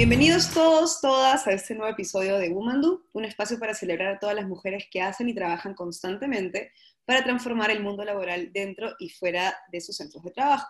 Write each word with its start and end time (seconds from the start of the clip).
Bienvenidos 0.00 0.48
todos, 0.54 1.02
todas 1.02 1.46
a 1.46 1.52
este 1.52 1.74
nuevo 1.74 1.92
episodio 1.92 2.38
de 2.38 2.48
Woman 2.48 2.80
Do, 2.80 3.02
un 3.12 3.26
espacio 3.26 3.58
para 3.58 3.74
celebrar 3.74 4.14
a 4.14 4.18
todas 4.18 4.34
las 4.34 4.48
mujeres 4.48 4.88
que 4.90 5.02
hacen 5.02 5.28
y 5.28 5.34
trabajan 5.34 5.74
constantemente 5.74 6.72
para 7.04 7.22
transformar 7.22 7.70
el 7.70 7.82
mundo 7.82 8.02
laboral 8.02 8.50
dentro 8.50 8.94
y 8.98 9.10
fuera 9.10 9.54
de 9.70 9.82
sus 9.82 9.98
centros 9.98 10.24
de 10.24 10.30
trabajo. 10.30 10.66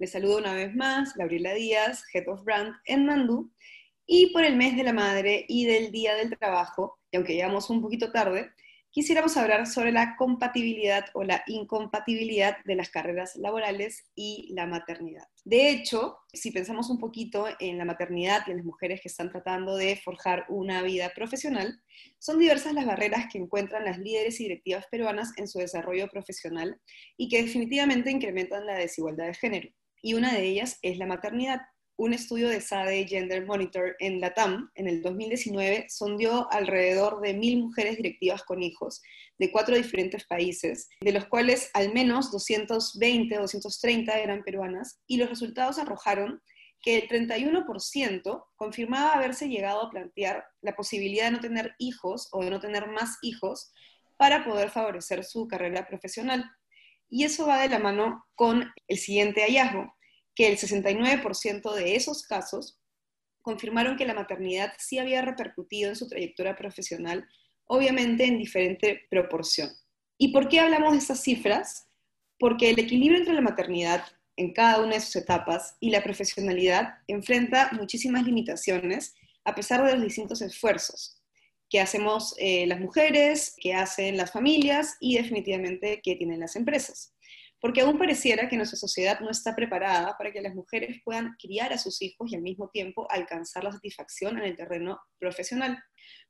Les 0.00 0.10
saludo 0.10 0.38
una 0.38 0.54
vez 0.54 0.74
más, 0.74 1.14
Gabriela 1.14 1.54
Díaz, 1.54 2.02
Head 2.12 2.26
of 2.26 2.42
Brand 2.42 2.74
en 2.86 3.06
Mandú, 3.06 3.52
y 4.06 4.32
por 4.32 4.42
el 4.42 4.56
mes 4.56 4.76
de 4.76 4.82
la 4.82 4.92
madre 4.92 5.46
y 5.48 5.64
del 5.64 5.92
día 5.92 6.16
del 6.16 6.36
trabajo, 6.36 6.98
y 7.12 7.18
aunque 7.18 7.34
llegamos 7.34 7.70
un 7.70 7.80
poquito 7.80 8.10
tarde, 8.10 8.50
quisiéramos 8.96 9.36
hablar 9.36 9.66
sobre 9.66 9.92
la 9.92 10.16
compatibilidad 10.16 11.04
o 11.12 11.22
la 11.22 11.42
incompatibilidad 11.48 12.56
de 12.64 12.76
las 12.76 12.88
carreras 12.88 13.36
laborales 13.36 14.10
y 14.14 14.50
la 14.54 14.66
maternidad. 14.66 15.28
De 15.44 15.68
hecho, 15.68 16.16
si 16.32 16.50
pensamos 16.50 16.88
un 16.88 16.98
poquito 16.98 17.46
en 17.60 17.76
la 17.76 17.84
maternidad 17.84 18.44
y 18.46 18.52
en 18.52 18.56
las 18.56 18.64
mujeres 18.64 19.02
que 19.02 19.08
están 19.08 19.28
tratando 19.28 19.76
de 19.76 20.00
forjar 20.02 20.46
una 20.48 20.80
vida 20.80 21.12
profesional, 21.14 21.78
son 22.18 22.38
diversas 22.38 22.72
las 22.72 22.86
barreras 22.86 23.26
que 23.30 23.36
encuentran 23.36 23.84
las 23.84 23.98
líderes 23.98 24.40
y 24.40 24.44
directivas 24.44 24.86
peruanas 24.90 25.30
en 25.36 25.46
su 25.46 25.58
desarrollo 25.58 26.08
profesional 26.08 26.80
y 27.18 27.28
que 27.28 27.42
definitivamente 27.42 28.10
incrementan 28.10 28.64
la 28.64 28.76
desigualdad 28.76 29.26
de 29.26 29.34
género. 29.34 29.68
Y 30.00 30.14
una 30.14 30.32
de 30.32 30.42
ellas 30.42 30.78
es 30.80 30.96
la 30.96 31.04
maternidad 31.04 31.60
un 31.98 32.12
estudio 32.12 32.48
de 32.48 32.60
SADE 32.60 33.06
Gender 33.06 33.46
Monitor 33.46 33.96
en 34.00 34.20
la 34.20 34.34
TAM 34.34 34.70
en 34.74 34.86
el 34.86 35.02
2019 35.02 35.86
sondeó 35.88 36.46
alrededor 36.52 37.20
de 37.22 37.32
mil 37.32 37.62
mujeres 37.62 37.96
directivas 37.96 38.42
con 38.42 38.62
hijos 38.62 39.00
de 39.38 39.50
cuatro 39.50 39.76
diferentes 39.76 40.26
países, 40.26 40.88
de 41.00 41.12
los 41.12 41.26
cuales 41.26 41.70
al 41.72 41.92
menos 41.94 42.30
220 42.30 43.38
o 43.38 43.42
230 43.42 44.18
eran 44.18 44.42
peruanas, 44.42 45.00
y 45.06 45.16
los 45.16 45.30
resultados 45.30 45.78
arrojaron 45.78 46.42
que 46.82 46.98
el 46.98 47.08
31% 47.08 48.44
confirmaba 48.56 49.12
haberse 49.12 49.48
llegado 49.48 49.82
a 49.82 49.90
plantear 49.90 50.44
la 50.60 50.76
posibilidad 50.76 51.26
de 51.26 51.30
no 51.32 51.40
tener 51.40 51.74
hijos 51.78 52.28
o 52.32 52.44
de 52.44 52.50
no 52.50 52.60
tener 52.60 52.88
más 52.88 53.16
hijos 53.22 53.72
para 54.18 54.44
poder 54.44 54.70
favorecer 54.70 55.24
su 55.24 55.48
carrera 55.48 55.86
profesional. 55.86 56.44
Y 57.08 57.24
eso 57.24 57.46
va 57.46 57.60
de 57.60 57.68
la 57.68 57.78
mano 57.78 58.24
con 58.34 58.70
el 58.88 58.98
siguiente 58.98 59.42
hallazgo 59.42 59.95
que 60.36 60.46
el 60.46 60.58
69% 60.58 61.74
de 61.74 61.96
esos 61.96 62.22
casos 62.24 62.78
confirmaron 63.40 63.96
que 63.96 64.04
la 64.04 64.14
maternidad 64.14 64.74
sí 64.78 64.98
había 64.98 65.22
repercutido 65.22 65.88
en 65.88 65.96
su 65.96 66.08
trayectoria 66.08 66.54
profesional, 66.54 67.26
obviamente 67.64 68.24
en 68.24 68.38
diferente 68.38 69.06
proporción. 69.10 69.70
¿Y 70.18 70.32
por 70.32 70.48
qué 70.48 70.60
hablamos 70.60 70.92
de 70.92 70.98
estas 70.98 71.22
cifras? 71.22 71.88
Porque 72.38 72.70
el 72.70 72.78
equilibrio 72.78 73.18
entre 73.18 73.34
la 73.34 73.40
maternidad 73.40 74.04
en 74.36 74.52
cada 74.52 74.80
una 74.80 74.94
de 74.94 75.00
sus 75.00 75.16
etapas 75.16 75.76
y 75.80 75.90
la 75.90 76.02
profesionalidad 76.02 76.98
enfrenta 77.06 77.70
muchísimas 77.72 78.24
limitaciones 78.24 79.14
a 79.44 79.54
pesar 79.54 79.84
de 79.84 79.94
los 79.94 80.02
distintos 80.02 80.42
esfuerzos 80.42 81.22
que 81.70 81.80
hacemos 81.80 82.34
eh, 82.38 82.66
las 82.66 82.78
mujeres, 82.78 83.56
que 83.56 83.74
hacen 83.74 84.16
las 84.16 84.32
familias 84.32 84.96
y 85.00 85.16
definitivamente 85.16 86.00
que 86.02 86.14
tienen 86.14 86.40
las 86.40 86.56
empresas 86.56 87.15
porque 87.60 87.80
aún 87.80 87.98
pareciera 87.98 88.48
que 88.48 88.56
nuestra 88.56 88.78
sociedad 88.78 89.20
no 89.20 89.30
está 89.30 89.54
preparada 89.54 90.16
para 90.16 90.32
que 90.32 90.40
las 90.40 90.54
mujeres 90.54 91.00
puedan 91.04 91.34
criar 91.38 91.72
a 91.72 91.78
sus 91.78 92.02
hijos 92.02 92.30
y 92.30 92.36
al 92.36 92.42
mismo 92.42 92.68
tiempo 92.68 93.06
alcanzar 93.10 93.64
la 93.64 93.72
satisfacción 93.72 94.38
en 94.38 94.44
el 94.44 94.56
terreno 94.56 94.98
profesional. 95.18 95.82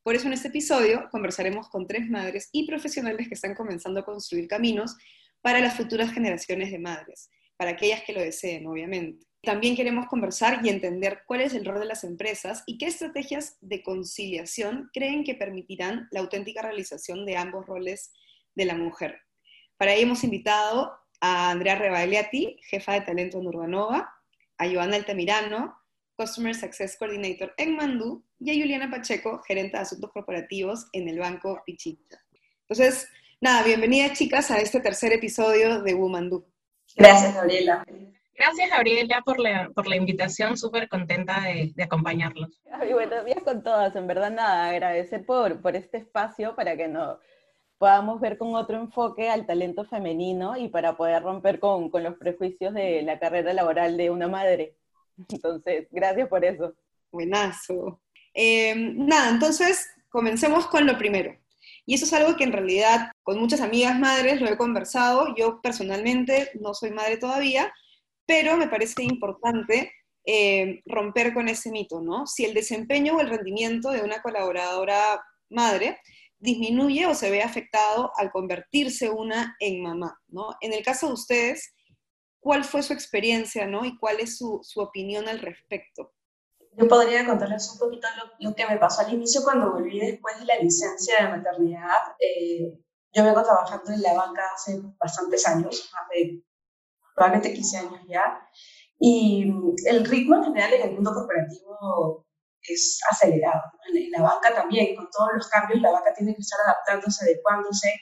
Por 0.02 0.14
eso 0.14 0.27
en 0.27 0.34
este 0.34 0.48
episodio 0.48 1.08
conversaremos 1.10 1.69
con 1.69 1.86
tres 1.86 2.08
madres 2.08 2.48
y 2.52 2.66
profesionales 2.66 3.28
que 3.28 3.34
están 3.34 3.54
comenzando 3.54 4.00
a 4.00 4.04
construir 4.04 4.47
caminos 4.47 4.97
para 5.41 5.60
las 5.60 5.77
futuras 5.77 6.12
generaciones 6.12 6.70
de 6.70 6.78
madres, 6.78 7.30
para 7.56 7.72
aquellas 7.72 8.02
que 8.02 8.12
lo 8.12 8.20
deseen, 8.20 8.66
obviamente. 8.66 9.27
También 9.42 9.77
queremos 9.77 10.06
conversar 10.08 10.60
y 10.64 10.70
entender 10.70 11.22
cuál 11.27 11.41
es 11.41 11.54
el 11.54 11.64
rol 11.64 11.78
de 11.78 11.86
las 11.86 12.02
empresas 12.02 12.64
y 12.66 12.78
qué 12.78 12.86
estrategias 12.86 13.56
de 13.60 13.82
conciliación 13.82 14.91
creen 14.92 15.22
que 15.22 15.36
permitirán 15.36 16.08
la 16.10 16.20
auténtica 16.20 16.62
realización 16.62 17.24
de 17.24 17.36
ambos 17.36 17.64
roles 17.66 18.12
de 18.56 18.64
la 18.64 18.74
mujer. 18.74 19.20
Para 19.76 19.93
ello 19.93 20.06
hemos 20.06 20.25
invitado 20.25 20.98
a 21.26 21.50
Andrea 21.50 21.75
Rebagliati, 21.76 22.56
jefa 22.62 22.92
de 22.94 23.00
talento 23.00 23.38
en 23.41 23.48
Urbanova, 23.48 24.14
a 24.59 24.69
Joana 24.69 24.97
Altamirano, 24.97 25.76
Customer 26.16 26.54
Success 26.54 26.97
Coordinator 26.97 27.53
en 27.56 27.76
Mandú, 27.76 28.25
y 28.38 28.50
a 28.50 28.54
Juliana 28.54 28.91
Pacheco, 28.91 29.42
gerente 29.42 29.76
de 29.76 29.82
asuntos 29.82 30.12
corporativos 30.12 30.87
en 30.92 31.09
el 31.09 31.19
Banco 31.19 31.60
Pichita. 31.66 32.22
Entonces, 32.69 33.09
nada, 33.41 33.64
bienvenidas 33.64 34.16
chicas 34.16 34.50
a 34.50 34.59
este 34.59 34.81
tercer 34.81 35.12
episodio 35.12 35.82
de 35.82 35.94
Womandú. 35.94 36.47
Gracias, 36.94 37.34
Gabriela. 37.34 37.84
Gracias, 38.34 38.70
Gabriela, 38.70 39.22
por 39.25 39.41
la, 39.41 39.70
por 39.75 39.88
la 39.88 39.97
invitación. 39.97 40.56
Súper 40.56 40.88
contenta 40.88 41.41
de, 41.41 41.72
de 41.75 41.82
acompañarlos. 41.82 42.60
buenos 42.93 43.25
días 43.25 43.43
con 43.43 43.62
todas. 43.64 43.97
En 43.97 44.06
verdad, 44.06 44.31
nada, 44.31 44.69
agradecer 44.69 45.25
por, 45.25 45.60
por 45.60 45.75
este 45.75 45.97
espacio 45.98 46.54
para 46.54 46.76
que 46.76 46.87
nos 46.88 47.19
podamos 47.78 48.20
ver 48.20 48.38
con 48.38 48.54
otro 48.54 48.78
enfoque 48.78 49.28
al 49.28 49.47
talento 49.47 49.84
femenino 49.84 50.56
y 50.56 50.69
para 50.69 50.97
poder 50.97 51.22
romper 51.22 51.60
con, 51.60 51.91
con, 51.91 52.03
los 52.03 52.16
prejuicios 52.16 52.75
de 52.75 53.03
la 53.03 53.19
carrera 53.19 53.53
laboral 53.53 53.97
de 53.97 54.10
una 54.10 54.28
madre. 54.28 54.76
Entonces, 55.28 55.88
gracias 55.91 56.28
por 56.28 56.44
eso. 56.44 56.75
Buenazo. 57.10 58.00
Eh, 58.34 58.75
nada, 58.76 59.31
entonces 59.31 59.88
comencemos 60.10 60.66
con 60.66 60.87
lo 60.87 60.98
primero. 60.98 61.34
Y 61.87 61.94
eso 61.94 62.04
es 62.04 62.12
algo 62.12 62.37
que 62.37 62.44
en 62.44 62.53
realidad 62.53 63.12
con 63.22 63.38
muchas 63.38 63.62
amigas 63.62 63.98
madres 63.98 64.41
lo 64.41 64.48
he 64.48 64.58
conversado. 64.58 65.34
Yo 65.37 65.60
personalmente 65.62 66.50
no 66.60 66.75
soy 66.75 66.91
madre 66.91 67.16
todavía, 67.16 67.72
pero 68.26 68.56
me 68.58 68.69
parece 68.69 69.04
importante 69.04 69.93
eh, 70.26 70.82
romper 70.84 71.32
con 71.32 71.48
ese 71.48 71.70
mito, 71.70 72.03
¿no? 72.03 72.26
Si 72.26 72.44
el 72.44 72.53
desempeño 72.53 73.16
o 73.16 73.20
el 73.20 73.31
rendimiento 73.31 73.91
de 73.91 74.03
una 74.03 74.20
colaboradora 74.20 75.22
madre 75.48 75.98
disminuye 76.46 77.06
o 77.06 77.14
se 77.14 77.30
ve 77.30 77.42
afectado 77.42 78.12
al 78.16 78.30
convertirse 78.30 79.10
una 79.10 79.56
en 79.58 79.82
mamá, 79.82 80.18
¿no? 80.28 80.54
En 80.60 80.72
el 80.72 80.84
caso 80.84 81.08
de 81.08 81.14
ustedes, 81.14 81.74
¿cuál 82.40 82.64
fue 82.64 82.82
su 82.84 82.92
experiencia, 82.92 83.66
¿no? 83.66 83.84
Y 83.84 83.98
cuál 83.98 84.20
es 84.20 84.38
su, 84.38 84.60
su 84.62 84.80
opinión 84.80 85.28
al 85.28 85.40
respecto. 85.40 86.12
Yo 86.72 86.86
podría 86.86 87.26
contarles 87.26 87.68
un 87.72 87.78
poquito 87.78 88.06
lo, 88.38 88.54
que 88.54 88.66
me 88.66 88.76
pasó 88.76 89.02
al 89.02 89.12
inicio 89.12 89.42
cuando 89.42 89.72
volví 89.72 89.98
después 89.98 90.38
de 90.38 90.44
la 90.44 90.56
licencia 90.58 91.14
de 91.20 91.36
maternidad. 91.36 92.14
Eh, 92.20 92.78
yo 93.12 93.24
vengo 93.24 93.42
trabajando 93.42 93.92
en 93.92 94.02
la 94.02 94.14
banca 94.14 94.42
hace 94.54 94.80
bastantes 94.98 95.46
años, 95.48 95.90
más 95.92 96.08
de 96.10 96.44
probablemente 97.14 97.54
15 97.54 97.78
años 97.78 98.00
ya, 98.06 98.46
y 99.00 99.50
el 99.86 100.04
ritmo 100.04 100.36
en 100.36 100.44
general 100.44 100.74
en 100.74 100.82
el 100.82 100.94
mundo 100.94 101.12
corporativo 101.12 102.25
es 102.75 103.00
acelerado. 103.10 103.62
En, 103.93 104.10
la 104.10 104.22
banca 104.22 104.54
también, 104.54 104.97
con 104.97 105.09
todos 105.10 105.31
los 105.34 105.49
cambios, 105.49 105.81
la 105.81 105.93
banca 105.93 106.12
tiene 106.15 106.34
que 106.34 106.41
estar 106.41 106.59
adaptándose, 106.65 107.25
adecuándose. 107.25 107.93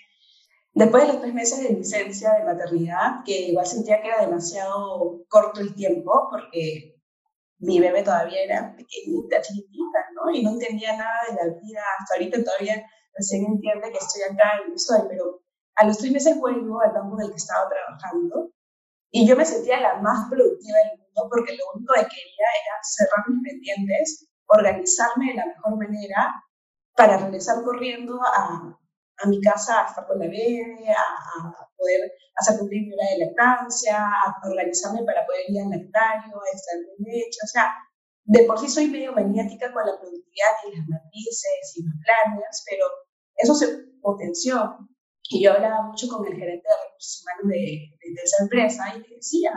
Después 0.73 1.07
de 1.07 1.13
los 1.13 1.23
tres 1.23 1.35
meses 1.35 1.63
de 1.63 1.71
licencia 1.71 2.33
de 2.35 2.45
maternidad, 2.45 3.23
que 3.25 3.49
igual 3.49 3.67
sentía 3.67 4.03
que 4.03 4.09
era 4.09 4.23
demasiado 4.23 5.25
corto 5.29 5.61
el 5.61 5.75
tiempo, 5.75 6.29
porque 6.31 6.97
mi 7.59 7.81
bebé 7.81 8.03
todavía 8.03 8.43
era 8.43 8.75
pequeñita, 8.77 9.41
chiquitita, 9.41 9.99
¿no? 10.15 10.31
Y 10.33 10.43
no 10.43 10.51
entendía 10.51 10.97
nada 10.97 11.21
de 11.29 11.35
la 11.35 11.45
vida. 11.45 11.83
Hasta 12.01 12.15
ahorita 12.15 12.43
todavía 12.43 12.85
recién 13.17 13.45
entiende 13.47 13.91
que 13.91 13.99
estoy 13.99 14.23
acá 14.23 14.61
y 14.69 14.75
estoy, 14.75 15.01
pero 15.09 15.41
a 15.77 15.87
los 15.87 15.99
tres 15.99 16.13
meses 16.13 16.39
vuelvo 16.39 16.81
al 16.81 16.93
banco 16.93 17.17
en 17.19 17.27
el 17.27 17.31
que 17.31 17.37
estaba 17.37 17.69
trabajando 17.69 18.53
y 19.11 19.29
yo 19.29 19.37
me 19.37 19.45
sentía 19.45 19.79
la 19.79 20.01
más 20.03 20.29
productiva 20.29 20.79
del 20.79 20.99
mundo 20.99 21.29
porque 21.31 21.55
lo 21.55 21.65
único 21.75 21.95
que 21.95 22.03
quería 22.03 22.49
era 22.51 22.75
cerrar 22.83 23.25
mis 23.29 23.43
pendientes 23.43 24.29
organizarme 24.47 25.27
de 25.28 25.34
la 25.34 25.47
mejor 25.47 25.77
manera 25.77 26.44
para 26.97 27.16
regresar 27.16 27.62
corriendo 27.65 28.21
a, 28.22 28.78
a 29.19 29.28
mi 29.28 29.41
casa 29.41 29.82
a 29.82 29.88
estar 29.88 30.06
con 30.06 30.19
la 30.19 30.27
bebé, 30.27 30.62
a, 30.91 31.69
poder 31.77 32.12
hacer 32.37 32.59
cumplir 32.59 32.87
mi 32.87 32.94
hora 32.94 33.10
de 33.10 33.27
lactancia, 33.27 33.99
a 33.99 34.49
organizarme 34.49 35.05
para 35.05 35.27
poder 35.27 35.43
ir 35.49 35.60
al 35.60 35.71
lactario, 35.71 36.41
a 36.41 36.56
estar 36.56 36.77
en 36.77 37.05
leche. 37.05 37.38
O 37.44 37.47
sea, 37.47 37.75
de 38.25 38.44
por 38.44 38.59
sí 38.59 38.69
soy 38.69 38.88
medio 38.88 39.12
maniática 39.12 39.73
con 39.73 39.85
la 39.85 39.99
productividad 39.99 40.55
y 40.67 40.76
las 40.76 40.88
matrices 40.88 41.73
y 41.76 41.85
los 41.85 41.94
planes, 42.02 42.64
pero 42.69 42.87
eso 43.37 43.55
se 43.55 43.67
potenció. 44.00 44.79
Y 45.29 45.43
yo 45.43 45.52
hablaba 45.52 45.82
mucho 45.82 46.08
con 46.08 46.26
el 46.26 46.35
gerente 46.35 46.69
de 46.69 46.85
recursos 46.85 47.23
humanos 47.23 47.49
de, 47.49 47.61
de, 48.00 48.14
de 48.14 48.23
esa 48.23 48.43
empresa 48.44 48.85
y 48.94 49.00
le 49.00 49.17
decía, 49.17 49.52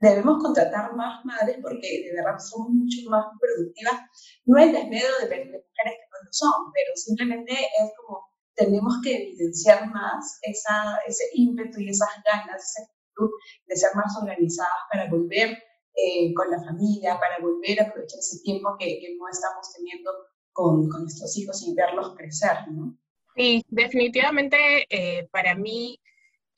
debemos 0.00 0.42
contratar 0.42 0.94
más 0.94 1.24
madres 1.24 1.58
porque 1.62 2.04
de 2.06 2.14
verdad 2.14 2.38
somos 2.38 2.70
mucho 2.70 3.10
más 3.10 3.26
productivas. 3.40 4.00
No 4.44 4.58
el 4.58 4.72
desmedio 4.72 5.08
de, 5.20 5.28
de 5.28 5.44
mujeres 5.44 5.94
que 5.98 6.08
no 6.10 6.18
lo 6.24 6.32
son, 6.32 6.72
pero 6.72 6.90
simplemente 6.94 7.52
es 7.52 7.90
como 7.96 8.28
tenemos 8.58 8.94
que 9.02 9.14
evidenciar 9.16 9.88
más 9.90 10.38
esa, 10.42 10.98
ese 11.06 11.24
ímpetu 11.34 11.80
y 11.80 11.90
esas 11.90 12.10
ganas, 12.24 12.62
esa 12.62 12.82
actitud 12.82 13.30
de 13.66 13.76
ser 13.76 13.90
más 13.94 14.12
organizadas 14.20 14.82
para 14.90 15.08
volver 15.08 15.56
eh, 15.94 16.34
con 16.34 16.50
la 16.50 16.62
familia, 16.62 17.18
para 17.18 17.38
volver 17.40 17.80
a 17.80 17.84
aprovechar 17.84 18.18
ese 18.18 18.42
tiempo 18.42 18.76
que, 18.78 18.98
que 19.00 19.16
no 19.16 19.28
estamos 19.28 19.72
teniendo 19.76 20.10
con, 20.52 20.88
con, 20.88 21.02
nuestros 21.02 21.36
hijos 21.38 21.62
y 21.66 21.74
verlos 21.74 22.14
crecer, 22.16 22.68
¿no? 22.72 22.98
Sí, 23.36 23.64
definitivamente 23.68 24.56
eh, 24.90 25.28
para 25.30 25.54
mí 25.54 26.00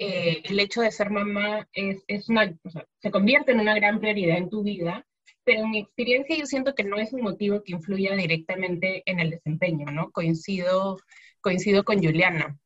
eh, 0.03 0.41
el 0.45 0.59
hecho 0.59 0.81
de 0.81 0.91
ser 0.91 1.11
mamá 1.11 1.69
es, 1.75 2.29
una, 2.31 2.51
o 2.65 2.71
sea, 2.71 2.87
se 3.03 3.11
convierte 3.11 3.53
en 3.53 3.61
una 3.61 3.75
gran 3.75 4.01
prioridad 4.01 4.39
en 4.39 4.49
tu 4.49 4.63
vida, 4.63 5.07
pero 5.45 5.65
en 5.65 5.71
mi 5.71 5.81
experiencia 5.81 6.37
yo 6.39 6.47
siento 6.47 6.75
que 6.75 6.85
no 6.85 6.97
es 6.97 7.13
un 7.13 7.21
motivo 7.21 7.63
que 7.63 7.73
influya 7.73 8.17
directamente 8.17 9.03
en 9.05 9.21
el 9.21 9.29
desempeño, 9.29 9.85
¿no? 9.93 10.11
Coincido, 10.11 10.97
coincido 11.43 11.85
con 11.85 12.03
Juliana. 12.03 12.59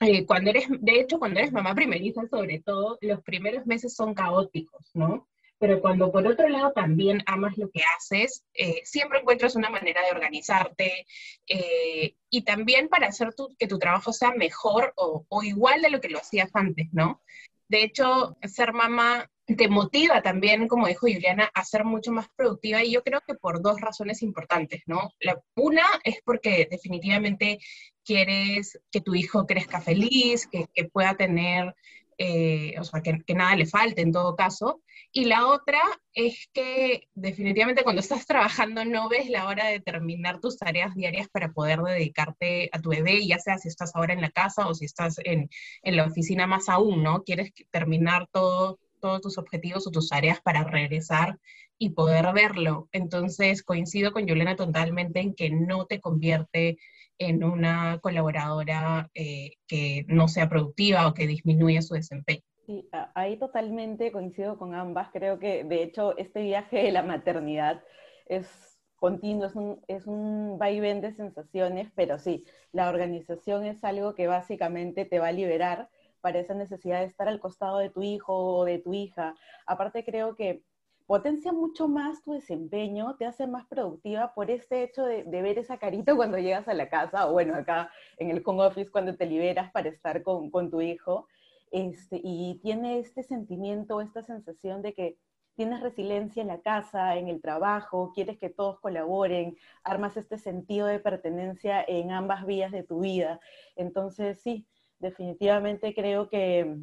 Eh, 0.00 0.26
cuando 0.26 0.50
eres, 0.50 0.66
de 0.68 1.00
hecho, 1.00 1.18
cuando 1.18 1.40
eres 1.40 1.50
mamá 1.50 1.74
primeriza, 1.74 2.26
sobre 2.28 2.60
todo, 2.60 2.98
los 3.00 3.22
primeros 3.22 3.66
meses 3.66 3.94
son 3.94 4.12
caóticos, 4.12 4.90
¿no? 4.92 5.26
Pero 5.58 5.80
cuando 5.80 6.12
por 6.12 6.26
otro 6.26 6.48
lado 6.48 6.72
también 6.72 7.22
amas 7.26 7.56
lo 7.56 7.70
que 7.70 7.82
haces, 7.96 8.44
eh, 8.52 8.82
siempre 8.84 9.20
encuentras 9.20 9.56
una 9.56 9.70
manera 9.70 10.02
de 10.02 10.10
organizarte 10.10 11.06
eh, 11.48 12.14
y 12.30 12.42
también 12.42 12.88
para 12.88 13.08
hacer 13.08 13.30
que 13.58 13.66
tu 13.66 13.78
trabajo 13.78 14.12
sea 14.12 14.32
mejor 14.32 14.92
o, 14.96 15.24
igual 15.42 15.80
de 15.80 15.90
lo 15.90 16.00
que 16.00 16.10
lo 16.10 16.18
hacías 16.18 16.50
antes, 16.54 16.88
¿no? 16.92 17.22
De 17.68 17.82
hecho, 17.82 18.36
ser 18.42 18.72
mamá 18.72 19.30
te 19.46 19.68
motiva 19.68 20.22
también, 20.22 20.66
como 20.66 20.88
dijo 20.88 21.06
Juliana, 21.06 21.50
a 21.54 21.64
ser 21.64 21.84
mucho 21.84 22.10
más 22.10 22.28
productiva 22.34 22.82
y 22.82 22.92
yo 22.92 23.02
creo 23.02 23.20
que 23.26 23.34
por 23.34 23.62
dos 23.62 23.80
razones 23.80 24.22
importantes, 24.22 24.82
¿no? 24.86 25.12
La 25.20 25.40
una 25.54 25.84
es 26.02 26.20
porque 26.24 26.66
definitivamente 26.68 27.58
quieres 28.04 28.80
que 28.90 29.00
tu 29.00 29.14
hijo 29.14 29.46
crezca 29.46 29.80
feliz, 29.80 30.48
que, 30.48 30.66
pueda 30.92 31.16
tener, 31.16 31.74
eh, 32.18 32.74
o 32.78 32.84
sea, 32.84 33.02
que, 33.02 33.22
nada 33.34 33.56
le 33.56 33.66
falte 33.66 34.02
en 34.02 34.12
todo 34.12 34.36
caso. 34.36 34.82
Y 35.12 35.24
la 35.26 35.46
otra 35.46 35.80
es 36.14 36.48
que 36.52 37.08
definitivamente 37.14 37.82
cuando 37.82 38.00
estás 38.00 38.26
trabajando 38.26 38.84
no 38.84 39.08
ves 39.08 39.28
la 39.28 39.46
hora 39.46 39.66
de 39.66 39.80
terminar 39.80 40.40
tus 40.40 40.56
tareas 40.58 40.94
diarias 40.94 41.28
para 41.28 41.52
poder 41.52 41.80
dedicarte 41.80 42.68
a 42.72 42.80
tu 42.80 42.90
bebé, 42.90 43.26
ya 43.26 43.38
sea 43.38 43.58
si 43.58 43.68
estás 43.68 43.94
ahora 43.94 44.14
en 44.14 44.20
la 44.20 44.30
casa 44.30 44.66
o 44.66 44.74
si 44.74 44.84
estás 44.84 45.18
en, 45.24 45.48
en 45.82 45.96
la 45.96 46.04
oficina 46.04 46.46
más 46.46 46.68
aún, 46.68 47.02
¿no? 47.02 47.22
Quieres 47.24 47.52
terminar 47.70 48.28
todo 48.32 48.78
todos 49.00 49.20
tus 49.20 49.38
objetivos 49.38 49.86
o 49.86 49.90
tus 49.90 50.10
áreas 50.10 50.40
para 50.40 50.64
regresar 50.64 51.38
y 51.78 51.90
poder 51.90 52.32
verlo. 52.32 52.88
Entonces, 52.92 53.62
coincido 53.62 54.12
con 54.12 54.26
Yolena 54.26 54.56
totalmente 54.56 55.20
en 55.20 55.34
que 55.34 55.50
no 55.50 55.86
te 55.86 56.00
convierte 56.00 56.78
en 57.18 57.44
una 57.44 57.98
colaboradora 58.00 59.10
eh, 59.14 59.52
que 59.66 60.04
no 60.08 60.28
sea 60.28 60.48
productiva 60.48 61.06
o 61.06 61.14
que 61.14 61.26
disminuya 61.26 61.82
su 61.82 61.94
desempeño. 61.94 62.42
Sí, 62.66 62.88
ahí 63.14 63.36
totalmente 63.38 64.10
coincido 64.10 64.58
con 64.58 64.74
ambas. 64.74 65.10
Creo 65.12 65.38
que, 65.38 65.64
de 65.64 65.82
hecho, 65.82 66.16
este 66.18 66.42
viaje 66.42 66.82
de 66.82 66.92
la 66.92 67.02
maternidad 67.02 67.82
es 68.26 68.48
continuo, 68.96 69.46
es 69.46 69.54
un, 69.54 69.80
es 69.86 70.06
un 70.06 70.58
vaivén 70.58 71.00
de 71.00 71.12
sensaciones, 71.12 71.90
pero 71.94 72.18
sí, 72.18 72.44
la 72.72 72.88
organización 72.88 73.64
es 73.64 73.84
algo 73.84 74.14
que 74.14 74.26
básicamente 74.26 75.04
te 75.04 75.20
va 75.20 75.28
a 75.28 75.32
liberar 75.32 75.88
para 76.20 76.40
esa 76.40 76.54
necesidad 76.54 77.00
de 77.00 77.06
estar 77.06 77.28
al 77.28 77.38
costado 77.38 77.78
de 77.78 77.90
tu 77.90 78.02
hijo 78.02 78.34
o 78.34 78.64
de 78.64 78.78
tu 78.78 78.94
hija. 78.94 79.36
Aparte 79.66 80.04
creo 80.04 80.34
que 80.34 80.62
potencia 81.06 81.52
mucho 81.52 81.88
más 81.88 82.22
tu 82.22 82.32
desempeño, 82.32 83.16
te 83.16 83.26
hace 83.26 83.46
más 83.46 83.66
productiva 83.66 84.34
por 84.34 84.50
este 84.50 84.82
hecho 84.82 85.04
de, 85.04 85.22
ver 85.24 85.58
esa 85.58 85.78
carita 85.78 86.14
cuando 86.16 86.38
llegas 86.38 86.68
a 86.68 86.74
la 86.74 86.88
casa, 86.88 87.28
o 87.28 87.32
bueno, 87.32 87.54
acá 87.54 87.90
en 88.18 88.30
el 88.30 88.42
home 88.44 88.64
office 88.64 88.90
cuando 88.90 89.16
te 89.16 89.26
liberas 89.26 89.70
para 89.72 89.88
estar 89.88 90.22
con, 90.22 90.50
tu 90.70 90.80
hijo, 90.80 91.28
este, 91.70 92.20
y 92.22 92.58
tiene 92.62 92.98
este 92.98 93.22
sentimiento, 93.22 94.00
esta 94.00 94.22
sensación 94.22 94.82
de 94.82 94.94
que 94.94 95.18
tienes 95.54 95.80
resiliencia 95.80 96.42
en 96.42 96.48
la 96.48 96.60
casa, 96.60 97.16
en 97.16 97.28
el 97.28 97.40
trabajo, 97.40 98.12
quieres 98.14 98.38
que 98.38 98.50
todos 98.50 98.78
colaboren, 98.80 99.56
armas 99.82 100.16
este 100.16 100.38
sentido 100.38 100.86
de 100.86 101.00
pertenencia 101.00 101.82
en 101.86 102.10
ambas 102.10 102.44
vías 102.44 102.70
de 102.72 102.82
tu 102.82 103.00
vida. 103.00 103.40
Entonces, 103.74 104.40
sí, 104.42 104.66
definitivamente 104.98 105.94
creo 105.94 106.28
que 106.28 106.76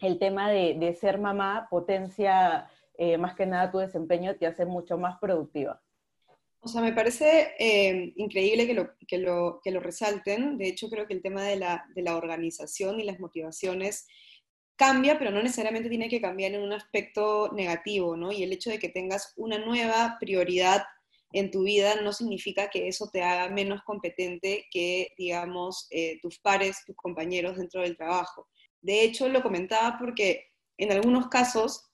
el 0.00 0.18
tema 0.18 0.50
de, 0.50 0.94
ser 0.98 1.18
mamá 1.18 1.68
potencia 1.70 2.68
eh, 2.98 3.18
más 3.18 3.34
que 3.34 3.46
nada 3.46 3.70
tu 3.70 3.78
desempeño, 3.78 4.36
te 4.36 4.46
hace 4.46 4.64
mucho 4.64 4.98
más 4.98 5.18
productiva. 5.18 5.80
O 6.60 6.68
sea, 6.68 6.82
me 6.82 6.92
parece 6.92 7.54
eh, 7.58 8.12
increíble 8.16 8.66
que 8.66 8.74
lo, 8.74 8.90
que, 9.06 9.18
lo, 9.18 9.60
que 9.62 9.70
lo, 9.70 9.80
resalten. 9.80 10.58
De 10.58 10.66
hecho, 10.66 10.88
creo 10.88 11.06
que 11.06 11.14
el 11.14 11.22
tema 11.22 11.44
de 11.44 11.56
la, 11.56 11.86
de 11.94 12.02
la, 12.02 12.16
organización 12.16 12.98
y 12.98 13.04
las 13.04 13.20
motivaciones 13.20 14.08
cambia, 14.74 15.18
pero 15.18 15.30
no 15.30 15.42
necesariamente 15.42 15.88
tiene 15.88 16.08
que 16.08 16.20
cambiar 16.20 16.52
en 16.52 16.62
un 16.62 16.72
aspecto 16.72 17.52
negativo, 17.52 18.16
¿no? 18.16 18.32
Y 18.32 18.42
el 18.42 18.52
hecho 18.52 18.70
de 18.70 18.78
que 18.78 18.88
tengas 18.88 19.32
una 19.36 19.58
nueva 19.58 20.16
prioridad 20.18 20.82
en 21.32 21.50
tu 21.50 21.64
vida 21.64 22.00
no 22.02 22.12
significa 22.12 22.68
que 22.68 22.88
eso 22.88 23.08
te 23.12 23.22
haga 23.22 23.48
menos 23.48 23.82
competente 23.82 24.66
que, 24.70 25.12
digamos, 25.16 25.86
eh, 25.90 26.18
tus 26.20 26.38
pares, 26.38 26.84
tus 26.86 26.96
compañeros 26.96 27.58
dentro 27.58 27.82
del 27.82 27.96
trabajo. 27.96 28.48
De 28.80 29.02
hecho, 29.02 29.28
lo 29.28 29.42
comentaba 29.42 29.98
porque 29.98 30.46
en 30.78 30.92
algunos 30.92 31.28
casos 31.28 31.90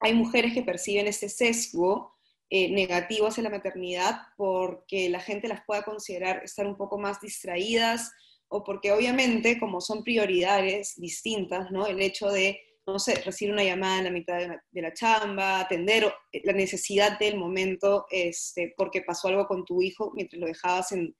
hay 0.00 0.14
mujeres 0.14 0.52
que 0.52 0.62
perciben 0.62 1.06
ese 1.06 1.28
sesgo 1.28 2.14
eh, 2.50 2.70
negativo 2.70 3.26
hacia 3.26 3.42
la 3.42 3.50
maternidad 3.50 4.20
porque 4.36 5.08
la 5.08 5.20
gente 5.20 5.48
las 5.48 5.64
pueda 5.66 5.82
considerar 5.82 6.42
estar 6.44 6.66
un 6.66 6.76
poco 6.76 6.98
más 6.98 7.20
distraídas 7.20 8.12
o 8.48 8.62
porque 8.62 8.92
obviamente 8.92 9.58
como 9.58 9.80
son 9.80 10.04
prioridades 10.04 10.94
distintas, 10.96 11.70
¿no? 11.72 11.86
El 11.86 12.00
hecho 12.00 12.30
de 12.30 12.60
no 12.86 13.00
sé, 13.00 13.16
recibir 13.16 13.52
una 13.52 13.64
llamada 13.64 13.98
en 13.98 14.04
la 14.04 14.10
mitad 14.10 14.38
de 14.70 14.82
la, 14.82 14.92
chamba, 14.92 15.60
atender 15.60 16.12
eh, 16.32 16.40
la 16.44 16.52
necesidad 16.52 17.18
del 17.18 17.36
momento, 17.36 18.06
este, 18.10 18.74
porque 18.76 19.02
pasó 19.02 19.28
algo 19.28 19.46
con 19.46 19.64
tu 19.64 19.82
hijo 19.82 20.12
mientras 20.14 20.40
lo 20.40 20.46
dejabas 20.46 20.92
en, 20.92 21.14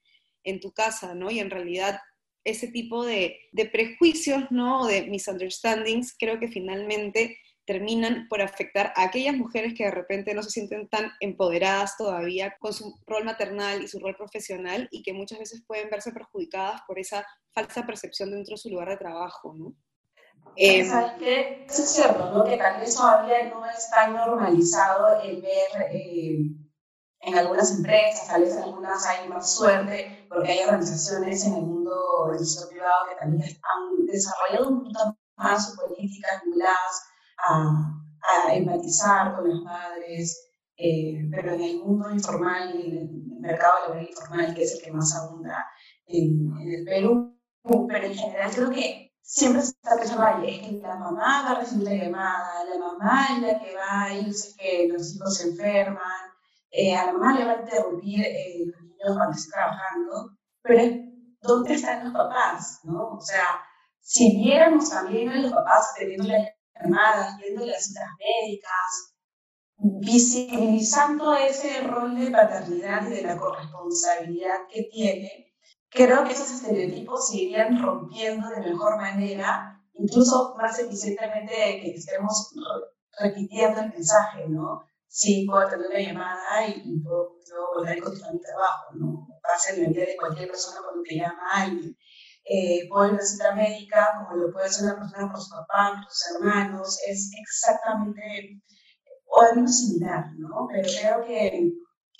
tu 0.61 0.71
casa, 0.71 1.13
¿no? 1.13 1.29
Y 1.29 1.39
en 1.39 1.49
realidad 1.49 1.99
ese 2.45 2.69
tipo 2.69 3.05
de, 3.05 3.37
prejuicios, 3.73 4.49
¿no? 4.49 4.85
De 4.85 5.05
misunderstandings, 5.07 6.15
creo 6.17 6.39
que 6.39 6.47
finalmente 6.47 7.37
terminan 7.67 8.27
por 8.29 8.41
afectar 8.41 8.93
a 8.95 9.03
aquellas 9.03 9.35
mujeres 9.35 9.73
que 9.75 9.83
de 9.83 9.91
repente 9.91 10.33
no 10.33 10.41
se 10.41 10.51
sienten 10.51 10.87
tan 10.87 11.11
empoderadas 11.19 11.97
todavía 11.97 12.55
con 12.59 12.73
su 12.73 12.97
rol 13.05 13.25
maternal 13.25 13.83
y 13.83 13.89
su 13.89 13.99
rol 13.99 14.15
profesional 14.15 14.87
y 14.89 15.03
que 15.03 15.13
muchas 15.13 15.37
veces 15.37 15.63
pueden 15.67 15.89
verse 15.89 16.13
perjudicadas 16.13 16.81
por 16.87 16.97
esa 16.97 17.27
falsa 17.53 17.85
percepción 17.85 18.31
dentro 18.31 18.53
de 18.53 18.57
su 18.57 18.69
lugar 18.69 18.87
de 18.87 18.97
trabajo, 18.97 19.53
¿no? 19.53 19.73
Eh, 20.55 20.85
¿Sabes 20.85 21.11
qué? 21.19 21.65
Es 21.67 21.89
cierto, 21.89 22.31
¿no? 22.31 22.45
Que 22.45 22.55
tal 22.55 22.79
vez 22.79 22.95
todavía 22.95 23.49
no 23.49 23.65
es 23.65 23.89
tan 23.89 24.13
normalizado 24.13 25.21
el 25.21 25.41
ver 25.41 25.91
eh, 25.91 26.37
en 27.19 27.37
algunas 27.37 27.75
empresas, 27.75 28.27
tal 28.27 28.43
vez 28.43 28.55
en 28.55 28.63
algunas 28.63 29.05
hay 29.05 29.27
más 29.27 29.53
suerte, 29.53 30.25
porque 30.29 30.53
hay 30.53 30.59
organizaciones 30.63 31.45
en 31.45 31.55
el 31.55 31.63
mundo 31.63 32.29
del 32.31 32.45
sector 32.45 32.69
privado 32.69 33.09
que 33.09 33.15
también 33.15 33.43
han 33.43 34.05
desarrollado 34.05 34.69
un 34.69 34.79
poquito 34.79 35.17
más 35.35 35.69
su 35.69 35.75
política 35.75 36.41
vinculadas 36.45 37.03
a, 37.37 37.97
a 38.47 38.53
empatizar 38.53 39.35
con 39.35 39.49
las 39.49 39.61
madres, 39.61 40.51
eh, 40.77 41.27
pero 41.31 41.53
en 41.53 41.61
el 41.61 41.79
mundo 41.79 42.11
informal 42.11 42.75
y 42.75 42.87
en 42.89 42.97
el 42.97 43.09
mercado 43.39 43.73
laboral 43.81 44.07
informal, 44.07 44.53
que 44.53 44.63
es 44.63 44.75
el 44.75 44.81
que 44.83 44.91
más 44.91 45.15
abunda 45.15 45.65
en, 46.05 46.51
en 46.59 46.73
el 46.73 46.85
Perú, 46.85 47.37
pero 47.87 48.05
en 48.05 48.15
general 48.15 48.51
creo 48.53 48.69
que 48.69 49.11
siempre 49.21 49.61
se 49.61 49.71
está 49.71 49.97
pensando, 49.97 50.47
es 50.47 50.59
que 50.59 50.79
la 50.81 50.95
mamá 50.95 51.43
va 51.43 51.51
a 51.51 51.59
recibir 51.59 51.83
la 51.85 51.95
llamada, 51.95 52.63
la 52.63 52.79
mamá 52.79 53.27
es 53.35 53.41
la 53.41 53.59
que 53.59 53.75
va 53.75 54.03
a 54.03 54.13
irse 54.13 54.55
que 54.57 54.87
los 54.87 55.15
hijos 55.15 55.37
se 55.37 55.49
enferman, 55.49 56.31
eh, 56.71 56.95
a 56.95 57.07
la 57.07 57.13
mamá 57.13 57.37
le 57.37 57.45
va 57.45 57.51
a 57.53 57.61
interrumpir 57.61 58.21
eh, 58.21 58.65
los 58.65 58.81
niños 58.81 59.17
cuando 59.17 59.35
está 59.35 59.57
trabajando, 59.57 60.37
pero 60.61 60.95
¿dónde 61.41 61.73
están 61.73 62.05
los 62.05 62.13
papás? 62.13 62.79
¿no? 62.83 63.15
O 63.15 63.21
sea, 63.21 63.61
si 63.99 64.37
viéramos 64.37 64.89
también 64.89 65.29
a 65.29 65.41
los 65.41 65.51
papás 65.51 65.93
teniendo 65.97 66.33
las 66.79 66.89
llamadas, 66.89 67.37
viendo 67.37 67.65
las 67.65 67.85
citas 67.85 68.07
médicas, 68.19 69.15
visibilizando 69.77 71.35
ese 71.35 71.81
rol 71.81 72.19
de 72.19 72.31
paternidad 72.31 73.07
y 73.07 73.15
de 73.15 73.21
la 73.23 73.37
corresponsabilidad 73.37 74.67
que 74.71 74.83
tiene, 74.91 75.53
creo 75.89 76.23
que 76.23 76.33
esos 76.33 76.51
estereotipos 76.51 77.29
se 77.29 77.37
irían 77.37 77.81
rompiendo 77.81 78.49
de 78.49 78.61
mejor 78.61 78.97
manera, 78.97 79.81
incluso 79.93 80.55
más 80.57 80.79
eficientemente 80.79 81.53
de 81.53 81.81
que 81.81 81.91
estemos 81.91 82.53
repitiendo 83.19 83.81
el 83.81 83.89
mensaje, 83.89 84.47
¿no? 84.47 84.83
Sí, 85.07 85.45
puedo 85.49 85.67
tener 85.69 85.87
una 85.87 85.99
llamada 85.99 86.67
y, 86.67 86.99
puedo, 86.99 87.37
volver 87.75 87.97
a 87.97 88.03
continuar 88.03 88.33
mi 88.33 88.41
trabajo, 88.41 88.93
¿no? 88.95 89.27
Pasa 89.41 89.73
en 89.73 89.83
la 89.83 89.89
vida 89.89 90.05
de 90.05 90.17
cualquier 90.17 90.49
persona 90.49 90.81
cuando 90.83 91.01
te 91.01 91.15
llama 91.15 91.41
alguien. 91.53 91.97
Eh, 92.49 92.87
a 92.89 92.99
una 93.01 93.55
médica, 93.55 94.13
como 94.19 94.41
lo 94.41 94.53
puede 94.53 94.67
hacer 94.67 94.85
una 94.85 94.99
persona 94.99 95.29
por 95.29 95.41
su 95.41 95.49
papá, 95.49 96.01
por 96.01 96.09
sus 96.09 96.35
hermanos, 96.35 96.97
es 97.05 97.29
exactamente, 97.37 98.61
o 99.25 99.41
algo 99.41 99.67
similar, 99.67 100.27
¿no? 100.37 100.65
Pero 100.71 100.87
creo 100.87 101.25
que 101.25 101.73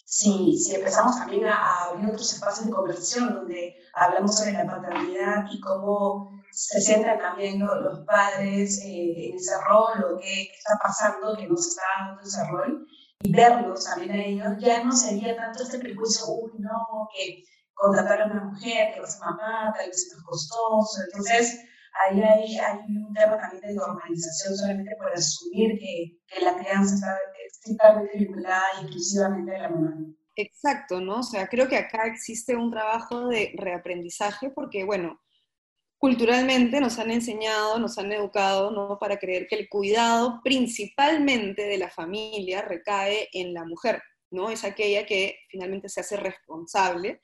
si, 0.03 0.57
si 0.57 0.75
empezamos 0.75 1.17
también 1.17 1.45
a, 1.45 1.85
abrir 1.85 2.09
otros 2.09 2.33
espacios 2.33 2.65
de 2.65 2.73
conversación 2.73 3.33
donde 3.33 3.75
hablamos 3.93 4.37
sobre 4.37 4.51
la 4.51 4.65
paternidad 4.65 5.45
y 5.49 5.61
cómo 5.61 6.29
se 6.51 6.81
sientan 6.81 7.19
también 7.19 7.59
los 7.59 7.99
padres 8.05 8.81
eh, 8.83 9.29
en 9.29 9.35
ese 9.35 9.55
rol 9.61 10.03
o 10.03 10.17
qué, 10.17 10.41
está 10.41 10.77
pasando, 10.81 11.37
que 11.37 11.47
nos 11.47 11.67
está 11.67 11.83
dando 11.99 12.21
ese 12.21 12.43
rol, 12.49 12.85
y 13.21 13.31
verlos 13.31 13.85
también 13.85 14.11
a 14.11 14.25
ellos, 14.25 14.53
ya 14.59 14.83
no 14.83 14.91
sería 14.91 15.37
tanto 15.37 15.63
este 15.63 15.79
prejuicio, 15.79 16.25
uy, 16.27 16.51
no, 16.59 17.07
que 17.15 17.43
contratar 17.77 18.21
a 18.21 18.25
una 18.25 18.43
mujer, 18.45 18.93
que 18.93 18.99
va 18.99 19.05
a 19.05 19.09
ser 19.09 19.21
mamá, 19.21 19.73
tal 19.77 19.87
vez 19.87 19.97
es 19.97 20.23
costoso. 20.23 21.01
Entonces, 21.05 21.59
ahí 22.05 22.21
hay, 22.21 22.57
hay, 22.57 22.79
un 22.95 23.13
tema 23.13 23.37
también 23.37 23.61
de 23.61 23.73
normalización 23.75 24.57
solamente 24.57 24.95
por 24.97 25.13
asumir 25.13 25.77
que, 25.79 26.17
que 26.27 26.41
la 26.43 26.57
crianza 26.57 26.95
está, 26.95 27.17
estrictamente 27.47 28.17
vinculada 28.17 28.65
exclusivamente 28.81 29.55
a 29.55 29.59
la 29.59 29.69
mamá. 29.69 29.95
Exacto, 30.35 31.01
¿no? 31.01 31.19
O 31.19 31.23
sea, 31.23 31.47
creo 31.47 31.67
que 31.67 31.77
acá 31.77 32.05
existe 32.05 32.55
un 32.55 32.71
trabajo 32.71 33.27
de 33.27 33.53
reaprendizaje 33.57 34.51
porque, 34.51 34.83
bueno, 34.83 35.19
culturalmente 35.97 36.79
nos 36.79 36.99
han 36.99 37.09
enseñado, 37.09 37.79
nos 37.79 37.97
han 37.97 38.11
educado, 38.11 38.69
¿no? 38.71 38.99
Para 38.99 39.17
creer 39.17 39.47
que 39.47 39.55
el 39.55 39.67
cuidado 39.67 40.41
principalmente 40.43 41.63
de 41.63 41.77
la 41.77 41.89
familia 41.89 42.61
recae 42.61 43.29
en 43.33 43.53
la 43.53 43.65
mujer, 43.65 44.01
¿no? 44.29 44.51
Es 44.51 44.63
aquella 44.63 45.05
que 45.05 45.39
finalmente 45.49 45.89
se 45.89 46.01
hace 46.01 46.17
responsable 46.17 47.19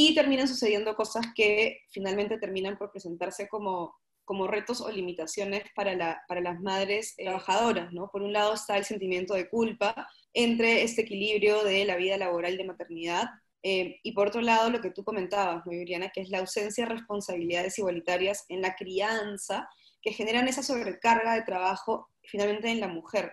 y 0.00 0.14
terminan 0.14 0.46
sucediendo 0.46 0.94
cosas 0.94 1.26
que 1.34 1.80
finalmente 1.90 2.38
terminan 2.38 2.78
por 2.78 2.92
presentarse 2.92 3.48
como, 3.48 3.96
como 4.24 4.46
retos 4.46 4.80
o 4.80 4.88
limitaciones 4.92 5.64
para, 5.74 6.22
para 6.28 6.40
las 6.40 6.60
madres 6.60 7.16
trabajadoras, 7.16 7.92
¿no? 7.92 8.08
Por 8.08 8.22
un 8.22 8.32
lado 8.32 8.54
está 8.54 8.76
el 8.76 8.84
sentimiento 8.84 9.34
de 9.34 9.48
culpa 9.48 10.08
entre 10.32 10.84
este 10.84 11.02
equilibrio 11.02 11.64
de 11.64 11.84
la 11.84 11.96
vida 11.96 12.16
laboral 12.16 12.56
de 12.56 12.64
maternidad 12.64 13.24
eh, 13.64 13.98
y 14.04 14.12
por 14.12 14.28
otro 14.28 14.40
lado, 14.40 14.70
lo 14.70 14.80
que 14.80 14.92
tú 14.92 15.02
comentabas, 15.02 15.66
muy 15.66 15.78
Viviana, 15.78 16.10
que 16.10 16.20
es 16.20 16.28
la 16.28 16.38
ausencia 16.38 16.84
de 16.84 16.94
responsabilidades 16.94 17.76
igualitarias 17.80 18.44
en 18.48 18.62
la 18.62 18.76
crianza 18.76 19.68
que 20.00 20.12
generan 20.12 20.46
esa 20.46 20.62
sobrecarga 20.62 21.34
de 21.34 21.42
trabajo 21.42 22.08
finalmente 22.22 22.68
en 22.68 22.78
la 22.78 22.86
mujer. 22.86 23.32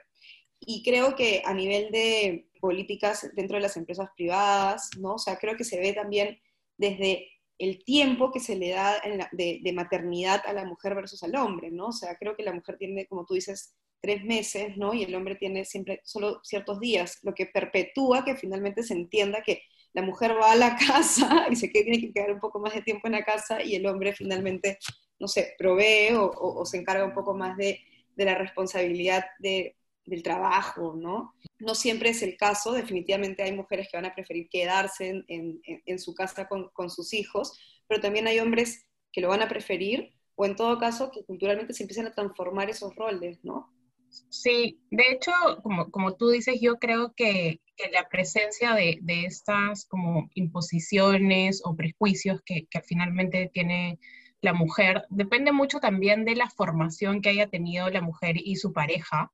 Y 0.60 0.82
creo 0.82 1.16
que 1.16 1.44
a 1.46 1.54
nivel 1.54 1.92
de 1.92 2.48
políticas 2.60 3.30
dentro 3.36 3.58
de 3.58 3.62
las 3.62 3.78
empresas 3.78 4.10
privadas, 4.16 4.90
¿no? 4.98 5.14
O 5.14 5.20
sea, 5.20 5.38
creo 5.38 5.56
que 5.56 5.64
se 5.64 5.80
ve 5.80 5.94
también 5.94 6.40
desde 6.78 7.28
el 7.58 7.84
tiempo 7.84 8.32
que 8.32 8.40
se 8.40 8.56
le 8.56 8.70
da 8.70 9.02
de, 9.32 9.74
maternidad 9.74 10.42
a 10.46 10.54
la 10.54 10.66
mujer 10.66 10.96
versus 10.96 11.24
al 11.24 11.36
hombre, 11.36 11.72
¿no? 11.72 11.88
O 11.88 11.92
sea, 11.94 12.16
creo 12.18 12.36
que 12.36 12.44
la 12.44 12.54
mujer 12.54 12.78
tiene, 12.78 13.06
como 13.08 13.26
tú 13.26 13.34
dices, 13.34 13.74
tres 14.02 14.24
meses, 14.24 14.78
¿no? 14.78 14.94
Y 14.94 15.04
el 15.04 15.16
hombre 15.16 15.36
tiene 15.36 15.66
siempre 15.66 16.02
solo 16.04 16.42
ciertos 16.44 16.80
días, 16.80 17.20
lo 17.24 17.34
que 17.34 17.46
perpetúa 17.46 18.26
que 18.26 18.36
finalmente 18.36 18.84
se 18.84 18.94
entienda 18.94 19.42
que 19.42 19.64
la 19.94 20.02
mujer 20.02 20.36
va 20.40 20.52
a 20.52 20.56
la 20.56 20.76
casa 20.88 21.48
y 21.50 21.56
se 21.56 21.70
tiene 21.70 22.00
que 22.00 22.12
quedar 22.12 22.32
un 22.32 22.40
poco 22.40 22.60
más 22.60 22.74
de 22.74 22.82
tiempo 22.82 23.08
en 23.08 23.14
la 23.14 23.24
casa 23.24 23.64
y 23.64 23.76
el 23.76 23.86
hombre 23.86 24.14
finalmente, 24.14 24.78
no 25.20 25.28
sé, 25.28 25.56
provee 25.58 26.14
o, 26.14 26.66
se 26.66 26.78
encarga 26.78 27.06
un 27.06 27.14
poco 27.14 27.34
más 27.34 27.58
de, 27.58 27.80
la 28.18 28.36
responsabilidad 28.36 29.26
del 30.06 30.24
trabajo, 30.24 30.96
¿no? 30.96 31.34
No 31.60 31.76
siempre 31.76 32.10
es 32.10 32.22
el 32.22 32.38
caso, 32.38 32.74
definitivamente 32.74 33.44
hay 33.44 33.54
mujeres 33.54 33.88
que 33.90 33.98
van 33.98 34.06
a 34.06 34.14
preferir 34.14 34.48
quedarse 34.50 35.24
en, 35.28 36.00
su 36.00 36.14
casa 36.14 36.48
con, 36.48 36.70
con, 36.74 36.90
sus 36.90 37.14
hijos, 37.14 37.60
pero 37.88 38.02
también 38.02 38.28
hay 38.28 38.40
hombres 38.40 38.86
que 39.12 39.22
lo 39.22 39.30
van 39.30 39.42
a 39.42 39.48
preferir, 39.48 40.14
o 40.36 40.46
en 40.46 40.56
todo 40.56 40.78
caso 40.78 41.12
que 41.12 41.24
culturalmente 41.24 41.74
se 41.74 41.84
empiezan 41.84 42.08
a 42.08 42.14
transformar 42.14 42.70
esos 42.70 42.96
roles, 42.96 43.40
¿no? 43.44 43.72
Sí, 44.30 44.80
de 44.92 45.04
hecho, 45.12 45.32
como, 45.64 45.90
como 45.92 46.16
tú 46.16 46.30
dices, 46.30 46.60
yo 46.62 46.78
creo 46.78 47.14
que, 47.16 47.60
que 47.76 47.90
la 47.92 48.08
presencia 48.08 48.74
de, 48.74 49.00
de, 49.02 49.26
estas 49.26 49.86
como 49.86 50.30
imposiciones 50.36 51.62
o 51.66 51.76
prejuicios 51.76 52.42
que, 52.46 52.66
que, 52.70 52.82
finalmente 52.82 53.50
tiene 53.54 54.00
la 54.42 54.54
mujer 54.54 55.06
depende 55.10 55.52
mucho 55.52 55.80
también 55.80 56.24
de 56.24 56.36
la 56.36 56.50
formación 56.50 57.22
que 57.22 57.30
haya 57.30 57.48
tenido 57.48 57.90
la 57.90 58.02
mujer 58.02 58.36
y 58.38 58.58
su 58.58 58.74
pareja 58.74 59.32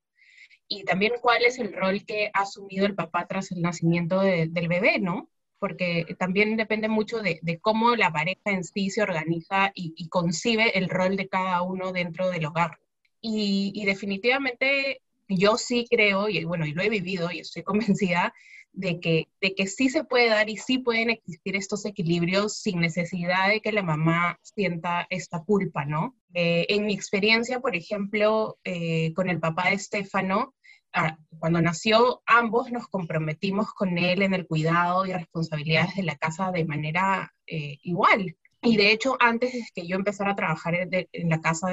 y 0.72 0.86
también 0.86 1.12
cuál 1.22 1.44
es 1.44 1.60
el 1.60 1.74
rol 1.74 2.06
que 2.06 2.32
ha 2.34 2.44
asumido 2.44 2.86
el 2.86 2.96
papá 2.96 3.28
tras 3.28 3.52
el 3.52 3.62
nacimiento 3.62 4.22
del 4.22 4.68
bebé, 4.70 5.00
¿no? 5.00 5.30
Porque 5.60 6.06
también 6.18 6.56
depende 6.56 6.88
mucho 6.88 7.20
de, 7.20 7.40
de, 7.42 7.60
cómo 7.60 7.98
la 7.98 8.14
pareja 8.14 8.40
en 8.46 8.64
sí 8.64 8.90
se 8.90 9.02
organiza 9.02 9.74
y, 9.76 9.94
y 9.98 10.08
concibe 10.08 10.78
el 10.78 10.88
rol 10.88 11.18
de 11.18 11.28
cada 11.28 11.62
uno 11.62 11.92
dentro 11.92 12.30
del 12.30 12.46
hogar. 12.46 12.80
Y, 13.20 13.84
definitivamente 13.86 15.02
yo 15.28 15.58
sí 15.58 15.86
creo, 15.90 16.30
y 16.30 16.46
bueno, 16.46 16.66
y 16.66 16.72
lo 16.72 16.82
he 16.82 16.90
vivido 16.90 17.30
y 17.32 17.40
estoy 17.40 17.64
convencida 17.98 18.34
de 18.72 19.02
que, 19.02 19.28
de 19.42 19.54
que 19.54 19.68
sí 19.68 19.90
se 19.90 20.06
puede 20.06 20.30
dar 20.30 20.50
y 20.50 20.56
sí 20.56 20.78
pueden 20.78 21.10
existir 21.10 21.58
estos 21.58 21.86
equilibrios 21.86 22.56
sin 22.56 22.80
necesidad 22.80 23.50
de 23.50 23.60
que 23.60 23.74
la 23.74 23.84
mamá 23.84 24.40
sienta 24.42 25.06
esta 25.10 25.44
culpa, 25.44 25.84
¿no? 25.84 26.16
Eh, 26.34 26.66
en 26.70 26.86
mi 26.86 26.94
experiencia, 26.94 27.60
por 27.60 27.76
ejemplo, 27.76 28.58
eh, 28.64 29.12
con 29.14 29.30
el 29.30 29.42
papá 29.42 29.68
de 29.68 29.76
Estefano, 29.76 30.56
cuando 31.40 31.62
nació, 31.62 32.22
ambos 32.26 32.72
nos 32.72 32.88
comprometimos 32.88 33.74
con 33.74 33.98
él 33.98 34.22
en 34.22 34.34
el 34.34 34.46
cuidado 34.46 35.06
y 35.06 35.14
responsabilidades 35.14 35.96
de 35.96 36.04
la 36.04 36.16
casa 36.16 36.52
de 36.52 36.66
manera 36.66 37.34
eh, 37.48 37.78
igual. 37.84 38.36
Y 38.62 38.78
de 38.78 38.92
hecho, 38.92 39.18
antes 39.20 39.54
de 39.54 39.64
que 39.74 39.88
yo 39.88 39.96
empezara 39.96 40.32
a 40.32 40.36
trabajar 40.36 40.76
en, 40.76 41.30
la 41.30 41.42
casa 41.42 41.70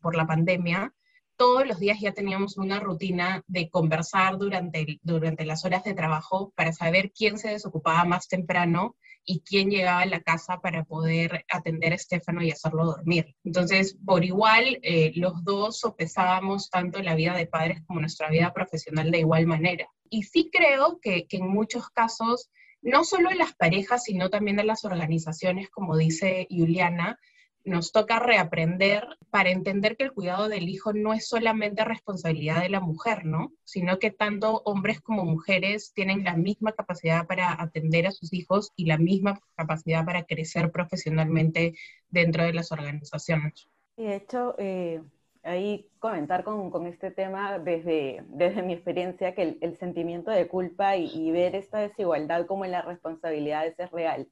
por 0.00 0.16
la 0.16 0.26
pandemia, 0.26 0.92
todos 1.36 1.66
los 1.66 1.78
días 1.78 2.00
ya 2.00 2.12
teníamos 2.12 2.56
una 2.56 2.80
rutina 2.80 3.42
de 3.46 3.68
conversar 3.68 4.36
durante 4.38 5.44
las 5.44 5.64
horas 5.64 5.84
de 5.84 5.94
trabajo 5.94 6.52
para 6.56 6.72
saber 6.72 7.12
quién 7.12 7.38
se 7.38 7.50
desocupaba 7.50 8.04
más 8.04 8.28
temprano 8.28 8.96
y 9.24 9.40
quién 9.40 9.70
llegaba 9.70 10.00
a 10.00 10.06
la 10.06 10.20
casa 10.20 10.60
para 10.60 10.84
poder 10.84 11.44
atender 11.50 11.92
a 11.92 11.96
Estefano 11.96 12.42
y 12.42 12.50
hacerlo 12.50 12.84
dormir. 12.84 13.34
Entonces, 13.44 13.96
por 14.04 14.24
igual, 14.24 14.78
eh, 14.82 15.12
los 15.16 15.44
dos 15.44 15.80
sopesábamos 15.80 16.70
tanto 16.70 17.02
la 17.02 17.14
vida 17.14 17.34
de 17.34 17.46
padres 17.46 17.82
como 17.86 18.00
nuestra 18.00 18.28
vida 18.28 18.52
profesional 18.52 19.10
de 19.10 19.20
igual 19.20 19.46
manera. 19.46 19.88
Y 20.10 20.24
sí 20.24 20.50
creo 20.52 20.98
que, 21.00 21.26
que 21.26 21.38
en 21.38 21.48
muchos 21.48 21.88
casos 21.90 22.50
no 22.84 23.02
solo 23.04 23.30
en 23.30 23.38
las 23.38 23.54
parejas, 23.54 24.04
sino 24.04 24.28
también 24.28 24.60
en 24.60 24.66
las 24.66 24.84
organizaciones, 24.84 25.70
como 25.70 25.96
dice 25.96 26.46
Juliana, 26.50 27.18
nos 27.64 27.92
toca 27.92 28.18
reaprender 28.18 29.06
para 29.30 29.50
entender 29.50 29.96
que 29.96 30.04
el 30.04 30.12
cuidado 30.12 30.48
del 30.48 30.68
hijo 30.68 30.92
no 30.92 31.14
es 31.14 31.26
solamente 31.28 31.84
responsabilidad 31.84 32.62
de 32.62 32.68
la 32.68 32.80
mujer, 32.80 33.24
¿no? 33.24 33.52
Sino 33.64 33.98
que 33.98 34.10
tanto 34.10 34.62
hombres 34.64 35.00
como 35.00 35.24
mujeres 35.24 35.92
tienen 35.94 36.24
la 36.24 36.36
misma 36.36 36.72
capacidad 36.72 37.26
para 37.26 37.60
atender 37.60 38.06
a 38.06 38.12
sus 38.12 38.32
hijos 38.32 38.72
y 38.76 38.86
la 38.86 38.98
misma 38.98 39.40
capacidad 39.56 40.04
para 40.04 40.24
crecer 40.24 40.70
profesionalmente 40.70 41.74
dentro 42.10 42.44
de 42.44 42.52
las 42.52 42.70
organizaciones. 42.70 43.68
Y 43.96 44.04
de 44.04 44.16
hecho, 44.16 44.54
eh, 44.58 45.00
ahí 45.44 45.88
comentar 45.98 46.44
con, 46.44 46.70
con, 46.70 46.86
este 46.86 47.10
tema 47.10 47.58
desde, 47.58 48.24
desde 48.28 48.62
mi 48.62 48.72
experiencia, 48.72 49.34
que 49.34 49.58
el, 49.60 49.76
sentimiento 49.78 50.30
de 50.30 50.48
culpa 50.48 50.96
y, 50.96 51.30
ver 51.30 51.54
esta 51.54 51.78
desigualdad 51.78 52.46
como 52.46 52.64
en 52.64 52.72
las 52.72 52.84
responsabilidades 52.84 53.78
es 53.78 53.90
real. 53.90 54.28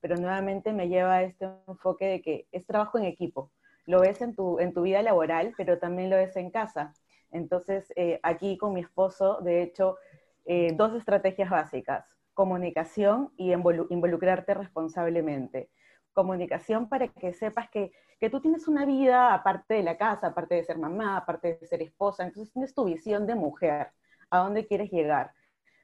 Pero 0.00 0.16
nuevamente 0.16 0.72
me 0.72 0.88
lleva 0.88 1.16
a 1.16 1.22
este 1.22 1.48
enfoque 1.68 2.06
de 2.06 2.22
que 2.22 2.46
es 2.52 2.66
trabajo 2.66 2.98
en 2.98 3.04
equipo. 3.04 3.52
Lo 3.86 4.00
ves 4.00 4.20
en 4.20 4.34
tu, 4.34 4.58
en 4.58 4.72
tu 4.72 4.82
vida 4.82 5.02
laboral, 5.02 5.54
pero 5.56 5.78
también 5.78 6.10
lo 6.10 6.16
ves 6.16 6.36
en 6.36 6.50
casa. 6.50 6.94
Entonces, 7.30 7.92
eh, 7.96 8.20
aquí 8.22 8.58
con 8.58 8.72
mi 8.72 8.80
esposo, 8.80 9.40
de 9.40 9.62
hecho, 9.62 9.96
eh, 10.44 10.72
dos 10.74 10.94
estrategias 10.94 11.50
básicas, 11.50 12.16
comunicación 12.34 13.32
y 13.36 13.52
involucrarte 13.52 14.54
responsablemente 14.54 15.70
comunicación 16.12 16.88
para 16.88 17.08
que 17.08 17.32
sepas 17.32 17.70
que, 17.70 17.92
que, 18.18 18.30
tú 18.30 18.40
tienes 18.40 18.68
una 18.68 18.84
vida 18.84 19.32
aparte 19.32 19.74
de 19.74 19.82
la 19.82 19.96
casa, 19.96 20.28
aparte 20.28 20.54
de 20.54 20.64
ser 20.64 20.78
mamá, 20.78 21.16
aparte 21.16 21.58
de 21.60 21.66
ser 21.66 21.82
esposa, 21.82 22.24
entonces 22.24 22.52
tienes 22.52 22.74
tu 22.74 22.84
visión 22.84 23.26
de 23.26 23.34
mujer, 23.34 23.92
a 24.30 24.38
dónde 24.38 24.66
quieres 24.66 24.90
llegar. 24.90 25.32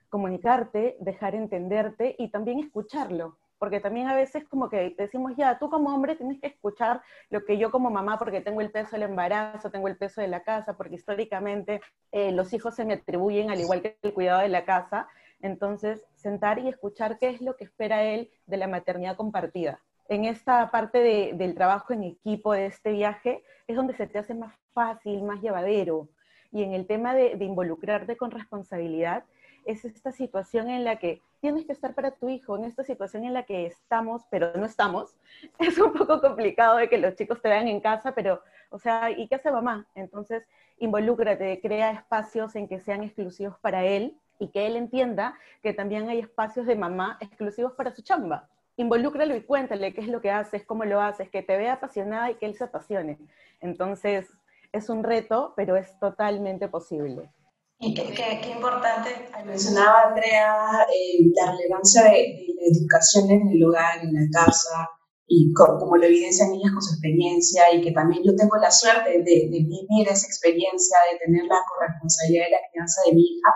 Comunicarte, 0.09 0.97
dejar 1.01 1.35
entenderte 1.35 2.15
y 2.19 2.31
también 2.31 2.59
escucharlo, 2.59 3.39
porque 3.59 3.81
también 3.81 4.09
a 4.09 4.15
veces 4.15 4.45
como 4.49 4.69
que 4.69 4.95
decimos, 4.97 5.33
ya, 5.37 5.59
tú 5.59 5.71
como 5.71 5.95
hombre 5.95 6.17
tienes 6.17 6.41
que 6.41 6.49
escuchar 6.49 7.03
lo 7.31 7.45
que 7.45 7.59
yo 7.59 7.71
como 7.71 7.91
mamá, 7.91 8.19
porque 8.19 8.41
tengo 8.41 8.61
el 8.61 8.71
peso 8.71 8.93
del 8.93 9.03
embarazo, 9.03 9.71
tengo 9.71 9.89
el 9.89 9.97
peso 9.97 10.21
de 10.21 10.29
la 10.29 10.43
casa, 10.43 10.77
porque 10.77 10.97
históricamente 10.97 11.81
eh, 12.13 12.33
los 12.33 12.53
hijos 12.53 12.75
se 12.75 12.85
me 12.85 12.95
atribuyen 12.95 13.51
al 13.51 13.61
igual 13.61 13.83
que 13.83 13.99
el 14.03 14.15
cuidado 14.15 14.41
de 14.41 14.49
la 14.49 14.65
casa. 14.65 15.09
Entonces, 15.41 16.05
sentar 16.15 16.59
y 16.59 16.69
escuchar 16.69 17.19
qué 17.19 17.29
es 17.29 17.41
lo 17.41 17.57
que 17.57 17.65
espera 17.65 18.03
él 18.05 18.31
de 18.47 18.57
la 18.57 18.69
maternidad 18.69 19.17
compartida 19.17 19.81
en 20.09 20.25
esta 20.25 20.71
parte 20.71 21.33
del 21.35 21.55
trabajo 21.55 21.93
en 21.93 22.05
equipo 22.05 22.53
de 22.53 22.67
este 22.67 22.93
viaje 22.93 23.43
es 23.67 23.77
donde 23.77 23.95
se 23.95 24.07
te 24.07 24.19
hace 24.19 24.35
más 24.35 24.55
fácil, 24.73 25.23
más 25.23 25.41
llevadero. 25.41 26.09
Y 26.53 26.63
en 26.63 26.73
el 26.73 26.87
tema 26.87 27.15
de, 27.15 27.37
involucrarte 27.41 28.17
con 28.17 28.31
responsabilidad, 28.31 29.25
es 29.67 29.85
esta 29.85 30.13
situación 30.13 30.71
en 30.71 30.85
la 30.85 30.97
que 30.97 31.21
tienes 31.41 31.67
que 31.67 31.73
estar 31.73 31.95
para 31.95 32.13
tu 32.13 32.29
hijo, 32.29 32.57
en 32.57 32.65
esta 32.65 32.85
situación 32.85 33.25
en 33.25 33.35
la 33.35 33.45
que 33.45 33.67
estamos, 33.67 34.23
pero 34.31 34.53
no 34.55 34.65
estamos. 34.65 35.17
Es 35.59 35.79
un 35.79 35.93
poco 35.93 36.21
complicado 36.21 36.79
de 36.79 36.89
que 36.89 36.99
los 36.99 37.15
chicos 37.15 37.43
te 37.43 37.49
vean 37.49 37.69
en 37.69 37.81
casa, 37.81 38.15
pero, 38.15 38.41
o 38.71 38.79
sea, 38.79 39.11
¿y 39.11 39.29
qué 39.29 39.35
hace 39.35 39.51
mamá? 39.51 39.87
Entonces, 39.95 40.45
involúcrate, 40.79 41.61
crea 41.61 41.91
espacios 41.91 42.55
en 42.57 42.69
que 42.69 42.81
sean 42.81 43.03
exclusivos 43.03 43.59
para 43.61 43.85
él 43.85 44.17
y 44.39 44.49
que 44.49 44.67
él 44.67 44.77
entienda 44.77 45.39
que 45.63 45.73
también 45.73 46.09
hay 46.09 46.21
espacios 46.21 46.67
de 46.67 46.77
mamá 46.77 47.19
exclusivos 47.21 47.73
para 47.73 47.95
su 47.95 48.03
chamba 48.03 48.49
involúcralo 48.77 49.35
y 49.35 49.43
cuéntale 49.43 49.95
qué 49.95 50.03
es 50.03 50.09
lo 50.09 50.21
que 50.21 50.31
haces, 50.31 50.65
cómo 50.65 50.85
lo 50.85 51.01
haces, 51.01 51.31
que 51.31 51.43
te 51.43 51.57
vea 51.57 51.75
apasionada 51.75 52.31
y 52.31 52.35
que 52.35 52.47
él 52.47 52.55
se 52.55 52.65
apasione. 52.65 53.19
Entonces, 53.61 54.29
es 54.73 54.89
un 54.89 55.03
reto, 55.03 55.55
pero 55.57 55.77
es 55.77 55.99
totalmente 55.99 56.69
posible. 56.69 57.31
Y 57.79 57.93
qué, 57.93 58.53
importante, 58.55 59.11
mencionaba 59.45 60.09
Andrea, 60.09 60.87
eh, 60.91 61.31
la 61.35 61.53
relevancia 61.53 62.05
de, 62.05 62.55
la 62.57 62.67
educación 62.73 63.31
en 63.31 63.49
el 63.49 63.65
hogar, 63.65 64.01
en 64.03 64.15
la 64.15 64.27
casa, 64.33 64.89
y 65.27 65.53
como 65.53 65.97
lo 65.97 66.05
evidencian 66.05 66.55
ellas 66.55 66.73
con 66.73 66.81
su 66.81 66.95
experiencia, 66.95 67.75
y 67.75 67.83
que 67.83 67.93
también 67.93 68.23
yo 68.25 68.35
tengo 68.35 68.57
la 68.57 68.71
suerte 68.71 69.11
de, 69.11 69.23
de 69.23 69.59
vivir 69.61 70.09
esa 70.09 70.27
experiencia, 70.27 70.97
de 71.13 71.19
tener 71.19 71.45
la 71.45 71.61
corresponsabilidad 71.69 72.47
de 72.47 72.51
la 72.53 72.65
crianza 72.71 73.03
de 73.07 73.15
mi 73.15 73.23
hija, 73.23 73.51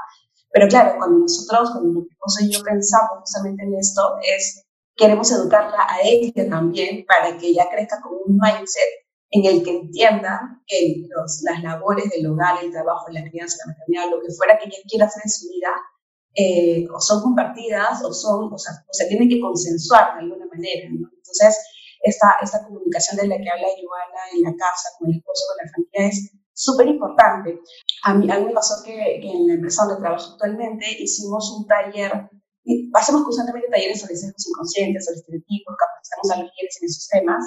Pero 0.53 0.69
claro, 0.69 0.95
cuando 0.99 1.21
nosotros, 1.21 1.71
cuando 1.73 2.01
mi 2.01 2.07
esposo 2.07 2.45
y 2.45 2.53
yo 2.53 2.63
pensamos 2.63 3.21
justamente 3.21 3.65
en 3.65 3.75
esto, 3.75 4.03
es 4.21 4.67
queremos 4.97 5.33
educarla 5.33 5.87
a 5.89 6.03
ella 6.05 6.49
también 6.51 7.07
para 7.07 7.39
que 7.39 7.49
ella 7.49 7.69
crezca 7.71 8.01
con 8.03 8.13
un 8.27 8.37
mindset 8.37 9.09
en 9.31 9.45
el 9.45 9.63
que 9.63 9.71
entienda 9.71 10.61
que 10.67 11.07
los, 11.09 11.43
las 11.43 11.63
labores 11.63 12.11
del 12.11 12.27
hogar, 12.27 12.63
el 12.63 12.73
trabajo, 12.73 13.07
la 13.11 13.23
crianza, 13.23 13.59
la 13.65 13.73
maternidad, 13.73 14.11
lo 14.11 14.21
que 14.21 14.33
fuera 14.35 14.59
que 14.59 14.67
ella 14.67 14.79
quiera 14.89 15.07
hacer 15.07 15.23
en 15.25 15.31
su 15.31 15.49
vida, 15.49 15.71
eh, 16.35 16.87
o 16.93 17.01
son 17.01 17.23
compartidas 17.23 18.03
o 18.05 18.13
son, 18.13 18.53
o 18.53 18.59
sea, 18.59 18.73
o 18.89 18.93
se 18.93 19.07
tienen 19.07 19.29
que 19.29 19.41
consensuar 19.41 20.15
de 20.15 20.21
alguna 20.21 20.47
manera. 20.47 20.87
Entonces, 20.87 21.59
esta, 22.03 22.37
esta 22.43 22.65
comunicación 22.65 23.17
de 23.17 23.29
la 23.29 23.37
que 23.37 23.51
habla 23.51 23.67
Joana 23.67 24.23
en 24.35 24.43
la 24.43 24.57
casa, 24.57 24.89
con 24.99 25.11
el 25.11 25.19
esposo, 25.19 25.45
con 25.49 25.57
la 25.65 25.73
familia, 25.73 26.09
es 26.09 26.33
súper 26.53 26.87
importante. 26.89 27.61
A 28.05 28.15
mí, 28.15 28.31
a 28.31 28.39
mí 28.39 28.47
me 28.47 28.53
pasó 28.53 28.83
que, 28.85 29.21
que, 29.21 29.31
en 29.31 29.47
la 29.47 29.55
empresa 29.55 29.85
donde 29.85 30.01
trabajo 30.01 30.33
actualmente 30.33 30.87
hicimos 30.99 31.51
un 31.57 31.67
taller, 31.67 32.31
hacemos 32.95 33.23
constantemente 33.25 33.69
talleres 33.69 34.01
sobre 34.01 34.17
sesgos 34.17 34.47
inconscientes, 34.49 35.05
sobre 35.05 35.19
estereotipos, 35.19 35.77
capacitamos 35.79 36.31
a 36.31 36.37
los 36.43 36.53
líderes 36.53 36.79
en 36.81 36.87
esos 36.87 37.09
temas, 37.09 37.45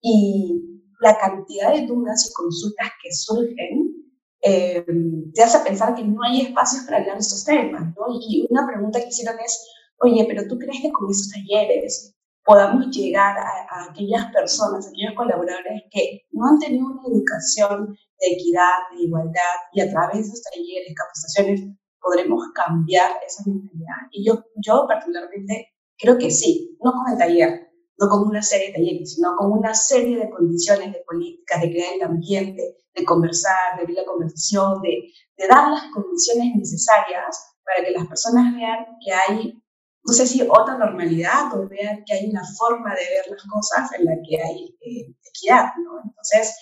y 0.00 0.83
la 1.00 1.16
cantidad 1.18 1.72
de 1.72 1.86
dudas 1.86 2.28
y 2.28 2.32
consultas 2.32 2.90
que 3.02 3.12
surgen 3.12 4.04
eh, 4.46 4.84
te 5.32 5.42
hace 5.42 5.58
pensar 5.60 5.94
que 5.94 6.04
no 6.04 6.22
hay 6.22 6.42
espacios 6.42 6.84
para 6.84 6.98
hablar 6.98 7.14
de 7.14 7.20
estos 7.20 7.44
temas, 7.44 7.94
¿no? 7.96 8.04
Y 8.20 8.46
una 8.50 8.66
pregunta 8.66 9.00
que 9.00 9.08
hicieron 9.08 9.36
es, 9.40 9.66
oye, 10.00 10.24
pero 10.28 10.46
¿tú 10.46 10.58
crees 10.58 10.82
que 10.82 10.92
con 10.92 11.10
esos 11.10 11.30
talleres 11.30 12.14
podamos 12.44 12.90
llegar 12.90 13.38
a, 13.38 13.88
aquellas 13.88 14.30
personas, 14.32 14.86
a 14.86 14.90
aquellos 14.90 15.14
colaboradores 15.16 15.84
que 15.90 16.26
no 16.32 16.46
han 16.46 16.58
tenido 16.58 16.86
una 16.86 17.08
educación 17.08 17.96
de 18.20 18.26
equidad, 18.34 18.84
de 18.92 19.04
igualdad, 19.04 19.56
y 19.72 19.80
a 19.80 19.90
través 19.90 20.16
de 20.16 20.20
esos 20.20 20.42
talleres, 20.42 20.94
capacitaciones, 20.94 21.76
podremos 21.98 22.44
cambiar 22.54 23.12
esa 23.26 23.44
mentalidad? 23.46 24.08
Y 24.12 24.26
yo, 24.26 24.44
yo 24.56 24.84
particularmente 24.86 25.72
creo 25.96 26.18
que 26.18 26.30
sí, 26.30 26.76
no 26.82 26.92
con 26.92 27.12
el 27.12 27.18
taller, 27.18 27.70
no 27.98 28.08
con 28.08 28.28
una 28.28 28.42
serie 28.42 28.68
de 28.68 28.72
talleres, 28.74 29.14
sino 29.14 29.36
con 29.36 29.52
una 29.52 29.74
serie 29.74 30.18
de 30.18 30.30
condiciones, 30.30 30.92
de 30.92 31.04
políticas, 31.06 31.62
de 31.62 31.70
crear 31.70 31.94
el 31.94 32.02
ambiente, 32.02 32.76
de 32.94 33.04
conversar, 33.04 33.76
de 33.76 33.82
abrir 33.82 33.96
la 33.96 34.04
conversación, 34.04 34.80
de, 34.82 35.10
dar 35.48 35.70
las 35.70 35.84
condiciones 35.92 36.56
necesarias 36.56 37.56
para 37.64 37.84
que 37.84 37.92
las 37.92 38.06
personas 38.06 38.54
vean 38.54 38.86
que 39.04 39.12
hay 39.12 39.60
no 40.06 40.12
sé 40.12 40.26
si 40.26 40.42
otra 40.42 40.76
normalidad 40.76 41.48
o 41.56 41.66
vean 41.66 42.04
que 42.04 42.12
hay 42.12 42.28
una 42.28 42.42
forma 42.58 42.90
de 42.90 43.00
ver 43.00 43.24
las 43.30 43.42
cosas 43.50 43.90
en 43.98 44.04
la 44.04 44.12
que 44.20 44.36
hay 44.36 44.76
eh, 44.82 45.14
equidad, 45.24 45.72
¿no? 45.82 46.02
Entonces, 46.04 46.54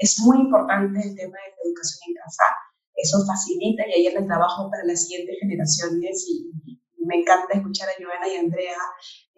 es 0.00 0.18
muy 0.20 0.38
importante 0.38 1.00
el 1.00 1.14
tema 1.16 1.38
de 1.38 1.48
la 1.48 1.62
educación 1.64 2.00
en 2.08 2.14
casa. 2.14 2.44
Eso 2.94 3.24
facilita 3.26 3.88
y 3.88 4.00
ayer 4.00 4.18
el 4.18 4.26
trabajo 4.26 4.70
para 4.70 4.84
las 4.84 5.02
siguientes 5.06 5.36
generaciones 5.40 6.26
y, 6.28 6.50
me 7.02 7.16
encanta 7.16 7.56
escuchar 7.56 7.88
a 7.88 7.92
Joana 7.98 8.28
y 8.28 8.36
a 8.36 8.40
Andrea 8.40 8.76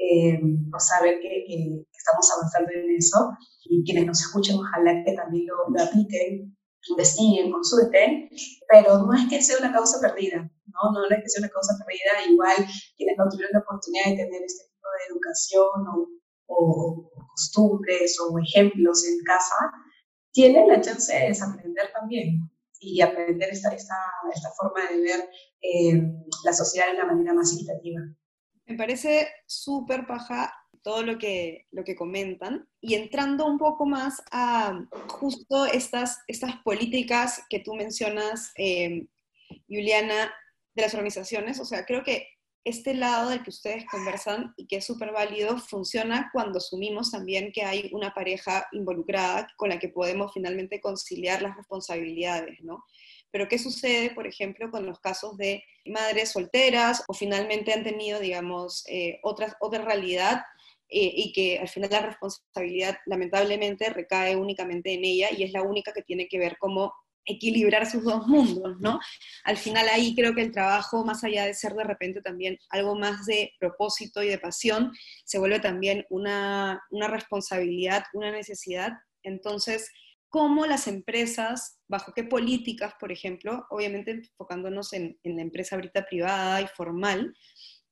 eh, 0.03 0.41
por 0.71 0.81
saber 0.81 1.21
que, 1.21 1.45
que, 1.47 1.87
estamos 1.93 2.27
avanzando 2.33 2.73
en 2.73 2.97
eso 2.97 3.31
y 3.65 3.85
quienes 3.85 4.07
nos 4.07 4.21
escuchen 4.21 4.57
ojalá 4.59 5.05
que 5.05 5.13
también 5.13 5.47
lo, 5.47 5.55
lo 5.71 5.83
apliquen, 5.83 6.57
investiguen, 6.89 7.53
consulten, 7.53 8.29
pero 8.69 8.99
no 9.07 9.15
es 9.15 9.29
que 9.29 9.41
sea 9.41 9.59
una 9.59 9.73
causa 9.73 10.01
perdida, 10.01 10.43
¿no? 10.67 10.93
No 10.93 11.05
es 11.05 11.23
que 11.23 11.29
sea 11.29 11.43
una 11.43 11.51
causa 11.51 11.75
perdida, 11.79 12.33
igual 12.33 12.57
quienes 12.97 13.17
no 13.17 13.29
tuvieron 13.31 13.53
la 13.53 13.61
oportunidad 13.61 14.11
de 14.11 14.25
tener 14.25 14.43
este 14.43 14.65
tipo 14.75 14.89
de 14.91 15.15
educación 15.15 15.87
o, 15.95 16.09
o, 16.47 17.11
costumbres 17.31 18.19
o 18.21 18.37
ejemplos 18.39 19.07
en 19.07 19.23
casa, 19.25 19.55
tienen 20.33 20.69
la 20.69 20.81
chance 20.81 21.15
de 21.15 21.29
desaprender 21.29 21.93
también 21.93 22.51
y 22.81 23.01
aprender 23.01 23.49
esta, 23.51 23.71
esta, 23.71 23.95
esta 24.35 24.51
forma 24.51 24.81
de 24.91 25.01
ver 25.01 25.31
eh, 25.63 26.03
la 26.45 26.53
sociedad 26.53 26.89
de 26.89 26.97
una 26.97 27.07
manera 27.07 27.33
más 27.33 27.55
equitativa. 27.55 28.01
Me 28.67 28.77
parece 28.77 29.29
súper 29.47 30.07
paja 30.07 30.55
todo 30.83 31.03
lo 31.03 31.19
que, 31.19 31.67
lo 31.71 31.85
que 31.85 31.95
comentan 31.95 32.69
y 32.81 32.95
entrando 32.95 33.47
un 33.47 33.59
poco 33.59 33.87
más 33.87 34.23
a 34.31 34.85
justo 35.09 35.67
estas, 35.67 36.19
estas 36.27 36.57
políticas 36.65 37.43
que 37.49 37.61
tú 37.61 37.75
mencionas, 37.75 38.53
eh, 38.57 39.07
Juliana, 39.69 40.33
de 40.75 40.83
las 40.83 40.95
organizaciones, 40.95 41.61
o 41.61 41.65
sea, 41.65 41.85
creo 41.85 42.03
que 42.03 42.27
este 42.65 42.95
lado 42.95 43.31
del 43.31 43.43
que 43.43 43.51
ustedes 43.51 43.85
conversan 43.91 44.55
y 44.57 44.67
que 44.67 44.77
es 44.77 44.87
súper 44.87 45.13
válido 45.13 45.59
funciona 45.59 46.31
cuando 46.33 46.59
asumimos 46.59 47.11
también 47.11 47.51
que 47.53 47.65
hay 47.65 47.91
una 47.93 48.15
pareja 48.15 48.67
involucrada 48.73 49.49
con 49.57 49.69
la 49.69 49.79
que 49.79 49.89
podemos 49.89 50.33
finalmente 50.33 50.81
conciliar 50.81 51.43
las 51.43 51.57
responsabilidades, 51.57 52.61
¿no? 52.63 52.85
Pero 53.33 53.49
¿qué 53.49 53.59
sucede, 53.59 54.11
por 54.11 54.27
ejemplo, 54.27 54.71
con 54.71 54.87
los 54.87 55.01
casos 55.01 55.37
de 55.37 55.65
madres 55.87 56.31
solteras 56.31 57.03
o 57.09 57.15
finalmente 57.15 57.73
han 57.73 57.83
tenido, 57.83 58.21
digamos, 58.21 58.85
eh, 58.89 59.19
otra, 59.23 59.57
otra 59.61 59.85
realidad 59.85 60.43
eh, 60.89 61.11
y 61.17 61.33
que 61.33 61.59
al 61.59 61.69
final 61.69 61.91
la 61.91 62.03
responsabilidad 62.03 62.99
lamentablemente 63.07 63.89
recae 63.89 64.37
únicamente 64.37 64.93
en 64.93 65.05
ella 65.05 65.29
y 65.37 65.43
es 65.43 65.53
la 65.53 65.63
única 65.63 65.93
que 65.93 66.03
tiene 66.03 66.29
que 66.29 66.39
ver 66.39 66.59
cómo 66.59 66.93
equilibrar 67.25 67.89
sus 67.89 68.05
dos 68.05 68.27
mundos, 68.27 68.79
¿no? 68.81 69.01
Al 69.45 69.57
final 69.57 69.89
ahí 69.89 70.15
creo 70.15 70.35
que 70.35 70.43
el 70.43 70.53
trabajo, 70.53 71.05
más 71.05 71.25
allá 71.25 71.47
de 71.47 71.55
ser 71.55 71.73
de 71.75 71.85
repente 71.85 72.21
también 72.21 72.59
algo 72.69 72.95
más 72.95 73.27
de 73.27 73.53
propósito 73.59 74.23
y 74.23 74.29
de 74.29 74.39
pasión, 74.39 74.93
se 75.25 75.39
vuelve 75.39 75.61
también 75.61 76.05
una, 76.11 76.83
una 76.91 77.09
responsabilidad, 77.09 78.05
una 78.13 78.31
necesidad. 78.31 78.93
Entonces, 79.23 79.91
¿cómo 80.33 80.65
las 80.65 80.87
empresas, 80.87 81.79
bajo 81.89 82.15
qué 82.15 82.25
políticas, 82.25 82.95
por 82.99 83.13
ejemplo, 83.13 83.67
obviamente 83.69 84.13
enfocándonos 84.13 84.95
en, 84.95 85.19
la 85.25 85.43
empresa 85.43 85.77
ahorita 85.77 86.07
privada 86.07 86.63
y 86.63 86.67
formal, 86.69 87.37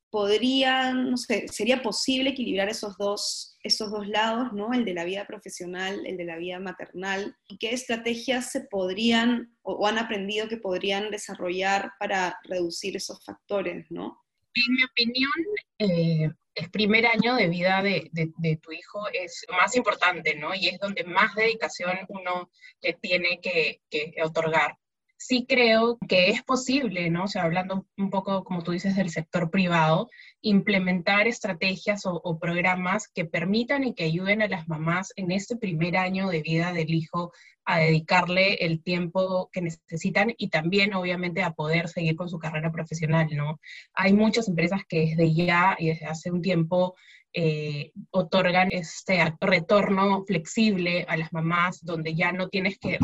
podrían, 0.08 1.10
no 1.10 1.18
sé, 1.18 1.48
sería 1.48 1.82
posible 1.82 2.30
equilibrar 2.30 2.70
esos 2.70 2.96
dos, 2.96 3.58
esos 3.62 3.90
dos 3.90 4.08
lados, 4.08 4.54
¿no? 4.54 4.72
El 4.72 4.86
de 4.86 4.94
la 4.94 5.04
vida 5.04 5.26
profesional, 5.26 6.00
el 6.06 6.16
de 6.16 6.24
la 6.24 6.38
vida 6.38 6.58
maternal, 6.58 7.36
y 7.46 7.58
qué 7.58 7.74
estrategias 7.74 8.50
se 8.50 8.62
podrían 8.62 9.54
o, 9.60 9.86
han 9.86 9.98
aprendido 9.98 10.48
que 10.48 10.56
podrían 10.56 11.10
desarrollar 11.10 11.92
para 11.98 12.38
reducir 12.44 12.96
esos 12.96 13.22
factores, 13.22 13.84
¿no? 13.90 14.18
En 14.54 14.74
mi 14.74 14.84
opinión, 14.84 15.30
eh, 15.78 16.30
el 16.60 16.70
primer 16.70 17.06
año 17.06 17.36
de 17.36 17.48
vida 17.48 17.82
de, 17.82 18.58
tu 18.62 18.72
hijo 18.72 19.08
es 19.12 19.46
más 19.50 19.74
importante, 19.76 20.34
¿no? 20.34 20.54
Y 20.54 20.68
es 20.68 20.78
donde 20.78 21.04
más 21.04 21.34
dedicación 21.34 21.98
uno 22.08 22.50
le 22.82 22.92
tiene 22.94 23.40
que 23.40 23.80
otorgar 24.22 24.76
sí 25.20 25.44
creo 25.46 25.98
que 26.08 26.30
es 26.30 26.42
posible, 26.42 27.10
¿no? 27.10 27.24
O 27.24 27.28
sea, 27.28 27.42
hablando 27.42 27.86
un 27.98 28.08
poco, 28.08 28.42
como 28.42 28.62
tú 28.62 28.72
dices, 28.72 28.96
del 28.96 29.10
sector 29.10 29.50
privado, 29.50 30.08
implementar 30.40 31.28
estrategias 31.28 32.02
o, 32.06 32.38
programas 32.38 33.06
que 33.06 33.26
permitan 33.26 33.84
y 33.84 33.94
que 33.94 34.04
ayuden 34.04 34.40
a 34.40 34.48
las 34.48 34.66
mamás 34.66 35.12
en 35.16 35.30
este 35.30 35.56
primer 35.56 35.98
año 35.98 36.28
de 36.30 36.40
vida 36.40 36.72
del 36.72 36.94
hijo 36.94 37.32
a 37.66 37.78
dedicarle 37.78 38.54
el 38.64 38.82
tiempo 38.82 39.50
que 39.52 39.60
necesitan 39.60 40.32
y 40.38 40.48
también, 40.48 40.94
obviamente, 40.94 41.42
a 41.42 41.52
poder 41.52 41.88
seguir 41.88 42.16
con 42.16 42.30
su 42.30 42.38
carrera 42.38 42.72
profesional, 42.72 43.28
¿no? 43.32 43.60
Hay 43.92 44.14
muchas 44.14 44.48
empresas 44.48 44.80
que 44.88 45.00
desde 45.00 45.34
ya 45.34 45.76
y 45.78 45.88
desde 45.88 46.06
hace 46.06 46.30
un 46.30 46.40
tiempo 46.40 46.94
eh, 47.34 47.92
otorgan 48.10 48.70
este 48.72 49.34
retorno 49.40 50.24
flexible 50.24 51.04
a 51.08 51.16
las 51.18 51.32
mamás, 51.32 51.84
donde 51.84 52.14
ya 52.14 52.32
no 52.32 52.48
tienes 52.48 52.78
que 52.78 52.98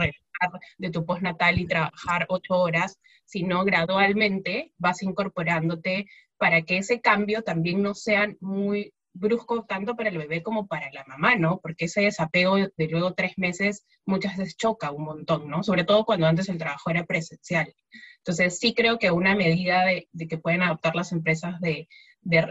de 0.79 0.91
tu 0.91 1.05
postnatal 1.05 1.59
y 1.59 1.67
trabajar 1.67 2.27
ocho 2.29 2.55
horas, 2.55 2.99
sino 3.25 3.65
gradualmente 3.65 4.73
vas 4.79 5.03
incorporándote 5.03 6.07
para 6.39 6.63
que 6.63 6.79
ese 6.79 7.01
cambio 7.01 7.43
también 7.43 7.83
no 7.83 7.95
sea 7.95 8.29
muy 8.41 8.93
brusco 9.19 9.65
tanto 9.65 9.97
para 9.97 10.11
el 10.11 10.19
bebé 10.19 10.43
como 10.43 10.67
para 10.67 10.91
la 10.93 11.05
mamá, 11.07 11.37
¿no? 11.37 11.59
Porque 11.61 11.87
ese 11.87 12.03
desapego 12.03 12.57
de 12.57 12.89
luego 12.89 13.15
tres 13.15 13.33
meses 13.37 13.85
muchas 14.05 14.37
veces 14.37 14.57
choca 14.57 14.91
un 14.91 15.05
montón, 15.05 15.49
¿no? 15.49 15.63
Sobre 15.63 15.85
todo 15.85 16.05
cuando 16.05 16.27
antes 16.27 16.49
el 16.49 16.59
trabajo 16.59 16.91
era 16.91 17.05
presencial. 17.05 17.75
Entonces 18.19 18.59
sí 18.59 18.75
creo 18.75 18.99
que 18.99 19.11
una 19.11 19.35
medida 19.35 19.85
de, 19.85 20.09
que 20.29 20.39
pueden 20.39 20.63
adoptar 20.63 20.95
las 20.95 21.13
empresas 21.13 21.61
de, 21.61 21.89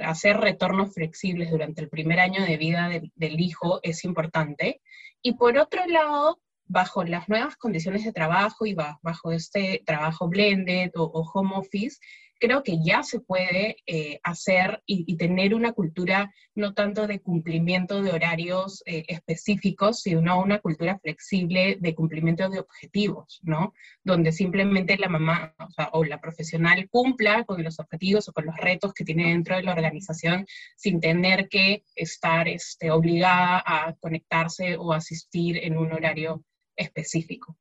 hacer 0.03 0.37
retornos 0.37 0.93
flexibles 0.93 1.51
durante 1.51 1.81
el 1.81 1.89
primer 1.89 2.21
año 2.21 2.45
de 2.45 2.55
vida 2.55 2.89
del 2.89 3.39
hijo 3.41 3.81
es 3.83 4.05
importante. 4.05 4.81
Y 5.21 5.33
por 5.33 5.57
otro 5.57 5.85
lado, 5.85 6.39
bajo 6.67 7.03
las 7.03 7.29
nuevas 7.29 7.55
condiciones 7.57 8.03
de 8.03 8.13
trabajo 8.13 8.65
y 8.65 8.73
bajo 8.73 9.31
este 9.31 9.83
trabajo 9.85 10.27
blended 10.27 10.91
o, 10.95 11.29
home 11.33 11.55
office, 11.55 11.97
creo 12.39 12.63
que 12.63 12.79
ya 12.83 13.03
se 13.03 13.19
puede 13.19 13.77
eh, 13.85 14.19
hacer 14.23 14.81
y, 14.85 15.15
tener 15.17 15.55
una 15.55 15.71
cultura 15.71 16.33
no 16.53 16.73
tanto 16.73 17.07
de 17.07 17.21
cumplimiento 17.21 18.01
de 18.01 18.11
horarios 18.11 18.83
eh, 18.85 19.05
específicos, 19.07 20.01
sino 20.01 20.41
una 20.41 20.59
cultura 20.59 20.99
flexible 20.99 21.77
de 21.79 21.95
cumplimiento 21.95 22.49
de 22.49 22.59
objetivos, 22.59 23.39
¿no? 23.43 23.73
Donde 24.03 24.31
simplemente 24.31 24.97
la 24.97 25.09
mamá 25.09 25.55
o, 25.91 26.03
la 26.03 26.19
profesional 26.19 26.89
cumpla 26.89 27.45
con 27.45 27.63
los 27.63 27.79
objetivos 27.79 28.27
o 28.27 28.33
con 28.33 28.45
los 28.45 28.57
retos 28.57 28.93
que 28.93 29.05
tiene 29.05 29.29
dentro 29.29 29.55
de 29.55 29.63
la 29.63 29.73
organización 29.73 30.45
sin 30.75 30.99
tener 30.99 31.47
que 31.49 31.83
estar 31.95 32.47
este, 32.47 32.91
obligada 32.91 33.63
a 33.65 33.95
conectarse 33.95 34.75
o 34.77 34.93
asistir 34.93 35.57
en 35.57 35.77
un 35.77 35.91
horario 35.93 36.43
específico. 36.75 37.57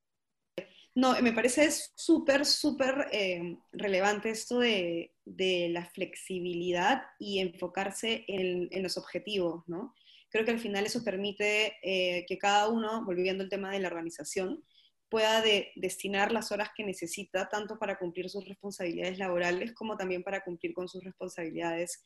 No, 0.97 1.21
me 1.21 1.33
parece 1.33 1.69
súper, 1.97 2.47
súper 2.47 3.09
eh, 3.11 3.57
relevante 3.73 4.31
esto 4.31 4.61
de, 4.61 5.11
la 5.27 5.87
flexibilidad 5.87 7.03
y 7.19 7.41
enfocarse 7.41 8.25
en, 8.29 8.83
los 8.83 8.97
objetivos, 8.97 9.65
¿no? 9.67 9.95
Creo 10.29 10.45
que 10.45 10.53
al 10.53 10.61
final 10.61 10.87
eso 10.87 11.03
permite 11.03 11.75
eh, 11.83 12.25
que 12.29 12.39
cada 12.39 12.69
uno, 12.69 13.05
volviendo 13.05 13.43
al 13.43 13.51
tema 13.51 13.73
de 13.73 13.81
la 13.81 13.89
organización, 13.89 14.63
pueda 15.09 15.43
destinar 15.77 16.31
las 16.31 16.53
horas 16.53 16.71
que 16.77 16.85
necesita, 16.85 17.49
tanto 17.49 17.79
para 17.79 17.99
cumplir 17.99 18.29
sus 18.29 18.47
responsabilidades 18.47 19.19
laborales 19.19 19.73
como 19.73 19.97
también 19.97 20.23
para 20.23 20.45
cumplir 20.45 20.75
con 20.75 20.89
sus 20.89 21.03
responsabilidades 21.03 22.05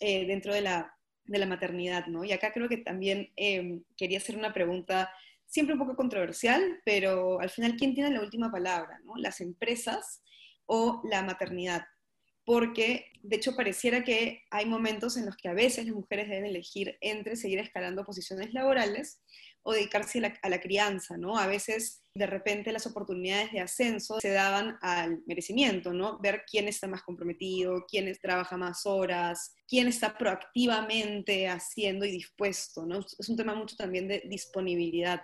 eh, 0.00 0.26
dentro 0.26 0.54
de 0.54 0.62
la, 0.62 0.94
de 1.24 1.38
la, 1.38 1.46
maternidad, 1.46 2.06
¿no? 2.06 2.24
Y 2.24 2.32
acá 2.32 2.52
creo 2.52 2.68
que 2.68 2.78
también 2.78 3.32
quería 3.96 4.18
hacer 4.18 4.36
una 4.36 4.52
pregunta 4.52 5.10
siempre 5.52 5.74
un 5.74 5.80
poco 5.80 5.96
controversial, 5.96 6.80
pero 6.82 7.38
al 7.38 7.50
final, 7.50 7.76
¿quién 7.76 7.94
tiene 7.94 8.10
la 8.10 8.22
última 8.22 8.50
palabra? 8.50 8.98
¿no? 9.04 9.16
¿Las 9.16 9.42
empresas 9.42 10.22
o 10.64 11.02
la 11.04 11.22
maternidad? 11.22 11.84
Porque, 12.44 13.06
de 13.22 13.36
hecho, 13.36 13.54
pareciera 13.54 14.02
que 14.02 14.44
hay 14.50 14.64
momentos 14.64 15.18
en 15.18 15.26
los 15.26 15.36
que 15.36 15.48
a 15.48 15.52
veces 15.52 15.84
las 15.84 15.94
mujeres 15.94 16.28
deben 16.28 16.46
elegir 16.46 16.96
entre 17.02 17.36
seguir 17.36 17.58
escalando 17.58 18.02
posiciones 18.04 18.54
laborales 18.54 19.20
o 19.62 19.72
dedicarse 19.74 20.18
a 20.42 20.48
la, 20.48 20.60
crianza, 20.60 21.16
¿no? 21.16 21.38
A 21.38 21.46
veces, 21.46 22.02
de 22.14 22.26
repente, 22.26 22.72
las 22.72 22.86
oportunidades 22.86 23.52
de 23.52 23.60
ascenso 23.60 24.20
se 24.20 24.30
daban 24.30 24.76
al 24.80 25.22
merecimiento, 25.26 25.92
¿no? 25.92 26.18
Ver 26.18 26.44
quién 26.50 26.66
está 26.66 26.88
más 26.88 27.02
comprometido, 27.02 27.84
quién 27.88 28.12
trabaja 28.20 28.56
más 28.56 28.86
horas, 28.86 29.54
quién 29.68 29.86
está 29.86 30.16
proactivamente 30.16 31.46
haciendo 31.46 32.04
y 32.04 32.10
dispuesto, 32.10 32.86
¿no? 32.86 33.00
Es 33.00 33.28
un 33.28 33.36
tema 33.36 33.54
mucho 33.54 33.76
también 33.76 34.08
de 34.08 34.22
disponibilidad. 34.24 35.20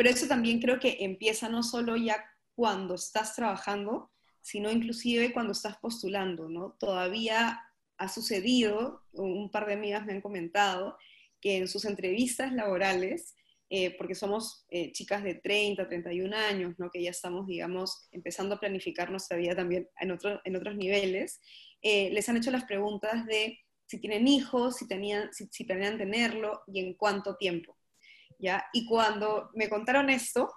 Pero 0.00 0.14
eso 0.14 0.26
también 0.26 0.62
creo 0.62 0.80
que 0.80 0.96
empieza 1.00 1.50
no 1.50 1.62
solo 1.62 1.94
ya 1.94 2.24
cuando 2.54 2.94
estás 2.94 3.36
trabajando, 3.36 4.10
sino 4.40 4.70
inclusive 4.70 5.30
cuando 5.30 5.52
estás 5.52 5.76
postulando, 5.76 6.48
¿no? 6.48 6.74
Todavía 6.80 7.60
ha 7.98 8.08
sucedido, 8.08 9.04
un 9.12 9.50
par 9.50 9.66
de 9.66 9.74
amigas 9.74 10.06
me 10.06 10.14
han 10.14 10.22
comentado, 10.22 10.96
que 11.38 11.58
en 11.58 11.68
sus 11.68 11.84
entrevistas 11.84 12.50
laborales, 12.54 13.34
eh, 13.68 13.94
porque 13.98 14.14
somos 14.14 14.64
eh, 14.70 14.90
chicas 14.92 15.22
de 15.22 15.34
30, 15.34 15.86
31 15.86 16.34
años, 16.34 16.78
¿no? 16.78 16.90
que 16.90 17.02
ya 17.02 17.10
estamos, 17.10 17.46
digamos, 17.46 18.08
empezando 18.10 18.54
a 18.54 18.58
planificar 18.58 19.10
nuestra 19.10 19.36
vida 19.36 19.54
también 19.54 19.86
en, 20.00 20.12
otro, 20.12 20.40
en 20.46 20.56
otros 20.56 20.76
niveles, 20.76 21.42
eh, 21.82 22.08
les 22.10 22.26
han 22.26 22.38
hecho 22.38 22.50
las 22.50 22.64
preguntas 22.64 23.26
de 23.26 23.58
si 23.84 23.98
tienen 23.98 24.26
hijos, 24.28 24.76
si, 24.76 24.88
tenían, 24.88 25.28
si 25.34 25.64
planean 25.64 25.98
tenerlo 25.98 26.62
y 26.68 26.80
en 26.80 26.94
cuánto 26.94 27.36
tiempo. 27.36 27.76
¿Ya? 28.40 28.64
Y 28.72 28.86
cuando 28.86 29.50
me 29.54 29.68
contaron 29.68 30.10
esto, 30.10 30.52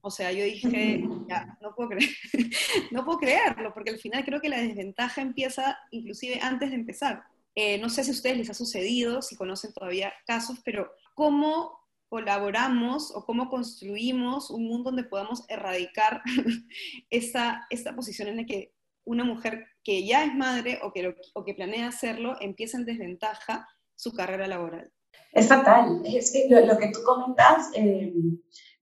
o 0.00 0.10
sea, 0.10 0.32
yo 0.32 0.44
dije, 0.44 1.04
ya, 1.28 1.58
no 1.60 1.74
puedo, 1.74 1.90
creer, 1.90 2.10
no 2.90 3.04
puedo 3.04 3.18
creerlo, 3.18 3.72
porque 3.74 3.90
al 3.90 3.98
final 3.98 4.24
creo 4.24 4.40
que 4.40 4.48
la 4.48 4.60
desventaja 4.60 5.20
empieza 5.20 5.78
inclusive 5.90 6.40
antes 6.40 6.70
de 6.70 6.76
empezar. 6.76 7.22
Eh, 7.54 7.78
no 7.78 7.88
sé 7.88 8.04
si 8.04 8.10
a 8.10 8.14
ustedes 8.14 8.38
les 8.38 8.50
ha 8.50 8.54
sucedido, 8.54 9.22
si 9.22 9.36
conocen 9.36 9.72
todavía 9.72 10.12
casos, 10.26 10.60
pero 10.64 10.90
¿cómo 11.14 11.80
colaboramos 12.08 13.12
o 13.14 13.24
cómo 13.24 13.48
construimos 13.48 14.50
un 14.50 14.66
mundo 14.66 14.90
donde 14.90 15.04
podamos 15.04 15.44
erradicar 15.48 16.22
esta, 17.10 17.66
esta 17.70 17.94
posición 17.94 18.28
en 18.28 18.38
la 18.38 18.44
que 18.44 18.72
una 19.04 19.24
mujer 19.24 19.66
que 19.84 20.04
ya 20.04 20.24
es 20.24 20.34
madre 20.34 20.80
o 20.82 20.92
que, 20.92 21.14
o 21.34 21.44
que 21.44 21.54
planea 21.54 21.88
hacerlo 21.88 22.36
empieza 22.40 22.78
en 22.78 22.84
desventaja 22.84 23.68
su 23.94 24.12
carrera 24.12 24.46
laboral? 24.46 24.92
Es 25.32 25.48
fatal. 25.48 26.02
Es 26.04 26.32
que 26.32 26.48
lo, 26.48 26.76
que 26.78 26.88
tú 26.88 27.00
comentas, 27.04 27.70
eh, 27.74 28.12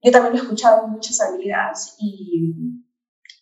yo 0.01 0.11
también 0.11 0.33
lo 0.33 0.39
he 0.39 0.43
escuchado 0.43 0.85
en 0.85 0.91
muchas 0.91 1.21
amigas 1.21 1.95
y 1.99 2.53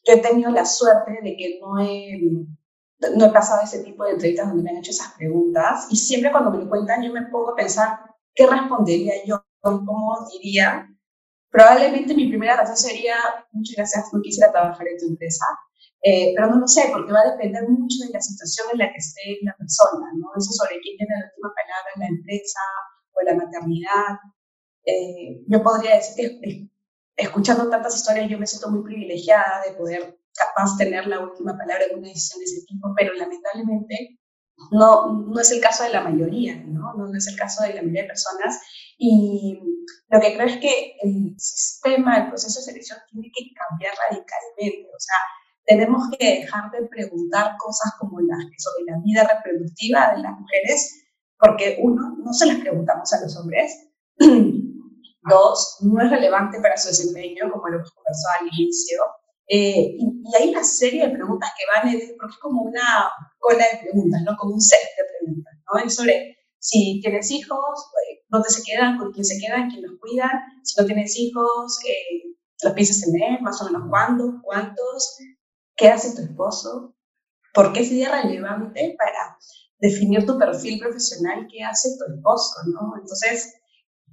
yo 0.05 0.13
he 0.13 0.17
tenido 0.17 0.51
la 0.51 0.65
suerte 0.65 1.19
de 1.21 1.37
que 1.37 1.59
no 1.61 1.79
he, 1.79 2.19
no 3.15 3.25
he 3.25 3.31
pasado 3.31 3.61
ese 3.63 3.83
tipo 3.83 4.03
de 4.03 4.11
entrevistas 4.11 4.47
donde 4.47 4.63
me 4.63 4.71
han 4.71 4.77
hecho 4.77 4.91
esas 4.91 5.13
preguntas 5.13 5.87
y 5.89 5.97
siempre 5.97 6.31
cuando 6.31 6.51
me 6.51 6.59
lo 6.59 6.69
cuentan 6.69 7.03
yo 7.03 7.13
me 7.13 7.23
pongo 7.27 7.51
a 7.51 7.55
pensar 7.55 7.99
qué 8.33 8.47
respondería 8.47 9.13
yo, 9.25 9.43
cómo 9.59 10.27
diría. 10.31 10.87
Probablemente 11.49 12.13
mi 12.13 12.27
primera 12.27 12.57
razón 12.57 12.77
sería, 12.77 13.15
muchas 13.51 13.75
gracias, 13.77 14.05
no 14.13 14.21
quisiera 14.21 14.51
trabajar 14.51 14.87
en 14.87 14.97
tu 14.99 15.07
empresa, 15.07 15.45
eh, 16.03 16.33
pero 16.35 16.47
no 16.47 16.59
lo 16.59 16.67
sé, 16.67 16.89
porque 16.91 17.11
va 17.11 17.21
a 17.21 17.31
depender 17.31 17.67
mucho 17.67 18.05
de 18.05 18.13
la 18.13 18.21
situación 18.21 18.67
en 18.73 18.79
la 18.79 18.91
que 18.91 18.97
esté 18.97 19.39
la 19.41 19.55
persona, 19.57 20.07
¿no? 20.17 20.27
Eso 20.37 20.51
sobre 20.51 20.79
quién 20.81 20.97
tiene 20.97 21.13
la 21.17 21.25
última 21.25 21.51
palabra 21.55 21.89
en 21.95 22.01
la 22.01 22.07
empresa, 22.07 22.59
o 23.19 23.25
la 23.25 23.35
maternidad. 23.35 24.19
Eh, 24.85 25.43
yo 25.47 25.63
podría 25.63 25.95
decir 25.95 26.39
que 26.41 26.69
escuchando 27.17 27.69
tantas 27.69 27.95
historias 27.95 28.29
yo 28.29 28.37
me 28.37 28.47
siento 28.47 28.69
muy 28.69 28.83
privilegiada 28.83 29.63
de 29.65 29.73
poder 29.75 30.19
capaz 30.33 30.77
tener 30.77 31.07
la 31.07 31.19
última 31.19 31.57
palabra 31.57 31.85
en 31.89 31.97
una 31.97 32.09
decisión 32.09 32.39
de 32.39 32.45
ese 32.45 32.65
tipo, 32.67 32.93
pero 32.95 33.13
lamentablemente 33.13 34.19
no, 34.71 35.13
no 35.13 35.39
es 35.39 35.51
el 35.51 35.61
caso 35.61 35.83
de 35.83 35.89
la 35.89 36.01
mayoría, 36.01 36.55
¿no? 36.65 36.93
¿no? 36.93 37.15
es 37.15 37.27
el 37.27 37.35
caso 37.35 37.63
de 37.63 37.73
la 37.73 37.81
mayoría 37.81 38.03
de 38.03 38.07
personas. 38.07 38.59
Y 38.97 39.59
lo 40.09 40.19
que 40.19 40.33
creo 40.33 40.47
es 40.47 40.57
que 40.57 40.95
el 41.01 41.35
sistema, 41.37 42.17
el 42.17 42.29
proceso 42.29 42.59
de 42.59 42.65
selección 42.65 42.99
tiene 43.11 43.31
que 43.33 43.51
cambiar 43.53 43.93
radicalmente. 44.09 44.89
O 44.89 44.99
sea, 44.99 45.17
tenemos 45.65 46.03
que 46.17 46.39
dejar 46.39 46.71
de 46.71 46.87
preguntar 46.87 47.55
cosas 47.57 47.93
como 47.99 48.19
las 48.21 48.39
sobre 48.57 48.85
la 48.87 48.97
vida 49.03 49.27
reproductiva 49.35 50.13
de 50.15 50.23
las 50.23 50.31
mujeres 50.39 51.06
porque 51.39 51.77
uno, 51.81 52.17
no 52.23 52.33
se 52.33 52.47
las 52.47 52.57
preguntamos 52.57 53.11
a 53.13 53.21
los 53.21 53.37
hombres, 53.37 53.89
dos, 55.29 55.77
no 55.81 56.01
es 56.01 56.09
relevante 56.09 56.59
para 56.61 56.77
su 56.77 56.89
desempeño, 56.89 57.51
como 57.51 57.67
lo 57.67 57.77
hemos 57.77 57.91
conversado 57.91 58.41
al 58.41 58.47
inicio, 58.47 58.99
eh, 59.49 59.95
y, 59.97 60.35
hay 60.35 60.49
una 60.49 60.63
serie 60.63 61.07
de 61.07 61.13
preguntas 61.13 61.51
que 61.57 61.63
van, 61.73 61.91
porque 62.17 62.33
es 62.33 62.39
como 62.39 62.63
una 62.63 63.09
cola 63.39 63.65
de 63.71 63.79
preguntas, 63.79 64.21
¿no? 64.25 64.35
Como 64.37 64.55
un 64.55 64.61
set 64.61 64.79
de 64.97 65.03
preguntas, 65.19 65.53
¿no? 65.65 65.79
Es 65.79 65.95
sobre 65.95 66.37
si 66.59 66.99
tienes 67.01 67.31
hijos, 67.31 67.91
eh, 68.09 68.23
dónde 68.27 68.49
se 68.49 68.61
quedan, 68.63 68.97
con 68.97 69.11
quién 69.13 69.23
se 69.23 69.39
quedan, 69.39 69.69
quién 69.69 69.83
los 69.83 69.99
cuida, 69.99 70.29
si 70.63 70.79
no 70.81 70.85
tienes 70.85 71.17
hijos, 71.17 71.79
eh, 71.87 72.35
los 72.63 72.73
piensas 72.73 73.01
tener, 73.01 73.41
más 73.41 73.61
o 73.61 73.65
menos 73.65 73.83
cuándo, 73.89 74.41
cuántos, 74.43 75.17
qué 75.75 75.87
hace 75.89 76.15
tu 76.15 76.23
esposo, 76.23 76.95
por 77.53 77.71
qué 77.71 77.85
sería 77.85 78.21
relevante 78.21 78.95
para 78.97 79.37
definir 79.79 80.25
tu 80.25 80.37
perfil 80.37 80.79
profesional, 80.79 81.47
qué 81.51 81.63
hace 81.63 81.89
tu 81.97 82.13
esposo, 82.13 82.55
¿no? 82.67 82.93
Entonces, 82.99 83.53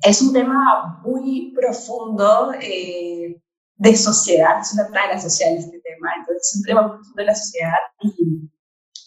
es 0.02 0.22
un 0.22 0.32
tema 0.32 1.00
muy 1.04 1.52
profundo 1.54 2.52
eh, 2.60 3.40
de 3.76 3.96
sociedad, 3.96 4.60
es 4.60 4.72
una 4.74 4.88
plaga 4.88 5.20
social 5.20 5.56
este 5.56 5.80
tema, 5.80 6.12
entonces 6.18 6.50
es 6.52 6.56
un 6.58 6.62
tema 6.64 6.82
muy 6.82 6.96
profundo 6.96 7.22
de 7.22 7.26
la 7.26 7.34
sociedad 7.34 7.78
y 8.00 8.50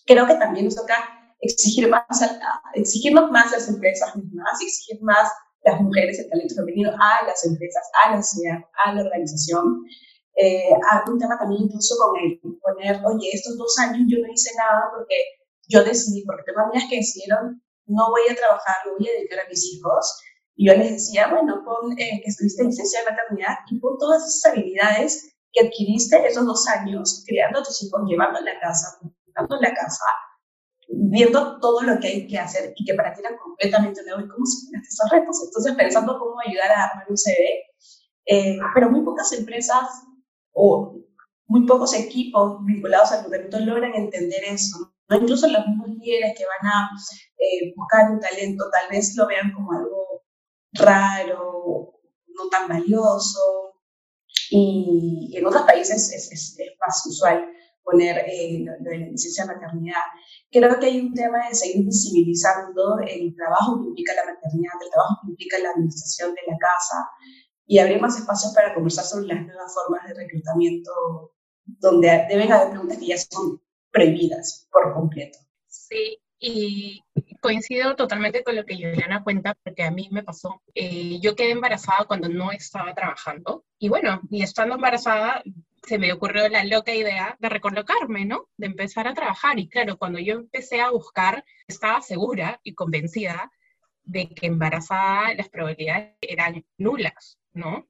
creo 0.05 0.25
que 0.25 0.35
también 0.35 0.65
nos 0.65 0.75
toca 0.75 0.95
exigir 1.39 1.89
más, 1.89 2.05
exigirnos 2.73 3.31
más 3.31 3.51
las 3.51 3.67
empresas 3.67 4.15
mismas, 4.15 4.61
exigir 4.61 5.01
más 5.01 5.29
las 5.63 5.79
mujeres, 5.81 6.19
el 6.19 6.29
talento 6.29 6.55
femenino 6.55 6.91
a 6.91 7.25
las 7.25 7.45
empresas, 7.45 7.83
a 8.05 8.15
la 8.15 8.23
sociedad, 8.23 8.59
a 8.85 8.93
la 8.93 9.01
organización. 9.03 9.83
Eh, 10.35 10.69
un 11.07 11.19
tema 11.19 11.37
también 11.37 11.63
incluso 11.63 11.95
con 11.97 12.19
el 12.19 12.39
poner, 12.61 13.01
oye, 13.05 13.29
estos 13.33 13.57
dos 13.57 13.77
años 13.79 14.05
yo 14.07 14.19
no 14.19 14.31
hice 14.31 14.51
nada 14.55 14.89
porque 14.95 15.15
yo 15.67 15.83
decidí, 15.83 16.23
porque 16.25 16.43
tengo 16.45 16.61
amigas 16.61 16.85
que 16.89 16.97
decidieron, 16.97 17.61
no 17.85 18.09
voy 18.09 18.21
a 18.29 18.35
trabajar, 18.35 18.75
lo 18.85 18.97
voy 18.97 19.07
a 19.07 19.13
dedicar 19.13 19.39
a 19.45 19.49
mis 19.49 19.63
hijos. 19.73 20.19
Y 20.55 20.67
yo 20.67 20.73
les 20.73 20.91
decía, 20.91 21.27
bueno, 21.29 21.63
pon 21.63 21.93
eh, 21.93 22.21
que 22.23 22.29
estuviste 22.29 22.63
en 22.63 22.69
licencia 22.69 22.99
de 23.01 23.11
maternidad 23.11 23.55
y 23.69 23.79
pon 23.79 23.97
todas 23.97 24.25
esas 24.25 24.51
habilidades 24.51 25.35
que 25.51 25.67
adquiriste 25.67 26.27
esos 26.27 26.45
dos 26.45 26.67
años, 26.67 27.23
criando 27.25 27.59
a 27.59 27.63
tus 27.63 27.81
hijos, 27.83 28.01
llevando 28.07 28.39
a 28.39 28.41
la 28.41 28.59
casa, 28.59 28.99
la 29.35 29.73
casa, 29.73 30.05
viendo 30.87 31.59
todo 31.59 31.81
lo 31.81 31.99
que 31.99 32.07
hay 32.07 32.27
que 32.27 32.39
hacer 32.39 32.73
y 32.75 32.85
que 32.85 32.93
para 32.95 33.13
ti 33.13 33.21
era 33.23 33.37
completamente 33.37 34.03
nuevo 34.03 34.21
y 34.21 34.27
cómo 34.27 34.45
superaste 34.45 34.87
esos 34.89 35.09
retos. 35.11 35.43
Entonces, 35.45 35.75
pensando 35.75 36.17
cómo 36.17 36.35
ayudar 36.45 36.71
a 36.71 36.85
armar 36.85 37.05
un 37.09 37.17
CV, 37.17 37.37
eh, 38.25 38.57
pero 38.73 38.89
muy 38.89 39.03
pocas 39.03 39.31
empresas 39.33 39.87
o 40.53 40.97
muy 41.47 41.65
pocos 41.65 41.93
equipos 41.93 42.57
vinculados 42.65 43.11
al 43.11 43.23
reclutamiento 43.23 43.59
logran 43.59 43.93
entender 43.95 44.43
eso. 44.45 44.93
Incluso 45.09 45.47
los 45.47 45.65
mismos 45.65 45.89
líderes 45.99 46.37
que 46.37 46.43
van 46.45 46.71
a 46.71 46.89
eh, 47.37 47.73
buscar 47.75 48.11
un 48.11 48.19
talento 48.19 48.65
tal 48.69 48.89
vez 48.89 49.15
lo 49.15 49.25
vean 49.27 49.53
como 49.53 49.71
algo 49.71 50.23
raro, 50.73 51.93
no 52.27 52.49
tan 52.49 52.67
valioso. 52.67 53.39
Y, 54.49 55.33
en 55.35 55.45
otros 55.45 55.63
países 55.63 56.11
es, 56.11 56.57
más 56.85 57.05
usual 57.05 57.49
poner 57.83 58.17
eh, 58.27 58.65
lo, 58.65 58.73
de 58.83 58.97
la 58.97 59.07
licencia 59.07 59.45
de 59.45 59.55
maternidad. 59.55 60.03
Creo 60.51 60.77
que 60.77 60.87
hay 60.87 60.99
un 60.99 61.13
tema 61.13 61.47
de 61.47 61.55
seguir 61.55 61.85
visibilizando 61.85 62.99
el 62.99 63.33
trabajo 63.33 63.79
que 63.79 63.87
implica 63.87 64.13
la 64.13 64.33
maternidad, 64.33 64.73
el 64.83 64.89
trabajo 64.91 65.19
que 65.21 65.31
implica 65.31 65.59
la 65.59 65.69
administración 65.69 66.33
de 66.33 66.41
la 66.47 66.57
casa 66.57 67.09
y 67.65 67.79
abrir 67.79 68.01
más 68.01 68.17
espacios 68.17 68.53
para 68.53 68.73
conversar 68.73 69.05
sobre 69.05 69.27
las 69.27 69.45
nuevas 69.45 69.73
formas 69.73 70.05
de 70.07 70.15
reclutamiento, 70.15 70.91
donde 71.65 72.25
deben 72.29 72.51
haber 72.51 72.71
preguntas 72.71 72.97
que 72.97 73.07
ya 73.07 73.17
son 73.17 73.61
prohibidas 73.91 74.67
por 74.71 74.93
completo. 74.93 75.39
Sí, 75.67 76.19
y 76.39 77.03
coincido 77.41 77.95
totalmente 77.95 78.43
con 78.43 78.55
lo 78.55 78.65
que 78.65 78.75
Juliana 78.75 79.23
cuenta, 79.23 79.55
porque 79.63 79.83
a 79.83 79.91
mí 79.91 80.09
me 80.11 80.23
pasó. 80.23 80.61
Eh, 80.75 81.19
yo 81.21 81.35
quedé 81.35 81.51
embarazada 81.51 82.05
cuando 82.05 82.29
no 82.29 82.51
estaba 82.51 82.93
trabajando. 82.93 83.65
Y 83.79 83.89
bueno, 83.89 84.21
y 84.29 84.43
estando 84.43 84.75
embarazada, 84.75 85.41
se 85.83 85.97
me 85.97 86.11
ocurrió 86.11 86.47
la 86.49 86.63
loca 86.63 86.93
idea 86.93 87.37
de 87.39 87.49
recolocarme, 87.49 88.25
¿no? 88.25 88.49
De 88.57 88.67
empezar 88.67 89.07
a 89.07 89.13
trabajar. 89.13 89.57
Y 89.59 89.69
claro, 89.69 89.97
cuando 89.97 90.19
yo 90.19 90.35
empecé 90.35 90.81
a 90.81 90.91
buscar, 90.91 91.43
estaba 91.67 92.01
segura 92.01 92.59
y 92.63 92.73
convencida 92.73 93.51
de 94.03 94.29
que 94.29 94.47
embarazada 94.47 95.33
las 95.35 95.49
probabilidades 95.49 96.15
eran 96.21 96.65
nulas, 96.77 97.39
¿no? 97.53 97.87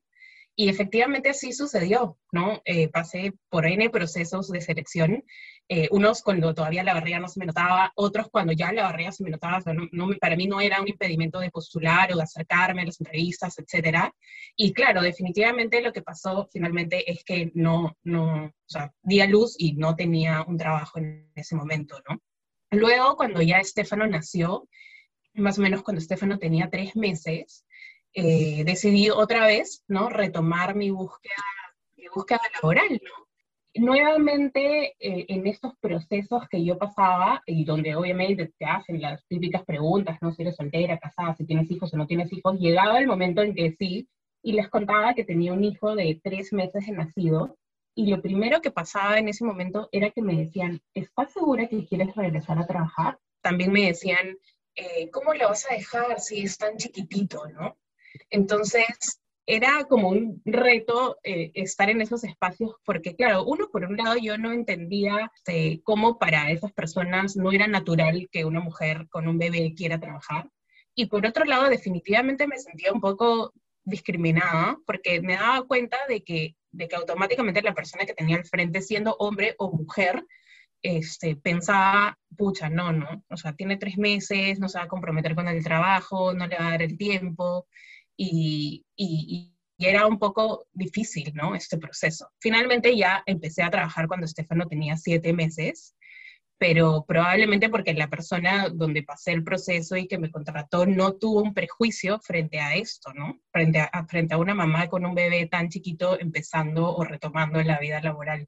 Y 0.55 0.69
efectivamente 0.69 1.29
así 1.29 1.53
sucedió, 1.53 2.17
¿no? 2.31 2.61
Eh, 2.65 2.89
pasé 2.89 3.33
por 3.49 3.67
N 3.67 3.89
procesos 3.91 4.49
de 4.49 4.61
selección, 4.61 5.23
eh, 5.69 5.89
unos 5.91 6.21
cuando 6.21 6.53
todavía 6.53 6.83
la 6.83 6.93
barriga 6.93 7.19
no 7.19 7.27
se 7.27 7.39
me 7.41 7.45
notaba, 7.45 7.91
otros 7.95 8.29
cuando 8.31 8.53
ya 8.53 8.71
la 8.71 8.83
barriga 8.83 9.11
se 9.11 9.23
me 9.23 9.29
notaba, 9.29 9.61
no, 9.91 10.09
para 10.19 10.37
mí 10.37 10.47
no 10.47 10.61
era 10.61 10.81
un 10.81 10.87
impedimento 10.87 11.39
de 11.39 11.51
postular 11.51 12.11
o 12.13 12.15
de 12.15 12.23
acercarme 12.23 12.83
a 12.83 12.85
las 12.85 13.01
entrevistas, 13.01 13.57
etc. 13.59 14.09
Y 14.55 14.71
claro, 14.71 15.01
definitivamente 15.01 15.81
lo 15.81 15.91
que 15.91 16.01
pasó 16.01 16.47
finalmente 16.51 17.11
es 17.11 17.23
que 17.25 17.51
no, 17.53 17.97
no, 18.03 18.45
o 18.45 18.51
sea, 18.65 18.93
di 19.01 19.19
a 19.19 19.27
luz 19.27 19.55
y 19.57 19.73
no 19.73 19.95
tenía 19.95 20.43
un 20.47 20.57
trabajo 20.57 20.99
en 20.99 21.31
ese 21.35 21.55
momento, 21.55 22.01
¿no? 22.09 22.19
Luego, 22.71 23.17
cuando 23.17 23.41
ya 23.41 23.59
Estefano 23.59 24.07
nació, 24.07 24.67
más 25.33 25.59
o 25.59 25.61
menos 25.61 25.83
cuando 25.83 26.01
Estefano 26.01 26.39
tenía 26.39 26.69
tres 26.69 26.95
meses, 26.95 27.65
eh, 28.13 28.63
decidí 28.65 29.09
otra 29.09 29.45
vez, 29.45 29.83
¿no? 29.87 30.09
Retomar 30.09 30.75
mi 30.75 30.91
búsqueda, 30.91 31.43
mi 31.97 32.05
búsqueda 32.13 32.41
laboral, 32.55 33.01
¿no? 33.03 33.26
Nuevamente, 33.79 34.95
eh, 34.99 35.25
en 35.27 35.45
estos 35.45 35.73
procesos 35.79 36.47
que 36.49 36.63
yo 36.63 36.77
pasaba, 36.77 37.43
y 37.45 37.63
donde 37.63 37.95
obviamente 37.95 38.51
te 38.57 38.65
hacen 38.65 39.01
las 39.01 39.25
típicas 39.27 39.63
preguntas, 39.65 40.17
¿no? 40.21 40.31
Si 40.31 40.41
eres 40.41 40.55
soltera, 40.55 40.97
casada, 40.97 41.35
si 41.35 41.45
tienes 41.45 41.69
hijos 41.69 41.93
o 41.93 41.97
no 41.97 42.07
tienes 42.07 42.31
hijos, 42.33 42.59
llegaba 42.59 42.99
el 42.99 43.07
momento 43.07 43.41
en 43.41 43.53
que 43.53 43.75
sí, 43.77 44.07
y 44.41 44.53
les 44.53 44.69
contaba 44.69 45.13
que 45.13 45.23
tenía 45.23 45.53
un 45.53 45.63
hijo 45.63 45.95
de 45.95 46.19
tres 46.23 46.53
meses 46.53 46.85
de 46.85 46.93
nacido, 46.93 47.57
y 47.95 48.07
lo 48.07 48.21
primero 48.21 48.61
que 48.61 48.71
pasaba 48.71 49.17
en 49.19 49.27
ese 49.27 49.43
momento 49.43 49.89
era 49.91 50.11
que 50.11 50.21
me 50.21 50.35
decían, 50.35 50.81
¿estás 50.93 51.33
segura 51.33 51.67
que 51.67 51.85
quieres 51.85 52.15
regresar 52.15 52.59
a 52.59 52.67
trabajar? 52.67 53.19
También 53.41 53.71
me 53.71 53.87
decían, 53.87 54.37
eh, 54.75 55.09
¿cómo 55.11 55.33
lo 55.33 55.49
vas 55.49 55.69
a 55.69 55.73
dejar 55.73 56.19
si 56.19 56.41
es 56.41 56.57
tan 56.57 56.77
chiquitito, 56.77 57.47
no? 57.47 57.77
Entonces, 58.29 59.19
era 59.47 59.85
como 59.85 60.09
un 60.09 60.41
reto 60.43 61.17
eh, 61.23 61.51
estar 61.55 61.89
en 61.89 62.01
esos 62.01 62.25
espacios, 62.25 62.75
porque 62.85 63.15
claro, 63.15 63.45
uno, 63.45 63.69
por 63.71 63.85
un 63.85 63.95
lado, 63.95 64.17
yo 64.17 64.37
no 64.37 64.51
entendía 64.51 65.31
este, 65.35 65.81
cómo 65.83 66.19
para 66.19 66.51
esas 66.51 66.73
personas 66.73 67.37
no 67.37 67.53
era 67.53 67.65
natural 67.65 68.27
que 68.29 68.43
una 68.43 68.59
mujer 68.59 69.07
con 69.09 69.25
un 69.27 69.39
bebé 69.39 69.73
quiera 69.73 70.01
trabajar. 70.01 70.49
Y 70.93 71.05
por 71.05 71.25
otro 71.25 71.45
lado, 71.45 71.69
definitivamente 71.69 72.45
me 72.45 72.59
sentía 72.59 72.91
un 72.91 72.99
poco 72.99 73.53
discriminada, 73.85 74.77
porque 74.85 75.21
me 75.21 75.35
daba 75.35 75.65
cuenta 75.65 75.97
de 76.09 76.23
que, 76.23 76.57
de 76.71 76.89
que 76.89 76.95
automáticamente 76.97 77.61
la 77.61 77.73
persona 77.73 78.05
que 78.05 78.13
tenía 78.13 78.35
al 78.35 78.45
frente, 78.45 78.81
siendo 78.81 79.15
hombre 79.17 79.55
o 79.59 79.71
mujer, 79.71 80.25
este, 80.81 81.37
pensaba, 81.37 82.17
pucha, 82.37 82.69
no, 82.69 82.91
no, 82.91 83.23
o 83.29 83.37
sea, 83.37 83.53
tiene 83.53 83.77
tres 83.77 83.97
meses, 83.97 84.59
no 84.59 84.67
se 84.67 84.77
va 84.77 84.85
a 84.85 84.89
comprometer 84.89 85.35
con 85.35 85.47
el 85.47 85.63
trabajo, 85.63 86.33
no 86.33 86.47
le 86.47 86.57
va 86.57 86.67
a 86.67 86.71
dar 86.71 86.81
el 86.81 86.97
tiempo, 86.97 87.65
y, 88.17 88.85
y, 88.95 89.53
era 89.79 90.07
un 90.07 90.17
poco 90.17 90.65
difícil, 90.73 91.31
¿no? 91.35 91.53
Este 91.53 91.77
proceso. 91.77 92.31
Finalmente 92.39 92.97
ya 92.97 93.21
empecé 93.27 93.61
a 93.61 93.69
trabajar 93.69 94.07
cuando 94.07 94.25
Estefano 94.25 94.67
tenía 94.67 94.97
siete 94.97 95.33
meses, 95.33 95.95
pero 96.57 97.05
probablemente 97.07 97.69
porque 97.69 97.93
la 97.93 98.09
persona 98.09 98.69
donde 98.69 99.03
pasé 99.03 99.33
el 99.33 99.43
proceso 99.43 99.95
y 99.95 100.07
que 100.07 100.17
me 100.17 100.31
contrató 100.31 100.87
no 100.87 101.13
tuvo 101.13 101.43
un 101.43 101.53
prejuicio 101.53 102.19
frente 102.19 102.59
a 102.59 102.75
esto, 102.75 103.13
¿no? 103.13 103.39
Frente 103.51 103.79
a, 103.79 104.05
frente 104.07 104.33
a 104.33 104.39
una 104.39 104.55
mamá 104.55 104.87
con 104.89 105.05
un 105.05 105.13
bebé 105.13 105.45
tan 105.45 105.69
chiquito 105.69 106.19
empezando 106.19 106.95
o 106.95 107.03
retomando 107.03 107.61
la 107.61 107.79
vida 107.79 108.01
laboral. 108.01 108.47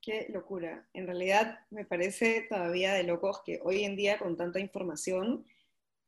Qué 0.00 0.28
locura. 0.30 0.88
En 0.94 1.06
realidad 1.06 1.58
me 1.68 1.84
parece 1.84 2.46
todavía 2.48 2.94
de 2.94 3.02
locos 3.02 3.42
que 3.44 3.60
hoy 3.62 3.84
en 3.84 3.96
día 3.96 4.18
con 4.18 4.38
tanta 4.38 4.58
información, 4.58 5.44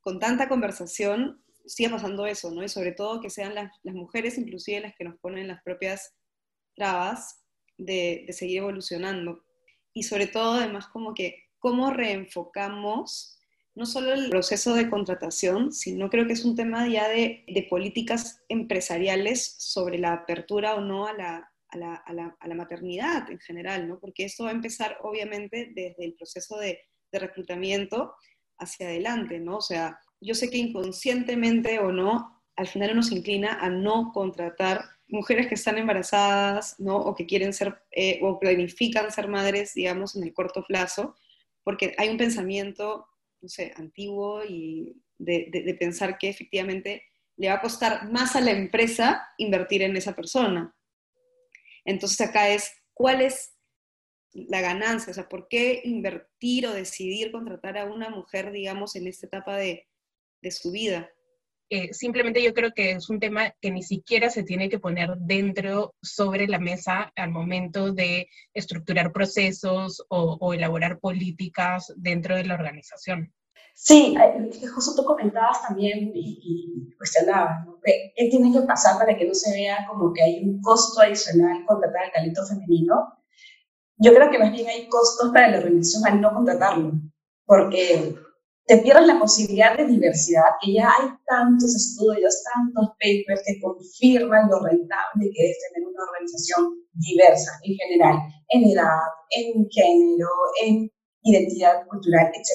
con 0.00 0.18
tanta 0.18 0.48
conversación, 0.48 1.42
siga 1.66 1.90
pasando 1.90 2.26
eso, 2.26 2.50
¿no? 2.50 2.62
Y 2.62 2.68
sobre 2.68 2.92
todo 2.92 3.20
que 3.20 3.30
sean 3.30 3.54
las, 3.54 3.70
mujeres 3.84 4.38
inclusive 4.38 4.80
las 4.80 4.94
que 4.96 5.04
nos 5.04 5.18
ponen 5.18 5.48
las 5.48 5.62
propias 5.62 6.14
trabas 6.74 7.44
de, 7.78 8.26
seguir 8.30 8.58
evolucionando. 8.58 9.44
Y 9.92 10.04
sobre 10.04 10.26
todo 10.26 10.54
además 10.54 10.86
como 10.88 11.14
que 11.14 11.36
cómo 11.58 11.90
reenfocamos 11.90 13.38
no 13.74 13.86
solo 13.86 14.12
el 14.12 14.28
proceso 14.28 14.74
de 14.74 14.90
contratación, 14.90 15.72
sino 15.72 16.10
creo 16.10 16.26
que 16.26 16.34
es 16.34 16.44
un 16.44 16.56
tema 16.56 16.86
ya 16.88 17.08
de, 17.08 17.66
políticas 17.70 18.42
empresariales 18.48 19.54
sobre 19.58 19.98
la 19.98 20.12
apertura 20.12 20.74
o 20.74 20.80
no 20.80 21.06
a 21.06 21.14
la, 21.14 21.52
a 21.70 22.12
la, 22.12 22.54
maternidad 22.54 23.30
en 23.30 23.38
general, 23.38 23.88
¿no? 23.88 23.98
Porque 23.98 24.24
esto 24.24 24.44
va 24.44 24.50
a 24.50 24.54
empezar 24.54 24.98
obviamente 25.02 25.72
desde 25.74 26.04
el 26.04 26.14
proceso 26.14 26.58
de, 26.58 26.80
de 27.10 27.18
reclutamiento 27.18 28.14
hacia 28.58 28.88
adelante, 28.88 29.40
¿no? 29.40 29.56
O 29.58 29.62
sea, 29.62 29.98
yo 30.22 30.34
sé 30.34 30.50
que 30.50 30.58
inconscientemente 30.58 31.78
o 31.80 31.92
no, 31.92 32.42
al 32.56 32.68
final 32.68 32.92
uno 32.92 33.02
se 33.02 33.16
inclina 33.16 33.58
a 33.60 33.68
no 33.68 34.12
contratar 34.12 34.84
mujeres 35.08 35.46
que 35.48 35.54
están 35.54 35.78
embarazadas, 35.78 36.78
¿no? 36.78 36.96
O 36.96 37.14
que 37.14 37.26
quieren 37.26 37.52
ser, 37.52 37.82
eh, 37.90 38.18
o 38.22 38.38
planifican 38.38 39.10
ser 39.10 39.28
madres, 39.28 39.74
digamos, 39.74 40.16
en 40.16 40.22
el 40.22 40.32
corto 40.32 40.64
plazo, 40.64 41.16
porque 41.64 41.94
hay 41.98 42.08
un 42.08 42.16
pensamiento, 42.16 43.06
no 43.40 43.48
sé, 43.48 43.72
antiguo 43.76 44.42
y 44.44 44.96
de, 45.18 45.76
pensar 45.78 46.18
que 46.18 46.28
efectivamente 46.28 47.02
le 47.36 47.48
va 47.48 47.54
a 47.54 47.60
costar 47.60 48.10
más 48.10 48.36
a 48.36 48.40
la 48.40 48.52
empresa 48.52 49.26
invertir 49.38 49.82
en 49.82 49.96
esa 49.96 50.14
persona. 50.14 50.74
Entonces 51.84 52.20
acá 52.20 52.48
es, 52.48 52.72
¿cuál 52.94 53.20
es 53.20 53.54
la 54.32 54.60
ganancia? 54.60 55.10
O 55.10 55.14
sea, 55.14 55.28
¿por 55.28 55.48
qué 55.48 55.82
invertir 55.84 56.66
o 56.66 56.72
decidir 56.72 57.32
contratar 57.32 57.76
a 57.76 57.84
una 57.84 58.08
mujer, 58.08 58.52
digamos, 58.52 58.96
en 58.96 59.06
esta 59.06 59.26
etapa 59.26 59.56
de, 59.56 59.88
de 60.42 60.50
su 60.50 60.70
vida. 60.70 61.08
Eh, 61.74 61.94
simplemente 61.94 62.42
yo 62.42 62.52
creo 62.52 62.72
que 62.74 62.90
es 62.90 63.08
un 63.08 63.18
tema 63.18 63.54
que 63.58 63.70
ni 63.70 63.82
siquiera 63.82 64.28
se 64.28 64.42
tiene 64.42 64.68
que 64.68 64.78
poner 64.78 65.16
dentro, 65.16 65.94
sobre 66.02 66.46
la 66.46 66.58
mesa 66.58 67.10
al 67.16 67.30
momento 67.30 67.92
de 67.92 68.28
estructurar 68.52 69.10
procesos 69.10 70.04
o, 70.10 70.52
elaborar 70.52 70.98
políticas 71.00 71.90
dentro 71.96 72.36
de 72.36 72.44
la 72.44 72.56
organización. 72.56 73.32
Sí, 73.74 74.14
justo 74.74 74.94
tú 74.94 75.06
comentabas 75.06 75.62
también 75.66 76.12
y, 76.14 76.94
cuestionabas, 76.98 77.64
¿no? 77.64 77.80
¿Qué, 77.82 78.12
tiene 78.30 78.52
que 78.52 78.66
pasar 78.66 78.98
para 78.98 79.16
que 79.16 79.24
no 79.24 79.32
se 79.32 79.50
vea 79.52 79.86
como 79.88 80.12
que 80.12 80.22
hay 80.22 80.44
un 80.44 80.60
costo 80.60 81.00
adicional 81.00 81.64
contratar 81.64 82.04
al 82.04 82.12
talento 82.12 82.44
femenino? 82.46 83.14
Yo 83.96 84.12
creo 84.12 84.30
que 84.30 84.38
más 84.38 84.52
bien 84.52 84.68
hay 84.68 84.90
costos 84.90 85.30
para 85.32 85.48
la 85.48 85.56
organización 85.56 86.06
al 86.06 86.20
no 86.20 86.34
contratarlo, 86.34 86.92
porque 87.46 88.14
te 88.66 88.78
pierdes 88.78 89.06
la 89.06 89.18
posibilidad 89.18 89.76
de 89.76 89.86
diversidad, 89.86 90.44
que 90.60 90.74
ya 90.74 90.88
hay 90.88 91.08
tantos 91.26 91.74
estudios, 91.74 92.42
tantos 92.54 92.90
papers 93.00 93.42
que 93.46 93.60
confirman 93.60 94.48
lo 94.48 94.60
rentable 94.60 95.30
que 95.34 95.50
es 95.50 95.58
tener 95.68 95.88
una 95.88 96.04
organización 96.04 96.78
diversa 96.92 97.52
en 97.64 97.74
general, 97.74 98.18
en 98.48 98.70
edad, 98.70 99.00
en 99.30 99.66
género, 99.68 100.28
en 100.62 100.90
identidad 101.22 101.86
cultural, 101.88 102.26
etc. 102.26 102.50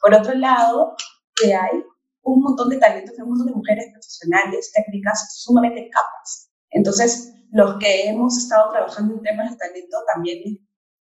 Por 0.00 0.14
otro 0.14 0.34
lado, 0.34 0.94
que 1.40 1.54
hay 1.54 1.82
un 2.22 2.42
montón 2.42 2.68
de 2.68 2.78
talentos, 2.78 3.16
un 3.18 3.30
montón 3.30 3.46
de 3.46 3.54
mujeres 3.54 3.86
profesionales, 3.92 4.72
técnicas 4.74 5.34
sumamente 5.42 5.88
capas. 5.90 6.50
Entonces, 6.70 7.32
los 7.52 7.78
que 7.78 8.08
hemos 8.08 8.36
estado 8.36 8.70
trabajando 8.70 9.14
en 9.14 9.22
temas 9.22 9.50
de 9.50 9.56
talento 9.56 9.96
también 10.14 10.58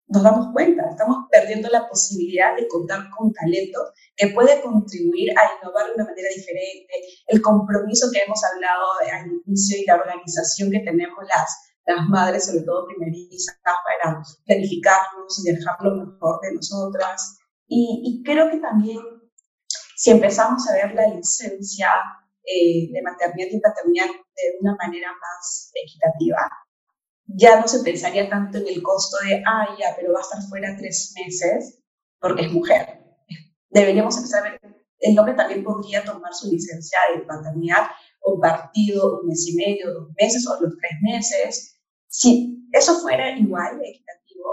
nos 0.08 0.22
damos 0.22 0.52
cuenta, 0.52 0.88
estamos 0.88 1.26
perdiendo 1.30 1.68
la 1.68 1.88
posibilidad 1.88 2.54
de 2.56 2.68
contar 2.68 3.08
con 3.16 3.32
talento 3.32 3.80
que 4.14 4.28
puede 4.28 4.60
contribuir 4.62 5.30
a 5.30 5.58
innovar 5.58 5.86
de 5.86 5.94
una 5.94 6.04
manera 6.04 6.28
diferente, 6.34 6.92
el 7.26 7.42
compromiso 7.42 8.08
que 8.12 8.20
hemos 8.20 8.40
hablado 8.44 8.84
al 9.12 9.30
inicio 9.46 9.78
y 9.78 9.84
la 9.86 9.96
organización 9.96 10.70
que 10.70 10.80
tenemos 10.80 11.18
las, 11.26 11.74
las 11.86 12.08
madres, 12.08 12.46
sobre 12.46 12.64
todo 12.64 12.86
primerizas, 12.86 13.58
para 13.62 14.22
planificarnos 14.44 15.44
y 15.44 15.52
dejar 15.52 15.76
lo 15.80 16.06
mejor 16.06 16.40
de 16.42 16.54
nosotras. 16.54 17.38
Y, 17.66 18.02
y 18.04 18.22
creo 18.22 18.48
que 18.50 18.58
también 18.58 19.00
si 19.96 20.10
empezamos 20.10 20.68
a 20.68 20.74
ver 20.74 20.94
la 20.94 21.08
licencia 21.08 21.88
eh, 22.44 22.92
de 22.92 23.02
maternidad 23.02 23.48
y 23.50 23.60
paternidad 23.60 24.06
de 24.06 24.58
una 24.60 24.76
manera 24.76 25.08
más 25.10 25.72
equitativa, 25.74 26.48
ya 27.26 27.60
no 27.60 27.68
se 27.68 27.82
pensaría 27.82 28.28
tanto 28.28 28.58
en 28.58 28.68
el 28.68 28.82
costo 28.82 29.16
de, 29.24 29.42
ah, 29.46 29.76
ya, 29.78 29.94
pero 29.96 30.12
va 30.12 30.20
a 30.20 30.22
estar 30.22 30.42
fuera 30.48 30.76
tres 30.78 31.12
meses 31.16 31.82
porque 32.20 32.46
es 32.46 32.52
mujer. 32.52 33.00
Deberíamos 33.70 34.16
empezar 34.16 34.46
a 34.46 34.50
ver, 34.50 34.60
el 35.00 35.18
hombre 35.18 35.34
también 35.34 35.62
podría 35.62 36.04
tomar 36.04 36.32
su 36.32 36.50
licencia 36.50 36.98
de 37.14 37.22
paternidad 37.22 37.88
partido 38.40 39.20
un 39.20 39.28
mes 39.28 39.46
y 39.48 39.56
medio, 39.56 39.92
dos 39.92 40.08
meses 40.20 40.46
o 40.48 40.60
los 40.60 40.74
tres 40.78 40.98
meses. 41.02 41.80
Si 42.08 42.68
eso 42.72 42.98
fuera 43.00 43.36
igual 43.38 43.80
equitativo, 43.82 44.50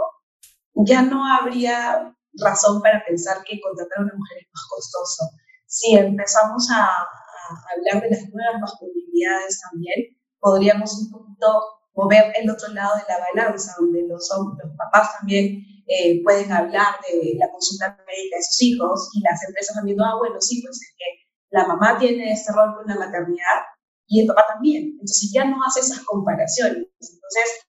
ya 0.86 1.02
no 1.02 1.24
habría 1.26 2.16
razón 2.34 2.82
para 2.82 3.04
pensar 3.06 3.44
que 3.44 3.60
contratar 3.62 4.00
a 4.00 4.02
una 4.02 4.14
mujer 4.16 4.38
es 4.40 4.48
más 4.54 4.66
costoso. 4.70 5.24
Si 5.66 5.96
empezamos 5.96 6.70
a, 6.72 6.86
a 6.86 7.58
hablar 7.76 8.04
de 8.04 8.16
las 8.16 8.30
nuevas 8.30 8.62
masculinidades 8.62 9.62
también, 9.72 10.18
podríamos 10.40 10.94
un 10.98 11.12
poquito 11.12 11.62
mover 11.94 12.34
el 12.36 12.50
otro 12.50 12.74
lado 12.74 12.96
de 12.96 13.04
la 13.08 13.20
balanza, 13.20 13.76
donde 13.80 14.02
los, 14.08 14.30
los 14.30 14.78
papás 14.78 15.18
también 15.20 15.64
eh, 15.88 16.24
pueden 16.24 16.52
hablar 16.52 16.96
de 17.08 17.36
la 17.38 17.50
consulta 17.52 17.98
médica 18.08 18.38
de 18.38 18.44
sus 18.44 18.62
hijos 18.62 19.10
y 19.14 19.22
las 19.22 19.44
empresas 19.48 19.76
también, 19.76 20.02
ah, 20.02 20.16
bueno, 20.18 20.36
sí, 20.40 20.62
pues 20.62 20.82
es 20.82 20.96
que 20.98 21.24
la 21.50 21.68
mamá 21.68 21.98
tiene 22.00 22.32
este 22.32 22.52
rol 22.54 22.76
con 22.76 22.88
la 22.88 22.96
maternidad 22.96 23.62
y 24.08 24.22
el 24.22 24.28
papá 24.28 24.46
también. 24.54 24.92
Entonces 24.94 25.32
ya 25.34 25.46
no 25.46 25.58
hace 25.66 25.82
esas 25.82 26.00
comparaciones. 26.06 26.88
Entonces 27.00 27.68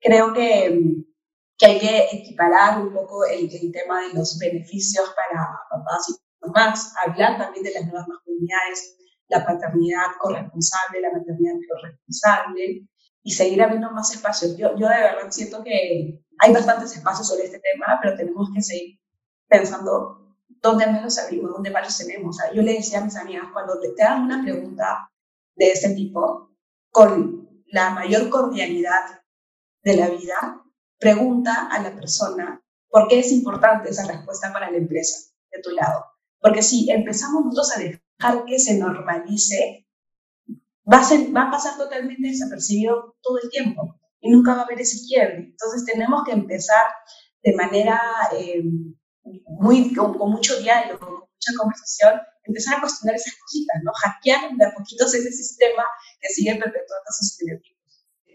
creo 0.00 0.32
que, 0.32 1.04
que 1.58 1.66
hay 1.66 1.78
que 1.78 2.08
equiparar 2.12 2.80
un 2.80 2.92
poco 2.92 3.24
el, 3.26 3.48
el 3.54 3.72
tema 3.72 4.02
de 4.02 4.14
los 4.14 4.38
beneficios 4.38 5.12
para 5.14 5.46
papás 5.70 6.08
y 6.08 6.46
mamás, 6.46 6.92
hablar 7.06 7.38
también 7.38 7.64
de 7.64 7.72
las 7.72 7.84
nuevas 7.84 8.08
masculinidades, 8.08 8.96
la 9.28 9.44
paternidad 9.44 10.06
corresponsable, 10.18 11.02
la 11.02 11.12
maternidad 11.12 11.54
corresponsable 11.68 12.88
y 13.22 13.32
seguir 13.32 13.62
abriendo 13.62 13.90
más 13.90 14.12
espacios. 14.14 14.56
Yo, 14.56 14.76
yo 14.76 14.88
de 14.88 15.00
verdad 15.00 15.30
siento 15.30 15.62
que 15.62 16.22
hay 16.38 16.52
bastantes 16.52 16.96
espacios 16.96 17.28
sobre 17.28 17.44
este 17.44 17.60
tema, 17.60 17.98
pero 18.02 18.16
tenemos 18.16 18.48
que 18.54 18.62
seguir 18.62 18.98
pensando 19.48 20.36
dónde 20.62 20.86
menos 20.86 21.18
abrimos, 21.18 21.50
dónde 21.50 21.70
más 21.70 21.84
los 21.84 21.98
tenemos. 21.98 22.38
yo 22.54 22.62
le 22.62 22.74
decía 22.74 23.00
a 23.00 23.04
mis 23.04 23.16
amigas, 23.16 23.44
cuando 23.52 23.78
te 23.80 24.02
hagan 24.02 24.24
una 24.24 24.42
pregunta 24.42 25.10
de 25.56 25.72
este 25.72 25.94
tipo, 25.94 26.50
con 26.90 27.62
la 27.66 27.90
mayor 27.90 28.28
cordialidad 28.30 29.22
de 29.82 29.96
la 29.96 30.08
vida, 30.08 30.64
pregunta 30.98 31.68
a 31.70 31.82
la 31.82 31.94
persona 31.94 32.62
por 32.88 33.08
qué 33.08 33.20
es 33.20 33.32
importante 33.32 33.90
esa 33.90 34.06
respuesta 34.06 34.52
para 34.52 34.70
la 34.70 34.78
empresa 34.78 35.32
de 35.50 35.62
tu 35.62 35.70
lado. 35.70 36.04
Porque 36.40 36.62
si 36.62 36.90
empezamos 36.90 37.44
nosotros 37.44 37.76
a 37.76 37.80
dejar 37.80 38.44
que 38.44 38.58
se 38.58 38.78
normalice, 38.78 39.79
va 40.90 41.00
a, 41.00 41.04
ser, 41.04 41.34
va 41.34 41.42
a 41.42 41.50
pasar 41.50 41.76
totalmente 41.76 42.28
desapercibido 42.28 43.16
todo 43.22 43.38
el 43.42 43.50
tiempo 43.50 44.00
y 44.20 44.30
nunca 44.30 44.54
va 44.54 44.62
a 44.62 44.64
haber 44.64 44.80
ese 44.80 45.06
quiebre. 45.06 45.36
Entonces 45.36 45.84
tenemos 45.84 46.22
que 46.24 46.32
empezar 46.32 46.84
de 47.42 47.54
manera 47.54 48.00
eh, 48.36 48.62
muy, 49.46 49.94
con, 49.94 50.16
mucho 50.30 50.60
diálogo, 50.60 50.98
con 50.98 51.20
mucha 51.20 51.52
conversación, 51.58 52.20
empezar 52.44 52.78
a 52.78 52.80
cuestionar 52.80 53.16
esas 53.16 53.34
cositas, 53.34 53.80
¿no? 53.84 53.92
Hackear 53.92 54.56
de 54.56 54.64
a 54.64 54.74
poquitos 54.74 55.14
ese 55.14 55.32
sistema 55.32 55.84
que 56.20 56.28
sigue 56.28 56.52
perpetuando 56.52 57.04
esos 57.08 57.32
estereotipos. 57.32 57.78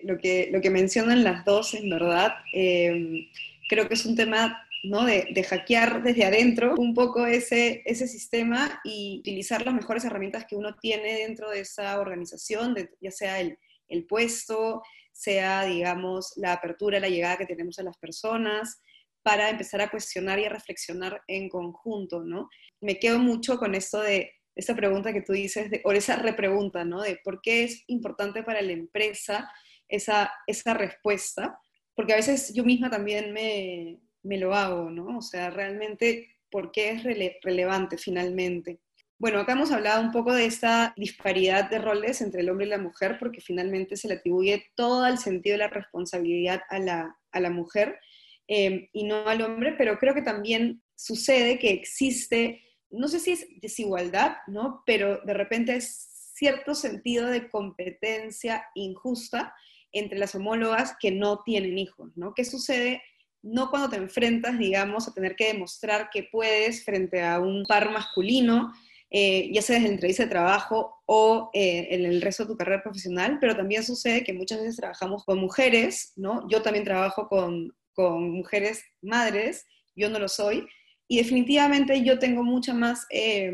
Lo 0.03 0.17
que, 0.17 0.49
lo 0.51 0.61
que 0.61 0.69
mencionan 0.69 1.23
las 1.23 1.45
dos, 1.45 1.73
en 1.73 1.89
verdad, 1.89 2.33
eh, 2.53 3.27
creo 3.69 3.87
que 3.87 3.95
es 3.95 4.05
un 4.05 4.15
tema 4.15 4.64
¿no? 4.89 5.05
De, 5.05 5.27
de, 5.31 5.43
hackear 5.43 6.03
desde 6.03 6.25
adentro 6.25 6.75
un 6.77 6.93
poco 6.93 7.25
ese, 7.25 7.81
ese 7.85 8.07
sistema 8.07 8.79
y 8.83 9.19
utilizar 9.19 9.65
las 9.65 9.73
mejores 9.73 10.05
herramientas 10.05 10.45
que 10.45 10.55
uno 10.55 10.75
tiene 10.75 11.19
dentro 11.19 11.49
de 11.49 11.61
esa 11.61 11.99
organización, 11.99 12.75
ya 13.01 13.11
sea 13.11 13.39
el, 13.39 13.57
el, 13.87 14.05
puesto, 14.05 14.81
sea, 15.11 15.65
digamos, 15.65 16.33
la 16.37 16.53
apertura, 16.53 16.99
la 16.99 17.09
llegada 17.09 17.37
que 17.37 17.45
tenemos 17.45 17.79
a 17.79 17.83
las 17.83 17.97
personas, 17.97 18.81
para 19.23 19.49
empezar 19.49 19.81
a 19.81 19.89
cuestionar 19.89 20.39
y 20.39 20.45
a 20.45 20.49
reflexionar 20.49 21.21
en 21.27 21.49
conjunto, 21.49 22.23
¿no? 22.23 22.47
Me 22.79 22.99
quedo 22.99 23.17
mucho 23.17 23.57
con 23.57 23.73
esto 23.73 24.01
de 24.01 24.31
esta 24.55 24.75
pregunta 24.75 25.11
que 25.11 25.21
tú 25.21 25.33
dices, 25.33 25.69
o 25.83 25.91
esa 25.91 26.15
repregunta, 26.15 26.85
¿no? 26.85 27.01
De 27.01 27.19
por 27.23 27.41
qué 27.41 27.63
es 27.63 27.83
importante 27.87 28.43
para 28.43 28.61
la 28.61 28.71
empresa 28.71 29.51
esa, 29.87 30.31
esa 30.47 30.73
respuesta, 30.73 31.59
porque 31.95 32.13
a 32.13 32.17
veces 32.17 32.53
yo 32.53 32.63
misma 32.63 32.89
también 32.89 33.33
me, 33.33 33.99
me 34.25 34.37
lo 34.37 34.53
hago, 34.53 34.89
¿no? 34.89 35.17
O 35.17 35.21
sea, 35.21 35.49
realmente, 35.49 36.35
¿por 36.49 36.71
qué 36.71 36.89
es 36.89 37.03
relevante 37.43 37.97
finalmente? 37.97 38.79
Bueno, 39.17 39.39
acá 39.39 39.53
hemos 39.53 39.71
hablado 39.71 40.01
un 40.01 40.11
poco 40.11 40.33
de 40.33 40.45
esta 40.45 40.93
disparidad 40.97 41.69
de 41.69 41.79
roles 41.79 42.21
entre 42.21 42.41
el 42.41 42.49
hombre 42.49 42.65
y 42.65 42.69
la 42.69 42.77
mujer, 42.77 43.17
porque 43.17 43.39
finalmente 43.39 43.95
se 43.95 44.09
le 44.09 44.15
atribuye 44.15 44.65
todo 44.75 45.07
el 45.07 45.17
sentido 45.17 45.53
de 45.53 45.59
la 45.59 45.69
responsabilidad 45.69 46.61
a 46.69 46.79
la, 46.79 47.17
a 47.31 47.39
la 47.39 47.49
mujer 47.49 47.99
eh, 48.47 48.89
y 48.91 49.05
no 49.05 49.27
al 49.27 49.41
hombre, 49.41 49.75
pero 49.77 49.97
creo 49.99 50.13
que 50.13 50.21
también 50.21 50.83
sucede 50.95 51.59
que 51.59 51.71
existe, 51.71 52.61
no 52.89 53.07
sé 53.07 53.19
si 53.19 53.31
es 53.31 53.47
desigualdad, 53.61 54.37
¿no? 54.47 54.83
Pero 54.85 55.21
de 55.21 55.33
repente 55.33 55.75
es 55.75 56.31
cierto 56.33 56.75
sentido 56.75 57.27
de 57.27 57.49
competencia 57.49 58.65
injusta 58.75 59.53
entre 59.93 60.19
las 60.19 60.35
homólogas 60.35 60.95
que 60.99 61.11
no 61.11 61.41
tienen 61.43 61.77
hijos, 61.77 62.11
¿no? 62.17 62.33
¿Qué 62.33 62.43
sucede? 62.43 63.01
No 63.45 63.69
cuando 63.69 63.89
te 63.89 63.97
enfrentas, 63.97 64.57
digamos, 64.57 65.07
a 65.07 65.13
tener 65.13 65.35
que 65.35 65.53
demostrar 65.53 66.09
que 66.11 66.27
puedes 66.31 66.83
frente 66.83 67.21
a 67.21 67.39
un 67.39 67.63
par 67.67 67.91
masculino, 67.91 68.73
eh, 69.11 69.51
ya 69.53 69.61
sea 69.61 69.75
desde 69.75 69.89
la 69.89 69.93
entrevista 69.93 70.23
de 70.23 70.29
trabajo 70.29 71.03
o 71.05 71.51
eh, 71.53 71.89
en 71.91 72.05
el 72.05 72.23
resto 72.23 72.43
de 72.43 72.49
tu 72.49 72.57
carrera 72.57 72.81
profesional, 72.81 73.37
pero 73.39 73.55
también 73.55 73.83
sucede 73.83 74.23
que 74.23 74.33
muchas 74.33 74.61
veces 74.61 74.77
trabajamos 74.77 75.23
con 75.25 75.37
mujeres, 75.37 76.13
¿no? 76.15 76.47
Yo 76.49 76.63
también 76.63 76.85
trabajo 76.85 77.27
con, 77.27 77.71
con 77.93 78.31
mujeres 78.31 78.83
madres, 79.03 79.67
yo 79.95 80.09
no 80.09 80.17
lo 80.17 80.27
soy, 80.27 80.67
y 81.07 81.17
definitivamente 81.17 82.03
yo 82.03 82.17
tengo 82.17 82.43
mucha 82.43 82.73
más, 82.73 83.05
eh, 83.11 83.51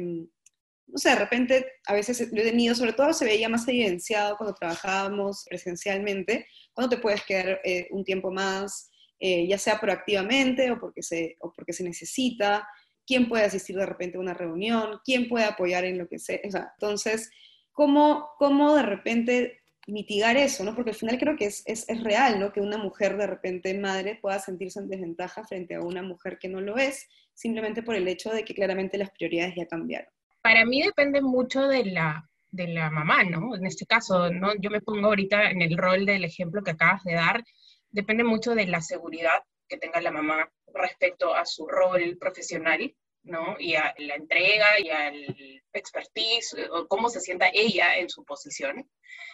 no 0.88 0.98
sé, 0.98 1.10
de 1.10 1.16
repente 1.16 1.66
a 1.86 1.94
veces 1.94 2.32
lo 2.32 2.42
he 2.42 2.46
tenido, 2.46 2.74
sobre 2.74 2.94
todo 2.94 3.12
se 3.12 3.26
veía 3.26 3.50
más 3.50 3.68
evidenciado 3.68 4.38
cuando 4.38 4.56
trabajábamos 4.56 5.44
presencialmente, 5.50 6.48
cuando 6.74 6.96
te 6.96 7.02
puedes 7.02 7.26
quedar 7.26 7.62
un 7.92 8.06
tiempo 8.06 8.32
más, 8.32 8.91
ya 9.22 9.58
sea 9.58 9.80
proactivamente 9.80 10.72
o 10.72 10.80
porque, 10.80 11.04
se, 11.04 11.38
o 11.40 11.54
porque 11.54 11.74
se 11.74 11.84
necesita, 11.84 12.68
quién 13.06 13.28
puede 13.28 13.46
asistir 13.46 13.76
de 13.76 13.86
repente 13.86 14.18
a 14.18 14.22
una 14.22 14.34
reunión, 14.34 15.00
quién 15.04 15.28
puede 15.28 15.46
apoyar 15.46 15.86
en 15.86 15.98
lo 15.98 16.08
que 16.08 16.20
sea. 16.20 16.40
O 16.44 16.58
entonces, 16.58 17.30
¿cómo, 17.72 18.30
¿cómo 18.38 18.76
de 18.76 18.84
repente 18.84 19.62
mitigar 19.88 20.38
eso? 20.38 20.64
¿no? 20.64 20.76
Porque 20.76 20.92
al 20.92 20.96
final 20.96 21.18
creo 21.20 21.36
que 21.36 21.46
es, 21.46 21.64
es, 21.66 21.88
es, 21.90 22.04
real, 22.04 22.40
¿no? 22.40 22.52
Que 22.52 22.62
una 22.62 22.78
mujer 22.78 23.18
de 23.18 23.28
repente 23.28 23.78
madre 23.78 24.18
pueda 24.22 24.40
sentirse 24.40 24.80
en 24.80 24.90
desventaja 24.90 25.44
frente 25.44 25.76
a 25.76 25.82
una 25.82 26.02
mujer 26.02 26.38
que 26.40 26.48
no 26.48 26.62
lo 26.62 26.78
es, 26.78 27.08
simplemente 27.34 27.84
por 27.84 27.96
el 27.96 28.08
hecho 28.08 28.32
de 28.32 28.46
que 28.46 28.54
claramente 28.54 28.98
las 28.98 29.12
prioridades 29.12 29.56
ya 29.56 29.66
cambiaron. 29.66 30.12
Para 30.42 30.66
mí 30.66 30.82
depende 30.82 31.22
mucho 31.22 31.68
de 31.68 31.86
la, 31.86 32.28
de 32.52 32.68
la 32.68 32.90
mamá, 32.90 33.24
¿no? 33.24 33.56
En 33.56 33.66
este 33.66 33.86
caso, 33.86 34.32
¿no? 34.32 34.56
Yo 34.60 34.70
me 34.70 34.82
pongo 34.82 35.08
ahorita 35.08 35.52
en 35.52 35.62
el 35.62 35.78
rol 35.78 36.06
del 36.06 36.24
ejemplo 36.24 36.64
que 36.64 36.72
acabas 36.72 37.04
de 37.04 37.14
dar, 37.14 37.44
depende 37.92 38.24
mucho 38.24 38.56
de 38.56 38.68
la 38.68 38.82
seguridad 38.82 39.44
que 39.68 39.78
tenga 39.78 40.02
la 40.02 40.12
mamá 40.12 40.52
respecto 40.74 41.34
a 41.34 41.46
su 41.46 41.68
rol 41.68 42.18
profesional, 42.18 42.96
¿no? 43.24 43.56
Y 43.60 43.76
a 43.76 43.94
la 43.98 44.16
entrega 44.16 44.80
y 44.80 44.90
al 44.90 45.64
expertise, 45.80 46.56
o 46.72 46.88
cómo 46.88 47.10
se 47.10 47.22
sienta 47.22 47.50
ella 47.54 47.98
en 47.98 48.10
su 48.10 48.24
posición. 48.24 48.90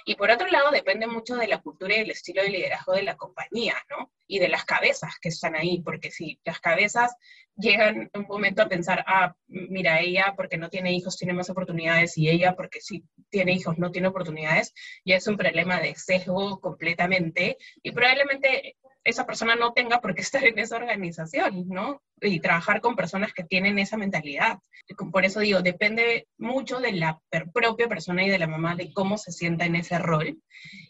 Y 0.05 0.15
por 0.15 0.31
otro 0.31 0.47
lado, 0.47 0.71
depende 0.71 1.07
mucho 1.07 1.35
de 1.35 1.47
la 1.47 1.61
cultura 1.61 1.95
y 1.95 1.99
del 1.99 2.11
estilo 2.11 2.41
de 2.41 2.49
liderazgo 2.49 2.93
de 2.93 3.03
la 3.03 3.17
compañía, 3.17 3.75
¿no? 3.89 4.11
Y 4.27 4.39
de 4.39 4.47
las 4.47 4.65
cabezas 4.65 5.15
que 5.21 5.29
están 5.29 5.55
ahí, 5.55 5.81
porque 5.81 6.11
si 6.11 6.39
las 6.43 6.59
cabezas 6.59 7.15
llegan 7.55 8.09
un 8.13 8.25
momento 8.27 8.61
a 8.61 8.69
pensar, 8.69 9.03
ah, 9.07 9.35
mira, 9.47 9.99
ella 9.99 10.33
porque 10.35 10.57
no 10.57 10.69
tiene 10.69 10.93
hijos 10.93 11.17
tiene 11.17 11.33
más 11.33 11.49
oportunidades 11.49 12.17
y 12.17 12.29
ella 12.29 12.55
porque 12.55 12.81
sí 12.81 13.03
tiene 13.29 13.53
hijos 13.53 13.77
no 13.77 13.91
tiene 13.91 14.07
oportunidades, 14.09 14.73
ya 15.03 15.15
es 15.15 15.27
un 15.27 15.37
problema 15.37 15.79
de 15.79 15.95
sesgo 15.95 16.59
completamente 16.59 17.57
y 17.81 17.91
probablemente 17.91 18.77
esa 19.03 19.25
persona 19.25 19.55
no 19.55 19.73
tenga 19.73 20.01
por 20.01 20.13
qué 20.13 20.21
estar 20.21 20.43
en 20.43 20.59
esa 20.59 20.75
organización, 20.75 21.67
¿no? 21.69 22.03
Y 22.21 22.41
trabajar 22.41 22.81
con 22.81 22.95
personas 22.95 23.33
que 23.33 23.43
tienen 23.43 23.79
esa 23.79 23.95
mentalidad. 23.95 24.59
Por 25.11 25.25
eso 25.25 25.39
digo, 25.39 25.61
depende 25.61 26.27
mucho 26.37 26.79
de 26.79 26.91
la 26.93 27.21
propia 27.53 27.87
persona 27.87 28.23
y 28.23 28.29
de 28.29 28.39
la 28.39 28.47
mamá 28.47 28.75
de 28.75 28.91
cómo 28.93 29.17
se 29.17 29.31
sienta 29.31 29.65
en 29.65 29.75
ese 29.75 29.99
rol. 29.99 30.41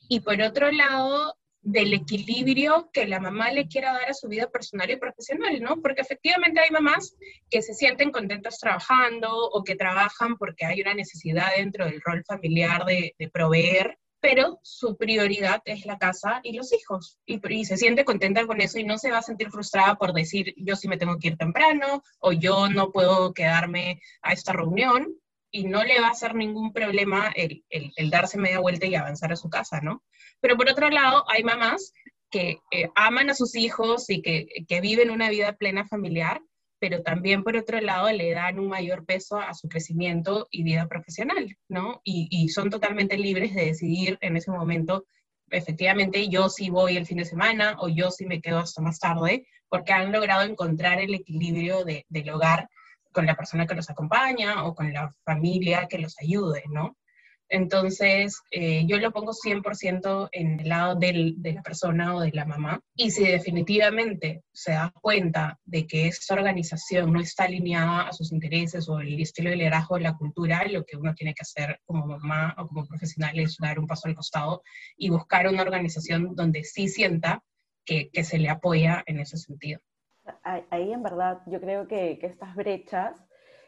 Y 0.08 0.22
por 0.22 0.42
otro 0.42 0.72
lado, 0.72 1.36
del 1.62 1.94
equilibrio 1.94 2.90
que 2.94 3.06
la 3.08 3.20
mamá 3.20 3.52
le 3.52 3.68
quiera 3.68 3.92
dar 3.92 4.10
a 4.10 4.14
su 4.14 4.30
vida 4.30 4.50
personal 4.50 4.90
y 4.90 4.96
profesional, 4.96 5.62
¿no? 5.62 5.82
Porque 5.82 6.02
efectivamente 6.02 6.62
hay 6.62 6.72
mamás 6.72 7.18
que 7.50 7.62
se 7.62 7.74
sienten 7.74 8.12
contentas 8.12 8.58
trabajando 8.58 9.30
o 9.30 9.64
que 9.66 9.76
trabajan 9.76 10.38
porque 10.38 10.66
hay 10.66 10.82
una 10.82 10.94
necesidad 10.94 11.48
dentro 11.58 11.86
del 11.86 12.02
rol 12.02 12.24
familiar 12.26 12.86
de, 12.86 13.14
de 13.20 13.30
proveer 13.30 13.98
pero 14.20 14.60
su 14.64 14.98
prioridad 14.98 15.62
es 15.66 15.86
la 15.86 15.98
casa 15.98 16.40
y 16.44 16.54
los 16.54 16.74
hijos. 16.74 17.20
Y, 17.26 17.66
se 17.66 17.78
siente 17.78 18.06
contenta 18.06 18.46
con 18.46 18.62
eso 18.62 18.80
y 18.80 18.84
no 18.84 18.98
se 18.98 19.12
va 19.12 19.20
a 19.20 19.24
sentir 19.24 19.50
frustrada 19.50 19.96
por 19.96 20.14
decir, 20.14 20.54
yo 20.58 20.76
sí 20.76 20.88
me 20.88 20.98
tengo 20.98 21.18
que 21.18 21.30
ir 21.30 21.38
temprano 21.38 22.04
o 22.20 22.32
yo 22.32 22.70
no 22.70 22.92
puedo 22.92 23.34
quedarme 23.34 24.02
a 24.22 24.34
esta 24.34 24.54
reunión 24.54 25.08
y 25.52 25.66
no 25.66 25.84
le 25.84 26.00
va 26.02 26.08
a 26.08 26.12
hacer 26.12 26.36
ningún 26.36 26.74
problema 26.74 27.32
el, 27.36 27.64
darse 28.10 28.38
media 28.38 28.60
vuelta 28.60 28.86
y 28.86 28.96
avanzar 28.96 29.32
a 29.32 29.38
su 29.38 29.50
casa, 29.50 29.82
¿no? 29.82 30.04
Pero 30.42 30.58
por 30.58 30.70
otro 30.70 30.90
lado, 30.90 31.24
hay 31.30 31.44
mamás 31.44 31.94
que 32.30 32.60
eh, 32.72 32.90
aman 32.96 33.30
a 33.30 33.34
sus 33.34 33.56
hijos 33.56 34.10
y 34.10 34.22
que 34.22 34.82
viven 34.82 35.12
una 35.12 35.30
vida 35.30 35.54
plena 35.54 35.88
familiar 35.88 36.42
pero 36.80 37.02
también 37.02 37.44
por 37.44 37.56
otro 37.56 37.80
lado 37.82 38.12
le 38.12 38.32
dan 38.32 38.60
un 38.60 38.68
mayor 38.68 39.06
peso 39.06 39.40
a 39.40 39.54
su 39.54 39.68
crecimiento 39.68 40.48
y 40.52 40.64
vida 40.64 40.88
profesional, 40.88 41.58
¿no? 41.68 42.02
Y, 42.04 42.50
son 42.50 42.70
totalmente 42.70 43.18
libres 43.18 43.54
de 43.54 43.66
decidir 43.66 44.18
en 44.22 44.38
ese 44.38 44.52
momento, 44.52 45.06
efectivamente, 45.50 46.30
yo 46.30 46.50
sí 46.50 46.70
voy 46.70 46.98
el 46.98 47.06
fin 47.06 47.18
de 47.18 47.26
semana 47.26 47.76
o 47.80 47.90
yo 47.90 48.12
sí 48.12 48.26
me 48.26 48.42
quedo 48.42 48.60
hasta 48.60 48.82
más 48.82 49.00
tarde, 49.00 49.48
porque 49.70 49.94
han 49.94 50.12
logrado 50.12 50.44
encontrar 50.44 51.00
el 51.00 51.14
equilibrio 51.14 51.84
de, 51.84 52.06
del 52.10 52.30
hogar 52.30 52.70
con 53.12 53.26
la 53.26 53.36
persona 53.36 53.66
que 53.66 53.76
los 53.76 53.90
acompaña 53.90 54.64
o 54.66 54.76
con 54.76 54.94
la 54.94 55.14
familia 55.26 55.88
que 55.88 56.00
los 56.00 56.16
ayude, 56.22 56.64
¿no? 56.70 56.96
Entonces, 57.50 58.42
eh, 58.52 58.86
yo 58.88 58.98
lo 58.98 59.12
pongo 59.12 59.32
100% 59.34 60.30
en 60.32 60.60
el 60.60 60.70
lado 60.70 60.96
de 60.96 61.36
la 61.44 61.62
persona 61.62 62.16
o 62.16 62.22
de 62.22 62.32
la 62.32 62.46
mamá. 62.46 62.82
Y 62.96 63.12
si 63.12 63.26
definitivamente 63.26 64.44
se 64.52 64.72
da 64.72 64.92
cuenta 65.02 65.60
de 65.66 65.88
que 65.88 66.08
esta 66.08 66.34
organización 66.34 67.14
no 67.14 67.20
está 67.20 67.46
alineada 67.46 68.08
a 68.08 68.14
sus 68.14 68.32
intereses 68.32 68.90
o 68.90 69.00
el 69.00 69.20
estilo 69.22 69.50
de 69.50 69.58
liderazgo 69.58 69.96
de 69.96 70.02
la 70.02 70.18
cultura, 70.18 70.68
lo 70.68 70.84
que 70.84 70.98
uno 70.98 71.14
tiene 71.14 71.34
que 71.34 71.44
hacer 71.44 71.80
como 71.86 72.06
mamá 72.06 72.54
o 72.58 72.68
como 72.68 72.86
profesional 72.86 73.38
es 73.40 73.58
dar 73.60 73.80
un 73.80 73.88
paso 73.88 74.08
al 74.08 74.16
costado 74.16 74.62
y 74.98 75.10
buscar 75.10 75.48
una 75.48 75.62
organización 75.62 76.36
donde 76.36 76.64
sí 76.64 76.88
sienta 76.88 77.44
que, 77.86 78.10
que 78.12 78.24
se 78.24 78.38
le 78.38 78.50
apoya 78.50 79.04
en 79.06 79.20
ese 79.20 79.38
sentido. 79.38 79.80
Ahí 80.44 80.92
en 80.92 81.04
verdad 81.04 81.40
yo 81.48 81.62
creo 81.62 81.88
que, 81.88 82.20
que 82.20 82.28
estas 82.28 82.54
brechas 82.56 83.27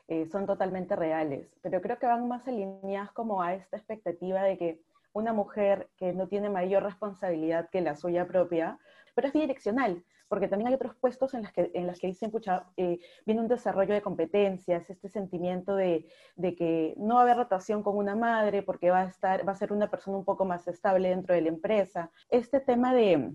eh, 0.10 0.26
son 0.26 0.48
totalmente 0.48 0.96
reales, 0.96 1.56
pero 1.62 1.82
creo 1.82 2.00
que 2.00 2.08
van 2.08 2.28
más 2.28 2.48
alineadas 2.48 3.12
como 3.12 3.44
a 3.44 3.54
esta 3.54 3.78
expectativa 3.78 4.42
de 4.42 4.58
que 4.58 4.82
una 5.14 5.34
mujer 5.34 5.88
que 5.98 6.14
no 6.14 6.28
tiene 6.28 6.50
mayor 6.50 6.82
responsabilidad 6.82 7.70
que 7.70 7.82
la 7.82 7.96
suya 7.96 8.28
propia, 8.28 8.80
pero 9.14 9.28
es 9.28 9.34
bidireccional, 9.34 10.04
porque 10.28 10.48
también 10.48 10.70
hay 10.70 10.74
otros 10.74 10.96
puestos 10.96 11.36
en 11.36 11.44
los 11.44 11.52
que, 11.52 11.70
en 11.76 11.86
las 11.86 12.00
que 12.00 12.08
dicen, 12.08 12.32
pucha, 12.32 12.66
eh, 12.76 13.00
viene 13.24 13.42
un 13.42 13.48
desarrollo 13.48 13.94
de 13.94 14.02
competencias, 14.02 14.90
este 14.90 15.10
sentimiento 15.10 15.76
de, 15.76 16.08
de, 16.36 16.56
que 16.56 16.96
no 16.98 17.16
va 17.16 17.22
a 17.22 17.24
haber 17.26 17.38
rotación 17.38 17.84
con 17.84 17.96
una 17.96 18.16
madre 18.16 18.64
porque 18.64 18.90
va 18.90 19.02
a, 19.02 19.06
estar, 19.06 19.48
va 19.48 19.52
a 19.52 19.58
ser 19.58 19.72
una 19.72 19.92
persona 19.92 20.18
un 20.18 20.26
poco 20.26 20.44
más 20.44 20.68
estable 20.68 21.10
dentro 21.10 21.36
de 21.36 21.42
la 21.42 21.50
empresa. 21.50 22.10
Este 22.30 22.60
tema 22.60 22.96
de, 22.96 23.32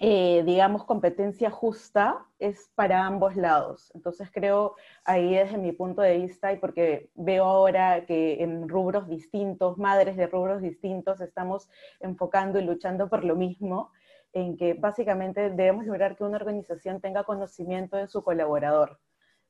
eh, 0.00 0.44
digamos, 0.46 0.84
competencia 0.84 1.50
justa 1.50 2.24
es 2.38 2.70
para 2.76 3.04
ambos 3.04 3.34
lados. 3.34 3.90
Entonces 3.94 4.30
creo 4.32 4.76
ahí 5.04 5.34
desde 5.34 5.58
mi 5.58 5.72
punto 5.72 6.02
de 6.02 6.18
vista 6.18 6.52
y 6.52 6.58
porque 6.58 7.10
veo 7.14 7.44
ahora 7.44 8.06
que 8.06 8.42
en 8.42 8.68
rubros 8.68 9.08
distintos, 9.08 9.76
madres 9.76 10.16
de 10.16 10.28
rubros 10.28 10.62
distintos, 10.62 11.20
estamos 11.20 11.68
enfocando 12.00 12.60
y 12.60 12.64
luchando 12.64 13.08
por 13.08 13.24
lo 13.24 13.34
mismo, 13.34 13.90
en 14.32 14.56
que 14.56 14.74
básicamente 14.74 15.50
debemos 15.50 15.84
lograr 15.86 16.16
que 16.16 16.24
una 16.24 16.36
organización 16.36 17.00
tenga 17.00 17.24
conocimiento 17.24 17.96
de 17.96 18.06
su 18.06 18.22
colaborador 18.22 19.00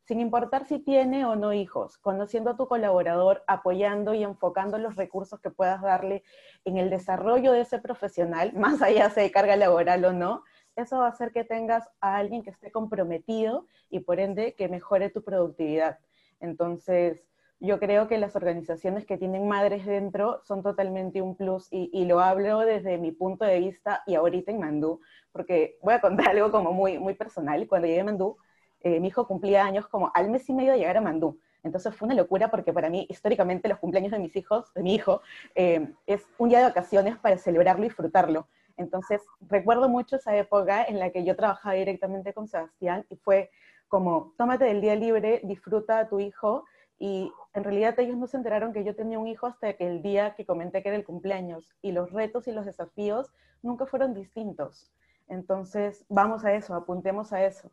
sin 0.09 0.21
importar 0.21 0.65
si 0.65 0.79
tiene 0.79 1.27
o 1.27 1.37
no 1.37 1.53
hijos, 1.53 1.99
conociendo 1.99 2.49
a 2.49 2.57
tu 2.57 2.67
colaborador, 2.67 3.45
apoyando 3.47 4.15
y 4.15 4.23
enfocando 4.25 4.79
los 4.79 4.97
recursos 4.97 5.39
que 5.39 5.51
puedas 5.51 5.83
darle 5.83 6.25
en 6.65 6.79
el 6.79 6.89
desarrollo 6.89 7.53
de 7.53 7.61
ese 7.61 7.79
profesional, 7.79 8.53
más 8.57 8.81
allá 8.81 9.11
de 9.11 9.31
carga 9.31 9.55
laboral 9.57 10.03
o 10.07 10.15
no, 10.15 10.45
eso 10.77 10.97
va 10.97 11.07
a 11.07 11.11
hacer 11.11 11.31
que 11.31 11.45
tengas 11.45 11.87
a 12.01 12.17
alguien 12.17 12.43
que 12.43 12.49
esté 12.49 12.73
comprometido 12.73 13.67
y 13.91 14.01
por 14.01 14.19
ende 14.19 14.55
que 14.55 14.71
mejore 14.71 15.11
tu 15.11 15.23
productividad. 15.23 15.99
Entonces, 16.41 17.29
yo 17.61 17.79
creo 17.79 18.09
que 18.09 18.17
las 18.17 18.35
organizaciones 18.35 19.05
que 19.05 19.19
tienen 19.19 19.47
madres 19.47 19.85
dentro 19.85 20.41
son 20.45 20.63
totalmente 20.63 21.21
un 21.21 21.37
plus 21.37 21.69
y, 21.71 22.07
lo 22.07 22.21
hablo 22.21 22.61
desde 22.61 22.97
mi 22.97 23.13
punto 23.13 23.45
de 23.45 23.59
vista 23.59 24.03
y 24.07 24.15
ahorita 24.15 24.53
en 24.53 24.61
Mandú, 24.61 25.03
porque 25.33 25.77
voy 25.83 25.93
a 25.93 26.01
contar 26.01 26.29
algo 26.31 26.51
como 26.51 26.73
muy, 26.73 26.99
muy 26.99 27.13
personal. 27.13 27.69
Cuando 27.69 27.89
llegué 27.89 28.01
a 28.01 28.05
Mandú, 28.05 28.39
eh, 28.81 29.01
mi 29.01 29.09
hijo 29.09 29.27
cumplía 29.27 29.65
años 29.65 29.87
como 29.89 30.11
al 30.15 30.31
mes 30.31 30.49
y 30.49 30.53
medio 30.53 30.73
de 30.73 30.79
llegar 30.79 30.97
a 30.97 31.01
Mandú. 31.01 31.39
Entonces 31.63 31.95
fue 31.95 32.07
una 32.07 32.15
locura 32.15 32.51
porque 32.51 32.73
para 32.73 32.89
mí, 32.89 33.07
históricamente, 33.09 33.69
los 33.69 33.79
cumpleaños 33.79 34.13
de 34.13 34.19
mis 34.19 34.37
hijos, 34.37 34.73
de 34.75 34.83
mi 34.83 34.95
hijo, 34.95 35.23
eh, 35.55 35.93
es 36.07 36.27
un 36.39 36.49
día 36.49 36.59
de 36.59 36.65
vacaciones 36.65 37.19
para 37.19 37.37
celebrarlo 37.37 37.85
y 37.85 37.89
disfrutarlo. 37.89 38.47
Entonces 38.77 39.23
recuerdo 39.49 39.89
mucho 39.89 40.17
esa 40.17 40.37
época 40.37 40.85
en 40.85 40.99
la 40.99 41.11
que 41.11 41.25
yo 41.25 41.35
trabajaba 41.35 41.75
directamente 41.75 42.33
con 42.33 42.47
Sebastián 42.47 43.05
y 43.11 43.17
fue 43.17 43.51
como, 43.89 44.35
tómate 44.39 44.67
del 44.67 44.81
día 44.81 44.95
libre, 44.95 45.41
disfruta 45.45 45.99
a 45.99 46.09
tu 46.09 46.21
hijo. 46.21 46.65
Y 47.01 47.33
en 47.55 47.65
realidad 47.65 47.99
ellos 47.99 48.17
no 48.17 48.27
se 48.27 48.37
enteraron 48.37 48.73
que 48.73 48.85
yo 48.85 48.95
tenía 48.95 49.19
un 49.19 49.27
hijo 49.27 49.47
hasta 49.47 49.73
que 49.75 49.87
el 49.87 50.03
día 50.03 50.35
que 50.35 50.47
comenté 50.47 50.83
que 50.83 50.89
era 50.89 50.97
el 50.97 51.05
cumpleaños. 51.05 51.69
Y 51.83 51.93
los 51.93 52.13
retos 52.13 52.47
y 52.47 52.53
los 52.53 52.67
desafíos 52.67 53.33
nunca 53.63 53.87
fueron 53.87 54.15
distintos. 54.15 54.93
Entonces, 55.29 56.05
vamos 56.09 56.45
a 56.45 56.55
eso, 56.55 56.75
apuntemos 56.75 57.33
a 57.33 57.45
eso. 57.45 57.71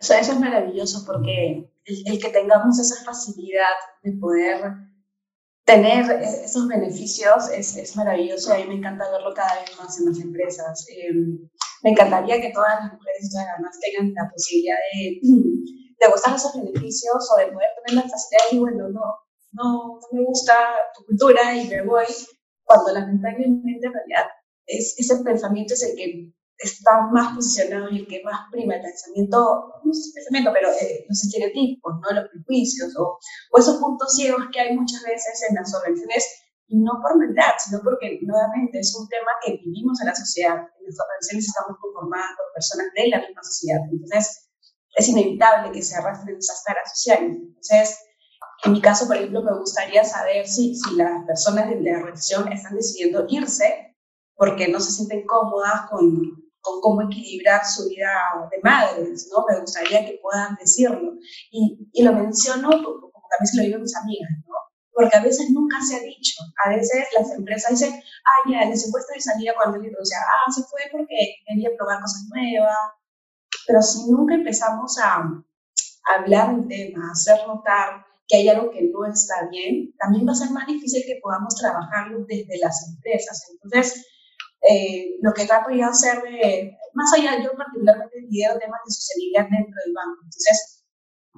O 0.00 0.04
sea, 0.04 0.20
eso 0.20 0.32
es 0.32 0.40
maravilloso 0.40 1.04
porque 1.06 1.70
el, 1.84 2.20
que 2.20 2.28
tengamos 2.30 2.78
esa 2.78 3.02
facilidad 3.04 3.74
de 4.02 4.12
poder 4.12 4.72
tener 5.64 6.10
esos 6.22 6.68
beneficios 6.68 7.48
es, 7.50 7.76
es, 7.76 7.96
maravilloso 7.96 8.50
y 8.50 8.62
a 8.62 8.64
mí 8.64 8.68
me 8.68 8.74
encanta 8.76 9.10
verlo 9.10 9.34
cada 9.34 9.60
vez 9.60 9.76
más 9.78 9.98
en 9.98 10.06
las 10.06 10.18
empresas. 10.20 10.86
Em, 10.88 11.48
me 11.82 11.90
encantaría 11.90 12.40
que 12.40 12.52
todas 12.52 12.80
las 12.80 12.92
mujeres 12.92 13.34
además 13.34 13.78
tengan 13.80 14.12
la 14.14 14.30
posibilidad 14.30 14.76
de, 14.94 15.20
de 16.00 16.10
gozar 16.10 16.36
esos 16.36 16.54
beneficios 16.54 17.30
o 17.34 17.40
de 17.40 17.52
poder 17.52 17.68
tener 17.86 18.04
la 18.04 18.10
facilidad 18.10 18.44
decir, 18.44 18.60
bueno, 18.60 18.88
no, 18.88 19.04
no, 19.52 19.98
no 20.12 20.18
me 20.18 20.24
gusta 20.24 20.54
tu 20.94 21.04
cultura 21.06 21.54
y 21.54 21.68
me 21.68 21.82
voy, 21.82 22.04
cuando 22.64 22.92
lamentablemente 22.92 23.86
en 23.86 23.92
realidad 23.92 24.26
es, 24.66 24.94
ese 24.98 25.22
pensamiento 25.24 25.74
es 25.74 25.82
el 25.82 25.96
que 25.96 26.32
está 26.58 27.08
más 27.12 27.34
posicionado 27.34 27.90
y 27.90 28.00
el 28.00 28.06
que 28.06 28.22
más 28.24 28.48
prima 28.50 28.76
el 28.76 28.82
pensamiento, 28.82 29.74
no 29.84 29.92
sé 29.92 30.02
si 30.02 30.12
pensamiento, 30.12 30.50
pero 30.52 30.70
eh, 30.70 31.04
los 31.08 31.24
estereotipos, 31.24 31.94
¿no? 32.00 32.20
los 32.20 32.28
prejuicios 32.30 32.96
o, 32.96 33.18
o, 33.52 33.58
esos 33.58 33.76
puntos 33.76 34.14
ciegos 34.14 34.44
que 34.52 34.60
hay 34.60 34.76
muchas 34.76 35.02
veces 35.02 35.44
en 35.48 35.56
las 35.56 35.74
organizaciones, 35.74 36.24
y 36.68 36.78
no 36.78 37.00
por 37.00 37.16
maldad, 37.16 37.54
sino 37.58 37.80
porque 37.82 38.18
nuevamente 38.22 38.80
es 38.80 38.94
un 38.96 39.06
tema 39.08 39.30
que 39.44 39.52
vivimos 39.64 40.00
en 40.00 40.08
la 40.08 40.14
sociedad. 40.16 40.56
En 40.56 40.86
las 40.86 40.98
organizaciones 40.98 41.46
estamos 41.46 41.78
conformadas 41.80 42.30
por 42.36 42.52
personas 42.54 42.86
de 42.96 43.08
la 43.08 43.20
misma 43.20 43.42
sociedad, 43.42 43.80
entonces 43.90 44.50
es 44.96 45.08
inevitable 45.08 45.72
que 45.72 45.82
se 45.82 45.94
arrastren 45.94 46.36
esas 46.36 46.64
taras 46.64 46.90
sociales. 46.90 47.36
Entonces, 47.36 47.98
en 48.64 48.72
mi 48.72 48.80
caso, 48.80 49.06
por 49.06 49.16
ejemplo, 49.16 49.42
me 49.42 49.58
gustaría 49.58 50.02
saber 50.04 50.46
si, 50.48 50.74
si 50.74 50.96
las 50.96 51.24
personas 51.26 51.68
de 51.68 51.80
la 51.82 51.98
organización 51.98 52.50
están 52.50 52.74
decidiendo 52.74 53.26
irse 53.28 53.94
porque 54.34 54.68
no 54.68 54.80
se 54.80 54.90
sienten 54.90 55.26
cómodas 55.26 55.88
con, 55.90 56.45
con 56.66 56.80
cómo 56.80 57.02
equilibrar 57.02 57.64
su 57.64 57.88
vida 57.88 58.10
de 58.50 58.58
madres, 58.62 59.30
¿no? 59.30 59.44
Me 59.48 59.60
gustaría 59.60 60.04
que 60.04 60.18
puedan 60.20 60.56
decirlo. 60.56 61.14
Y, 61.52 61.78
y 61.92 62.02
lo 62.02 62.12
menciono 62.12 62.68
como 62.70 63.12
también 63.30 63.46
se 63.46 63.56
lo 63.56 63.62
digo 63.62 63.76
a 63.76 63.86
mis 63.86 63.96
amigas, 63.96 64.30
¿no? 64.46 64.54
Porque 64.92 65.16
a 65.16 65.22
veces 65.22 65.50
nunca 65.50 65.76
se 65.80 65.96
ha 65.96 66.00
dicho. 66.00 66.42
A 66.64 66.70
veces 66.70 67.06
las 67.16 67.30
empresas 67.30 67.70
dicen, 67.70 67.94
ah, 67.94 68.50
ya, 68.50 68.68
les 68.68 68.88
he 68.88 68.90
puesto 68.90 69.12
de 69.14 69.20
salida 69.20 69.52
cuando 69.54 69.78
el 69.78 69.94
o 69.94 70.04
sea, 70.04 70.18
ah, 70.18 70.50
se 70.50 70.62
fue 70.64 70.80
porque 70.90 71.14
quería 71.46 71.70
probar 71.76 72.00
cosas 72.00 72.26
nuevas. 72.34 72.76
Pero 73.66 73.82
si 73.82 74.10
nunca 74.10 74.34
empezamos 74.34 74.98
a, 74.98 75.18
a 75.18 76.18
hablar 76.18 76.56
del 76.56 76.66
tema, 76.66 77.06
a 77.06 77.12
hacer 77.12 77.46
notar 77.46 78.06
que 78.26 78.38
hay 78.38 78.48
algo 78.48 78.70
que 78.70 78.82
no 78.82 79.06
está 79.06 79.46
bien, 79.50 79.94
también 79.98 80.26
va 80.26 80.32
a 80.32 80.34
ser 80.34 80.50
más 80.50 80.66
difícil 80.66 81.04
que 81.06 81.20
podamos 81.22 81.54
trabajarlo 81.54 82.24
desde 82.26 82.58
las 82.58 82.88
empresas. 82.88 83.46
Entonces, 83.52 84.04
eh, 84.68 85.16
lo 85.22 85.32
que 85.32 85.46
trato 85.46 85.70
yo 85.70 85.86
hacer, 85.86 86.22
de, 86.22 86.76
más 86.94 87.12
allá, 87.14 87.42
yo 87.42 87.52
particularmente 87.56 88.20
lidero 88.28 88.58
temas 88.58 88.80
de 88.84 88.92
sostenibilidad 88.92 89.44
dentro 89.50 89.76
del 89.84 89.94
banco. 89.94 90.20
Entonces, 90.24 90.84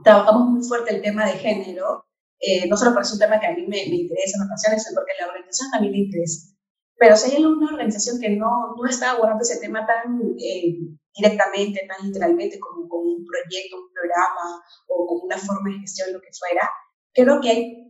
trabajamos 0.03 0.49
muy 0.51 0.63
fuerte 0.63 0.95
el 0.95 1.03
tema 1.03 1.27
de 1.27 1.33
género, 1.33 2.07
eh, 2.41 2.69
no 2.69 2.77
solo 2.77 2.93
porque 2.93 3.09
es 3.09 3.13
un 3.13 3.19
tema 3.19 3.41
que 3.41 3.47
a 3.47 3.55
mí 3.55 3.63
me, 3.63 3.85
me 3.91 4.07
interesa, 4.07 4.39
me 4.39 4.47
apasiona, 4.47 4.79
sino 4.79 4.95
porque 4.95 5.13
la 5.19 5.27
organización 5.27 5.71
también 5.71 5.93
le 5.93 5.99
interesa. 6.07 6.55
Pero 6.99 7.17
si 7.17 7.31
hay 7.31 7.43
alguna 7.43 7.73
organización 7.73 8.21
que 8.21 8.31
no, 8.31 8.75
no 8.77 8.89
está 8.89 9.13
abordando 9.13 9.43
ese 9.43 9.61
tema 9.61 9.87
tan 9.87 10.19
eh, 10.39 10.79
directamente, 11.15 11.87
tan 11.87 12.07
literalmente, 12.07 12.59
como, 12.59 12.89
como 12.89 13.03
un 13.03 13.25
proyecto, 13.25 13.77
un 13.77 13.93
programa 13.93 14.63
o 14.89 15.07
como 15.07 15.25
una 15.25 15.39
forma 15.39 15.71
de 15.71 15.81
gestión, 15.81 16.13
lo 16.13 16.21
que 16.21 16.31
fuera, 16.33 16.69
creo 17.13 17.41
que 17.41 17.51
hay, 17.51 17.89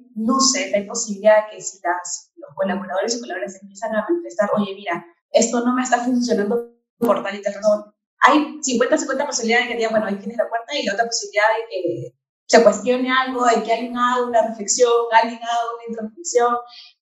sé, 0.52 0.74
hay 0.74 0.86
posibilidad 0.86 1.48
que 1.50 1.60
si 1.60 1.78
las, 1.82 2.32
los 2.36 2.50
colaboradores 2.54 3.16
y 3.16 3.20
colaboradoras 3.20 3.62
empiezan 3.62 3.94
a 3.96 4.06
manifestar, 4.08 4.50
oye, 4.56 4.74
mira, 4.74 5.04
esto 5.32 5.64
no 5.64 5.74
me 5.74 5.82
está 5.82 5.98
funcionando 5.98 6.74
por 6.98 7.22
tal 7.22 7.34
y 7.34 7.42
tal 7.42 7.54
razón. 7.54 7.94
Hay 8.20 8.58
50-50 8.60 9.26
posibilidades 9.26 9.66
de 9.66 9.72
que 9.72 9.76
digan, 9.76 9.92
bueno, 9.92 10.06
ahí 10.06 10.16
tienes 10.16 10.36
la 10.36 10.48
puerta 10.48 10.74
y 10.74 10.84
la 10.84 10.94
otra 10.94 11.06
posibilidad 11.06 11.44
de 11.56 11.68
que 11.70 12.18
se 12.46 12.62
cuestione 12.62 13.10
algo, 13.10 13.44
de 13.46 13.62
que 13.62 13.72
alguien 13.72 13.96
haga 13.96 14.26
una 14.26 14.48
reflexión, 14.48 14.90
alguien 15.12 15.40
haga 15.42 15.74
una 15.74 15.84
introspección, 15.88 16.56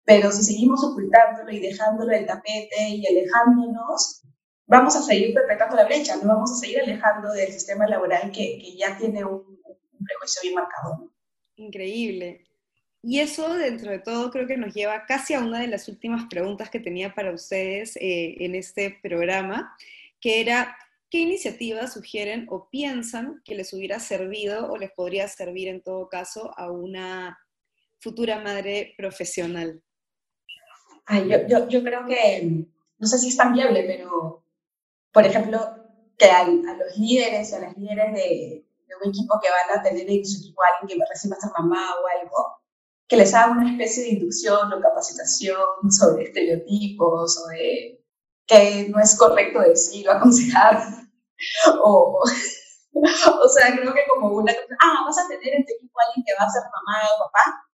pero 0.03 0.31
si 0.31 0.43
seguimos 0.43 0.83
ocultándolo 0.83 1.51
y 1.51 1.59
dejándolo 1.59 2.11
en 2.11 2.19
el 2.19 2.27
tapete 2.27 2.89
y 2.89 3.07
alejándonos, 3.07 4.21
vamos 4.67 4.95
a 4.95 5.01
seguir 5.01 5.33
perpetuando 5.33 5.77
la 5.77 5.85
brecha, 5.85 6.17
no 6.17 6.27
vamos 6.27 6.51
a 6.51 6.55
seguir 6.55 6.81
alejando 6.81 7.31
del 7.31 7.51
sistema 7.51 7.87
laboral 7.87 8.31
que, 8.31 8.59
que 8.59 8.75
ya 8.77 8.97
tiene 8.97 9.23
un, 9.23 9.41
un 9.41 10.05
prejuicio 10.05 10.41
bien 10.43 10.55
marcado. 10.55 11.11
Increíble. 11.55 12.43
Y 13.03 13.19
eso, 13.19 13.55
dentro 13.55 13.89
de 13.89 13.99
todo, 13.99 14.29
creo 14.29 14.45
que 14.45 14.57
nos 14.57 14.75
lleva 14.75 15.05
casi 15.07 15.33
a 15.33 15.39
una 15.39 15.59
de 15.59 15.67
las 15.67 15.87
últimas 15.87 16.27
preguntas 16.29 16.69
que 16.69 16.79
tenía 16.79 17.15
para 17.15 17.33
ustedes 17.33 17.95
eh, 17.95 18.35
en 18.39 18.53
este 18.53 18.99
programa, 19.01 19.75
que 20.19 20.39
era, 20.39 20.77
¿qué 21.09 21.19
iniciativas 21.19 21.93
sugieren 21.93 22.45
o 22.49 22.69
piensan 22.69 23.41
que 23.43 23.55
les 23.55 23.73
hubiera 23.73 23.99
servido 23.99 24.71
o 24.71 24.77
les 24.77 24.91
podría 24.91 25.27
servir 25.27 25.67
en 25.67 25.81
todo 25.81 26.09
caso 26.09 26.53
a 26.57 26.71
una 26.71 27.39
futura 27.99 28.39
madre 28.39 28.93
profesional? 28.97 29.81
yo, 31.47 31.67
yo, 31.67 31.83
creo 31.83 32.05
que, 32.05 32.65
no 32.99 33.07
sé 33.07 33.17
si 33.17 33.29
es 33.29 33.37
tan 33.37 33.53
viable, 33.53 33.83
pero, 33.83 34.43
por 35.11 35.25
ejemplo, 35.25 35.59
que 36.17 36.25
a, 36.25 36.47
los 36.47 36.97
líderes 36.97 37.51
y 37.51 37.55
a 37.55 37.59
las 37.59 37.77
líderes 37.77 38.13
de, 38.13 38.65
de, 38.87 38.95
un 39.01 39.09
equipo 39.09 39.39
que 39.41 39.49
van 39.49 39.79
a 39.79 39.83
tener 39.83 40.09
en 40.09 40.23
su 40.23 40.37
equipo 40.37 40.61
a 40.61 40.79
alguien 40.79 40.99
que 40.99 41.05
recién 41.09 41.33
va 41.33 41.37
a 41.37 41.41
ser 41.41 41.51
mamá 41.57 41.89
o 41.95 42.21
algo, 42.21 42.50
que 43.11 43.17
les 43.17 43.33
hagan 43.33 43.57
una 43.57 43.71
especie 43.71 44.03
de 44.03 44.09
inducción 44.11 44.71
o 44.71 44.79
capacitación 44.79 45.91
sobre 45.91 46.23
estereotipos, 46.23 47.35
sobre 47.35 47.99
qué 48.47 48.87
no 48.87 49.01
es 49.01 49.17
correcto 49.17 49.59
decir 49.59 50.07
o 50.07 50.13
aconsejar, 50.13 50.79
o, 51.83 52.23
o 52.23 53.49
sea, 53.49 53.75
creo 53.75 53.93
que 53.93 54.07
como 54.07 54.33
una, 54.37 54.53
ah, 54.53 55.03
vas 55.05 55.19
a 55.19 55.27
tener 55.27 55.55
en 55.55 55.65
tu 55.65 55.73
equipo 55.73 55.99
a 55.99 56.07
alguien 56.07 56.23
que 56.25 56.33
va 56.39 56.47
a 56.47 56.51
ser 56.51 56.61
mamá 56.61 57.03
o 57.17 57.25
papá, 57.25 57.67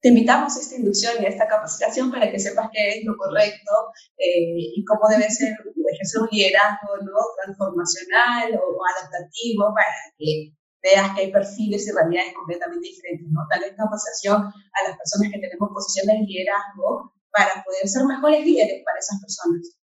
te 0.00 0.10
invitamos 0.10 0.56
a 0.56 0.60
esta 0.60 0.76
inducción 0.76 1.20
y 1.20 1.26
a 1.26 1.30
esta 1.30 1.48
capacitación 1.48 2.12
para 2.12 2.30
que 2.30 2.38
sepas 2.38 2.68
qué 2.72 2.98
es 3.00 3.04
lo 3.04 3.16
correcto 3.16 3.72
eh, 4.18 4.70
y 4.76 4.84
cómo 4.84 5.08
debe 5.08 5.28
ser 5.28 5.50
ejercer 5.94 6.22
un 6.22 6.28
liderazgo 6.30 6.96
¿no? 7.02 7.18
transformacional 7.42 8.54
o, 8.54 8.78
adaptativo 8.86 9.74
para 9.74 9.90
que 10.16 10.54
veas 10.86 11.14
que 11.14 11.22
hay 11.22 11.32
perfiles 11.32 11.86
y 11.86 11.92
realidades 11.92 12.34
completamente 12.34 12.88
diferentes, 12.88 13.26
¿no? 13.30 13.42
Tal 13.50 13.60
vez 13.60 13.74
capacitación 13.76 14.42
a 14.46 14.88
las 14.88 14.96
personas 14.96 15.32
que 15.32 15.40
tenemos 15.40 15.70
posiciones 15.74 16.20
de 16.20 16.26
liderazgo 16.26 17.12
para 17.30 17.62
poder 17.64 17.88
ser 17.88 18.04
mejores 18.06 18.44
líderes 18.44 18.82
para 18.84 18.98
esas 18.98 19.20
personas. 19.20 19.76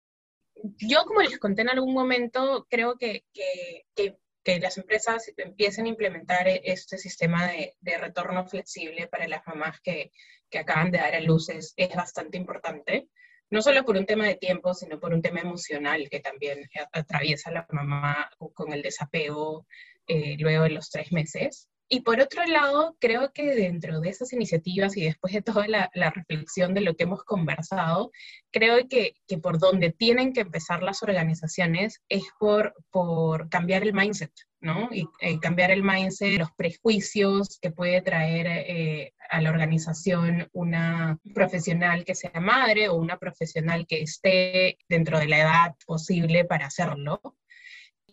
Yo, 0.79 1.03
como 1.05 1.21
les 1.21 1.37
conté 1.39 1.61
en 1.63 1.69
algún 1.69 1.93
momento, 1.93 2.65
creo 2.69 2.95
que, 2.97 3.25
que, 3.33 3.83
que 3.95 4.17
que 4.43 4.59
las 4.59 4.77
empresas 4.77 5.31
empiecen 5.37 5.85
a 5.85 5.89
implementar 5.89 6.47
e-, 6.47 6.61
este 6.65 6.97
sistema 6.97 7.47
de, 7.47 7.75
de 7.79 7.97
retorno 7.97 8.45
flexible 8.45 9.07
para 9.07 9.27
las 9.27 9.45
mamás 9.47 9.79
que, 9.81 10.11
acaban 10.55 10.91
de 10.91 10.99
dar 10.99 11.15
a 11.15 11.19
luz 11.19 11.49
es, 11.49 11.73
bastante 11.95 12.37
importante, 12.37 13.07
no 13.49 13.63
solo 13.63 13.83
por 13.83 13.97
un 13.97 14.05
tema 14.05 14.27
de 14.27 14.35
tiempo, 14.35 14.75
sino 14.75 14.99
por 14.99 15.11
un 15.11 15.21
tema 15.23 15.39
emocional 15.39 16.07
que 16.11 16.19
también 16.19 16.69
atraviesa 16.91 17.49
la 17.49 17.65
mamá 17.71 18.29
con 18.53 18.71
el 18.71 18.83
desapego 18.83 19.65
eh, 20.07 20.35
luego 20.39 20.63
de 20.63 20.71
los 20.71 20.89
tres 20.89 21.11
meses. 21.11 21.67
Y 21.89 22.01
por 22.01 22.19
otro 22.19 22.43
lado, 22.45 22.97
creo 22.99 23.31
que 23.33 23.53
dentro 23.53 23.99
de 23.99 24.09
esas 24.09 24.33
iniciativas 24.33 24.97
y 24.97 25.03
después 25.03 25.33
de 25.33 25.43
toda 25.43 25.67
la, 25.67 25.89
reflexión 26.09 26.73
de 26.73 26.81
lo 26.81 26.95
que 26.95 27.03
hemos 27.03 27.23
conversado, 27.23 28.11
creo 28.51 28.87
que, 28.87 29.13
que, 29.27 29.37
por 29.37 29.59
donde 29.59 29.91
tienen 29.91 30.33
que 30.33 30.41
empezar 30.41 30.81
las 30.81 31.03
organizaciones 31.03 32.01
es 32.09 32.23
por, 32.39 32.73
por 32.89 33.47
cambiar 33.49 33.83
el 33.83 33.93
mindset, 33.93 34.31
¿no? 34.59 34.89
Y 34.91 35.07
eh, 35.19 35.39
cambiar 35.39 35.69
el 35.69 35.83
mindset, 35.83 36.39
los 36.39 36.51
prejuicios 36.53 37.59
que 37.61 37.69
puede 37.69 38.01
traer 38.01 38.47
eh, 38.47 39.13
a 39.29 39.41
la 39.41 39.51
organización 39.51 40.49
una 40.51 41.19
profesional 41.35 42.05
que 42.05 42.15
sea 42.15 42.39
madre 42.39 42.89
o 42.89 42.95
una 42.95 43.17
profesional 43.17 43.85
que 43.85 44.01
esté 44.01 44.77
dentro 44.89 45.19
de 45.19 45.27
la 45.27 45.39
edad 45.39 45.75
posible 45.85 46.45
para 46.45 46.65
hacerlo 46.65 47.21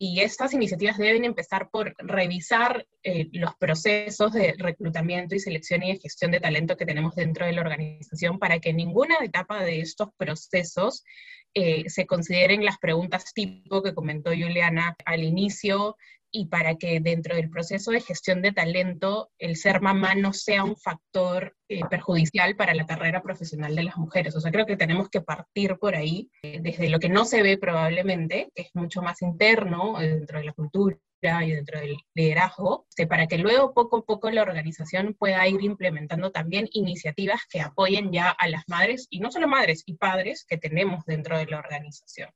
y 0.02 0.20
estas 0.20 0.54
iniciativas 0.54 0.96
deben 0.96 1.26
empezar 1.26 1.68
por 1.70 1.94
revisar 1.98 2.86
eh, 3.02 3.28
los 3.32 3.54
procesos 3.56 4.32
de 4.32 4.54
reclutamiento 4.56 5.34
y 5.34 5.40
selección 5.40 5.82
y 5.82 5.92
de 5.92 6.00
gestión 6.00 6.30
de 6.30 6.40
talento 6.40 6.78
que 6.78 6.86
tenemos 6.86 7.14
dentro 7.14 7.44
de 7.44 7.52
la 7.52 7.60
organización 7.60 8.38
para 8.38 8.60
que 8.60 8.72
ninguna 8.72 9.16
etapa 9.22 9.62
de 9.62 9.80
estos 9.80 10.08
procesos 10.16 11.04
eh, 11.52 11.90
se 11.90 12.06
consideren 12.06 12.64
las 12.64 12.78
preguntas 12.78 13.34
tipo 13.34 13.82
que 13.82 13.92
comentó 13.92 14.30
Juliana 14.30 14.96
al 15.04 15.22
inicio, 15.22 15.98
y 16.32 16.46
para 16.46 16.76
que 16.76 17.00
dentro 17.00 17.34
del 17.34 17.50
proceso 17.50 17.90
de 17.90 18.00
gestión 18.00 18.42
de 18.42 18.52
talento 18.52 19.30
el 19.38 19.56
ser 19.56 19.80
mamá 19.80 20.14
no 20.14 20.32
sea 20.32 20.64
un 20.64 20.76
factor 20.76 21.56
eh, 21.68 21.80
perjudicial 21.88 22.56
para 22.56 22.74
la 22.74 22.86
carrera 22.86 23.22
profesional 23.22 23.74
de 23.74 23.84
las 23.84 23.96
mujeres. 23.96 24.34
O 24.36 24.40
sea, 24.40 24.50
creo 24.52 24.66
que 24.66 24.76
tenemos 24.76 25.08
que 25.08 25.20
partir 25.20 25.76
por 25.78 25.94
ahí, 25.94 26.30
eh, 26.42 26.58
desde 26.60 26.88
lo 26.88 26.98
que 26.98 27.08
no 27.08 27.24
se 27.24 27.42
ve 27.42 27.58
probablemente, 27.58 28.50
que 28.54 28.62
es 28.62 28.70
mucho 28.74 29.02
más 29.02 29.22
interno 29.22 30.00
eh, 30.00 30.08
dentro 30.08 30.38
de 30.38 30.44
la 30.44 30.52
cultura 30.52 30.98
y 31.22 31.50
dentro 31.50 31.78
del 31.78 31.96
liderazgo, 32.14 32.86
este, 32.88 33.06
para 33.06 33.26
que 33.26 33.36
luego 33.36 33.74
poco 33.74 33.98
a 33.98 34.04
poco 34.04 34.30
la 34.30 34.42
organización 34.42 35.14
pueda 35.18 35.46
ir 35.46 35.62
implementando 35.62 36.30
también 36.30 36.66
iniciativas 36.72 37.42
que 37.50 37.60
apoyen 37.60 38.10
ya 38.10 38.30
a 38.30 38.48
las 38.48 38.64
madres, 38.68 39.06
y 39.10 39.20
no 39.20 39.30
solo 39.30 39.46
madres, 39.46 39.82
y 39.84 39.96
padres 39.96 40.46
que 40.48 40.56
tenemos 40.56 41.04
dentro 41.04 41.36
de 41.36 41.46
la 41.46 41.58
organización. 41.58 42.30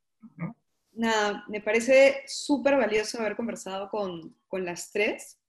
Nada, 0.94 1.44
me 1.48 1.60
parece 1.60 2.22
súper 2.26 2.76
valioso 2.76 3.18
haber 3.18 3.36
conversado 3.36 3.88
con, 3.88 4.36
las 4.52 4.92
tres. 4.92 5.40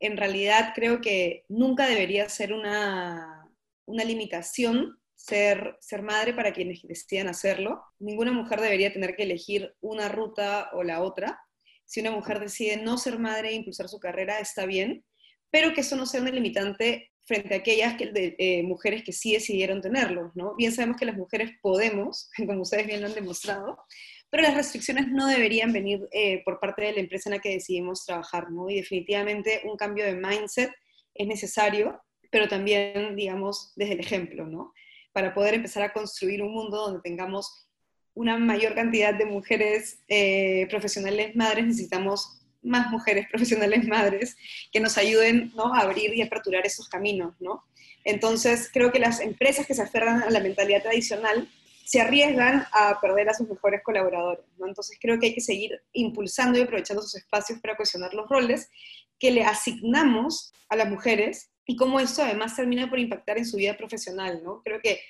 En 0.00 0.16
realidad 0.16 0.72
creo 0.74 1.00
que 1.00 1.44
nunca 1.48 1.86
debería 1.86 2.28
ser 2.28 2.52
una, 2.52 3.46
limitación 3.86 4.98
ser, 5.14 5.76
ser 5.80 6.02
madre 6.02 6.32
para 6.32 6.52
quienes 6.52 6.82
decidan 6.82 7.28
hacerlo. 7.28 7.82
Ninguna 7.98 8.32
mujer 8.32 8.60
debería 8.60 8.92
tener 8.92 9.16
que 9.16 9.24
elegir 9.24 9.74
una 9.80 10.08
ruta 10.08 10.70
o 10.72 10.82
la 10.82 11.02
otra. 11.02 11.38
Si 11.84 12.00
una 12.00 12.10
mujer 12.10 12.40
decide 12.40 12.78
no 12.78 12.96
ser 12.96 13.18
madre 13.18 13.50
e 13.50 13.54
impulsar 13.54 13.88
su 13.88 14.00
carrera, 14.00 14.40
está 14.40 14.64
bien, 14.64 15.04
pero 15.50 15.74
que 15.74 15.82
eso 15.82 15.96
no 15.96 16.06
sea 16.06 16.22
una 16.22 16.30
limitante 16.30 17.12
frente 17.26 17.54
a 17.54 17.58
aquellas 17.58 17.96
que, 17.96 18.34
eh, 18.38 18.62
mujeres 18.62 19.02
que 19.02 19.12
sí 19.12 19.32
decidieron 19.32 19.80
tenerlo, 19.80 20.32
¿no? 20.34 20.54
Bien 20.56 20.72
sabemos 20.72 20.96
que 20.98 21.06
las 21.06 21.16
mujeres 21.16 21.52
podemos, 21.62 22.30
como 22.46 22.62
ustedes 22.62 22.86
bien 22.86 23.00
lo 23.00 23.06
han 23.06 23.14
demostrado, 23.14 23.78
pero 24.34 24.48
las 24.48 24.56
restricciones 24.56 25.06
no 25.06 25.28
deberían 25.28 25.72
venir 25.72 26.08
eh, 26.10 26.42
por 26.44 26.58
parte 26.58 26.82
de 26.82 26.92
la 26.92 26.98
empresa 26.98 27.28
en 27.28 27.36
la 27.36 27.40
que 27.40 27.50
decidimos 27.50 28.04
trabajar, 28.04 28.50
¿no? 28.50 28.68
Y 28.68 28.74
definitivamente 28.74 29.62
un 29.62 29.76
cambio 29.76 30.04
de 30.04 30.16
mindset 30.16 30.72
es 31.14 31.28
necesario, 31.28 32.02
pero 32.32 32.48
también, 32.48 33.14
digamos, 33.14 33.72
desde 33.76 33.92
el 33.92 34.00
ejemplo, 34.00 34.44
¿no? 34.44 34.74
Para 35.12 35.32
poder 35.32 35.54
empezar 35.54 35.84
a 35.84 35.92
construir 35.92 36.42
un 36.42 36.52
mundo 36.52 36.78
donde 36.78 37.00
tengamos 37.00 37.68
una 38.12 38.36
mayor 38.36 38.74
cantidad 38.74 39.14
de 39.14 39.24
mujeres 39.24 40.00
eh, 40.08 40.66
profesionales 40.68 41.36
madres, 41.36 41.66
necesitamos 41.66 42.40
más 42.60 42.90
mujeres 42.90 43.28
profesionales 43.30 43.86
madres 43.86 44.36
que 44.72 44.80
nos 44.80 44.98
ayuden 44.98 45.52
¿no? 45.54 45.72
a 45.72 45.82
abrir 45.82 46.12
y 46.12 46.22
aperturar 46.22 46.66
esos 46.66 46.88
caminos, 46.88 47.36
¿no? 47.38 47.62
Entonces, 48.02 48.68
creo 48.72 48.90
que 48.90 48.98
las 48.98 49.20
empresas 49.20 49.64
que 49.64 49.74
se 49.74 49.82
aferran 49.82 50.24
a 50.24 50.30
la 50.30 50.40
mentalidad 50.40 50.82
tradicional 50.82 51.48
se 51.84 52.00
arriesgan 52.00 52.66
a 52.72 52.98
perder 53.00 53.28
a 53.28 53.34
sus 53.34 53.48
mejores 53.48 53.82
colaboradores. 53.82 54.44
¿no? 54.58 54.66
Entonces 54.66 54.98
creo 55.00 55.18
que 55.18 55.26
hay 55.26 55.34
que 55.34 55.40
seguir 55.40 55.80
impulsando 55.92 56.58
y 56.58 56.62
aprovechando 56.62 57.02
esos 57.02 57.14
espacios 57.14 57.60
para 57.60 57.76
cuestionar 57.76 58.14
los 58.14 58.28
roles 58.28 58.70
que 59.18 59.30
le 59.30 59.44
asignamos 59.44 60.52
a 60.68 60.76
las 60.76 60.88
mujeres 60.88 61.50
y 61.66 61.76
cómo 61.76 62.00
eso 62.00 62.22
además 62.22 62.56
termina 62.56 62.88
por 62.88 62.98
impactar 62.98 63.38
en 63.38 63.46
su 63.46 63.58
vida 63.58 63.76
profesional. 63.76 64.42
¿no? 64.42 64.62
Creo 64.64 64.80
que, 64.80 65.00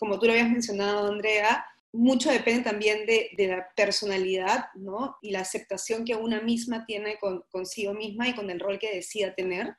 como 0.00 0.18
tú 0.18 0.26
lo 0.26 0.32
habías 0.32 0.50
mencionado, 0.50 1.06
Andrea, 1.06 1.64
mucho 1.92 2.30
depende 2.30 2.62
también 2.62 3.06
de, 3.06 3.30
la 3.46 3.68
personalidad 3.74 4.66
¿no? 4.74 5.16
y 5.22 5.30
la 5.30 5.40
aceptación 5.40 6.04
que 6.04 6.16
una 6.16 6.40
misma 6.40 6.84
tiene 6.86 7.18
con, 7.18 7.44
consigo 7.50 7.94
misma 7.94 8.28
y 8.28 8.34
con 8.34 8.50
el 8.50 8.60
rol 8.60 8.78
que 8.78 8.94
decida 8.94 9.34
tener, 9.34 9.76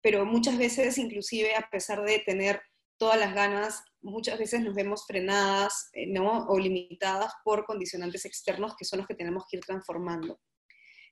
pero 0.00 0.24
muchas 0.24 0.56
veces 0.56 0.98
inclusive 0.98 1.54
a 1.56 1.68
pesar 1.68 2.02
de 2.04 2.20
tener 2.20 2.62
todas 2.96 3.18
las 3.18 3.34
ganas, 3.34 3.82
muchas 4.02 4.38
veces 4.38 4.60
nos 4.60 4.74
vemos 4.74 5.06
frenadas 5.06 5.90
eh, 5.92 6.06
¿no? 6.06 6.46
o 6.46 6.58
limitadas 6.58 7.32
por 7.44 7.64
condicionantes 7.64 8.24
externos 8.24 8.74
que 8.76 8.84
son 8.84 8.98
los 8.98 9.08
que 9.08 9.14
tenemos 9.14 9.44
que 9.48 9.58
ir 9.58 9.64
transformando. 9.64 10.40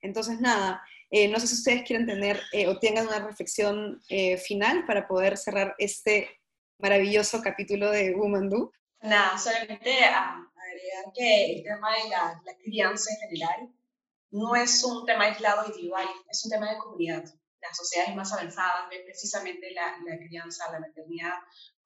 Entonces, 0.01 0.41
nada, 0.41 0.83
eh, 1.11 1.29
no 1.29 1.41
sé 1.41 1.49
si 1.49 1.55
ustedes 1.55 1.83
quieren 1.83 2.07
tener 2.07 2.41
eh, 2.53 2.69
o 2.69 2.79
tengan 2.79 3.09
una 3.09 3.19
reflexión 3.19 4.01
final 4.45 4.87
para 4.87 5.09
poder 5.09 5.37
cerrar 5.37 5.75
este 5.79 6.31
maravilloso 6.79 7.43
capítulo 7.43 7.91
de 7.91 8.15
Woman. 8.15 8.49
Nada, 9.01 9.37
solamente 9.37 10.05
agregar 10.05 11.13
que 11.15 11.57
el 11.57 11.63
tema 11.65 11.89
de 11.97 12.09
la, 12.11 12.41
la 12.45 12.57
crianza 12.57 13.11
en 13.13 13.29
general 13.29 13.75
no 14.31 14.55
es 14.55 14.85
un 14.85 15.05
tema 15.05 15.25
aislado 15.25 15.67
individual, 15.67 16.07
es 16.31 16.45
un 16.45 16.51
tema 16.51 16.71
de 16.71 16.79
comunidad 16.79 17.25
las 17.61 17.77
sociedades 17.77 18.15
más 18.15 18.33
avanzadas 18.33 18.89
ven 18.91 19.05
precisamente 19.05 19.71
la, 19.73 19.97
la, 20.05 20.19
crianza, 20.19 20.71
la 20.73 20.81
maternidad 20.81 21.35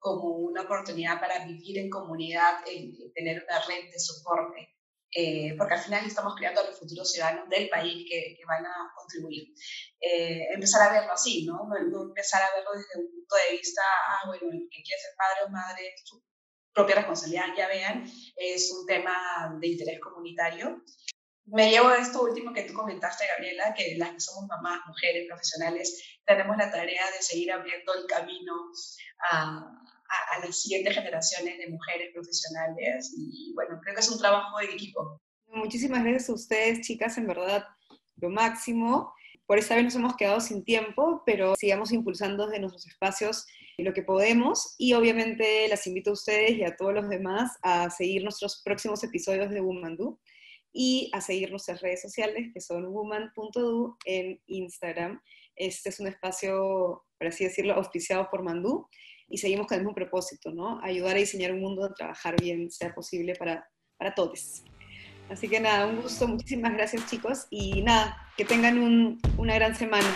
como 0.03 0.35
una 0.35 0.63
oportunidad 0.63 1.17
para 1.17 1.45
vivir 1.45 1.77
en 1.77 1.89
comunidad, 1.89 2.59
y 2.69 3.09
tener 3.13 3.41
una 3.41 3.59
red 3.61 3.89
de 3.89 3.99
soporte, 3.99 4.67
eh, 5.15 5.55
porque 5.57 5.75
al 5.75 5.79
final 5.79 6.05
estamos 6.05 6.35
creando 6.35 6.59
a 6.59 6.65
los 6.65 6.77
futuros 6.77 7.09
ciudadanos 7.09 7.47
del 7.47 7.69
país 7.69 8.05
que, 8.09 8.35
que 8.37 8.45
van 8.45 8.65
a 8.65 8.91
contribuir. 8.97 9.53
Eh, 10.01 10.41
empezar 10.53 10.89
a 10.89 10.91
verlo 10.91 11.13
así, 11.13 11.45
¿no? 11.45 11.69
¿no? 11.89 12.01
empezar 12.03 12.41
a 12.41 12.53
verlo 12.53 12.71
desde 12.73 12.99
un 12.99 13.11
punto 13.11 13.35
de 13.47 13.55
vista, 13.55 13.81
ah, 14.09 14.27
bueno, 14.27 14.43
el 14.51 14.67
que 14.69 14.83
quiere 14.83 15.01
ser 15.01 15.15
padre 15.15 15.47
o 15.47 15.49
madre, 15.49 15.95
su 16.03 16.21
propia 16.73 16.95
responsabilidad, 16.95 17.55
ya 17.55 17.69
vean, 17.69 18.03
es 18.35 18.75
un 18.77 18.85
tema 18.85 19.57
de 19.61 19.67
interés 19.67 20.01
comunitario 20.01 20.83
me 21.45 21.69
llevo 21.69 21.89
a 21.89 21.97
esto 21.97 22.23
último 22.23 22.53
que 22.53 22.63
tú 22.63 22.73
comentaste, 22.73 23.27
Gabriela, 23.27 23.73
que 23.73 23.95
las 23.97 24.11
que 24.11 24.19
somos 24.19 24.47
mamás, 24.47 24.79
mujeres, 24.87 25.27
profesionales, 25.27 26.19
tenemos 26.25 26.55
la 26.57 26.71
tarea 26.71 27.11
de 27.11 27.21
seguir 27.21 27.51
abriendo 27.51 27.93
el 27.93 28.05
camino 28.05 28.53
a, 29.31 29.82
a, 30.31 30.45
las 30.45 30.61
siguientes 30.61 30.95
generaciones 30.95 31.57
de 31.57 31.69
mujeres 31.69 32.11
profesionales. 32.13 33.13
Y 33.17 33.53
bueno, 33.53 33.79
creo 33.81 33.95
que 33.95 34.01
es 34.01 34.09
un 34.09 34.19
trabajo 34.19 34.57
de 34.59 34.65
equipo. 34.65 35.21
Muchísimas 35.47 36.03
gracias 36.03 36.29
a 36.29 36.33
ustedes, 36.33 36.81
chicas, 36.81 37.17
en 37.17 37.27
verdad, 37.27 37.65
lo 38.17 38.29
máximo. 38.29 39.13
Por 39.45 39.59
esta 39.59 39.75
vez 39.75 39.83
nos 39.83 39.95
hemos 39.95 40.15
quedado 40.15 40.39
sin 40.39 40.63
tiempo, 40.63 41.21
pero 41.25 41.55
sigamos 41.55 41.91
impulsando 41.91 42.47
desde 42.47 42.61
nuestros 42.61 42.87
espacios 42.87 43.45
lo 43.77 43.93
que 43.93 44.03
podemos 44.03 44.75
y 44.77 44.93
obviamente 44.93 45.67
las 45.67 45.87
invito 45.87 46.11
a 46.11 46.13
ustedes 46.13 46.51
y 46.51 46.63
a 46.63 46.75
todos 46.75 46.93
los 46.93 47.09
demás 47.09 47.57
a 47.63 47.89
seguir 47.89 48.23
nuestros 48.23 48.61
próximos 48.63 49.03
episodios 49.03 49.49
de 49.49 49.61
Woman 49.61 49.97
Do 49.97 50.19
y 50.71 51.09
a 51.13 51.21
seguir 51.21 51.51
nuestras 51.51 51.81
redes 51.81 52.01
sociales 52.01 52.51
que 52.53 52.61
son 52.61 52.85
woman.do 52.91 53.97
en 54.05 54.41
Instagram. 54.47 55.21
Este 55.55 55.89
es 55.89 55.99
un 55.99 56.07
espacio, 56.07 57.05
por 57.17 57.27
así 57.27 57.43
decirlo, 57.43 57.73
auspiciado 57.75 58.27
por 58.29 58.43
Mandú. 58.43 58.87
Y 59.29 59.37
seguimos 59.37 59.67
con 59.67 59.75
el 59.75 59.83
mismo 59.83 59.95
propósito, 59.95 60.51
¿no? 60.51 60.79
Ayudar 60.83 61.15
a 61.15 61.19
diseñar 61.19 61.51
un 61.51 61.61
mundo 61.61 61.81
donde 61.81 61.95
trabajar 61.95 62.35
bien 62.39 62.69
sea 62.71 62.93
posible 62.93 63.35
para, 63.35 63.67
para 63.97 64.13
todos. 64.13 64.63
Así 65.29 65.47
que 65.47 65.59
nada, 65.59 65.87
un 65.87 66.01
gusto, 66.01 66.27
muchísimas 66.27 66.73
gracias 66.73 67.09
chicos 67.09 67.47
y 67.49 67.81
nada, 67.81 68.17
que 68.37 68.45
tengan 68.45 69.19
una 69.37 69.55
gran 69.55 69.75
semana. 69.75 70.07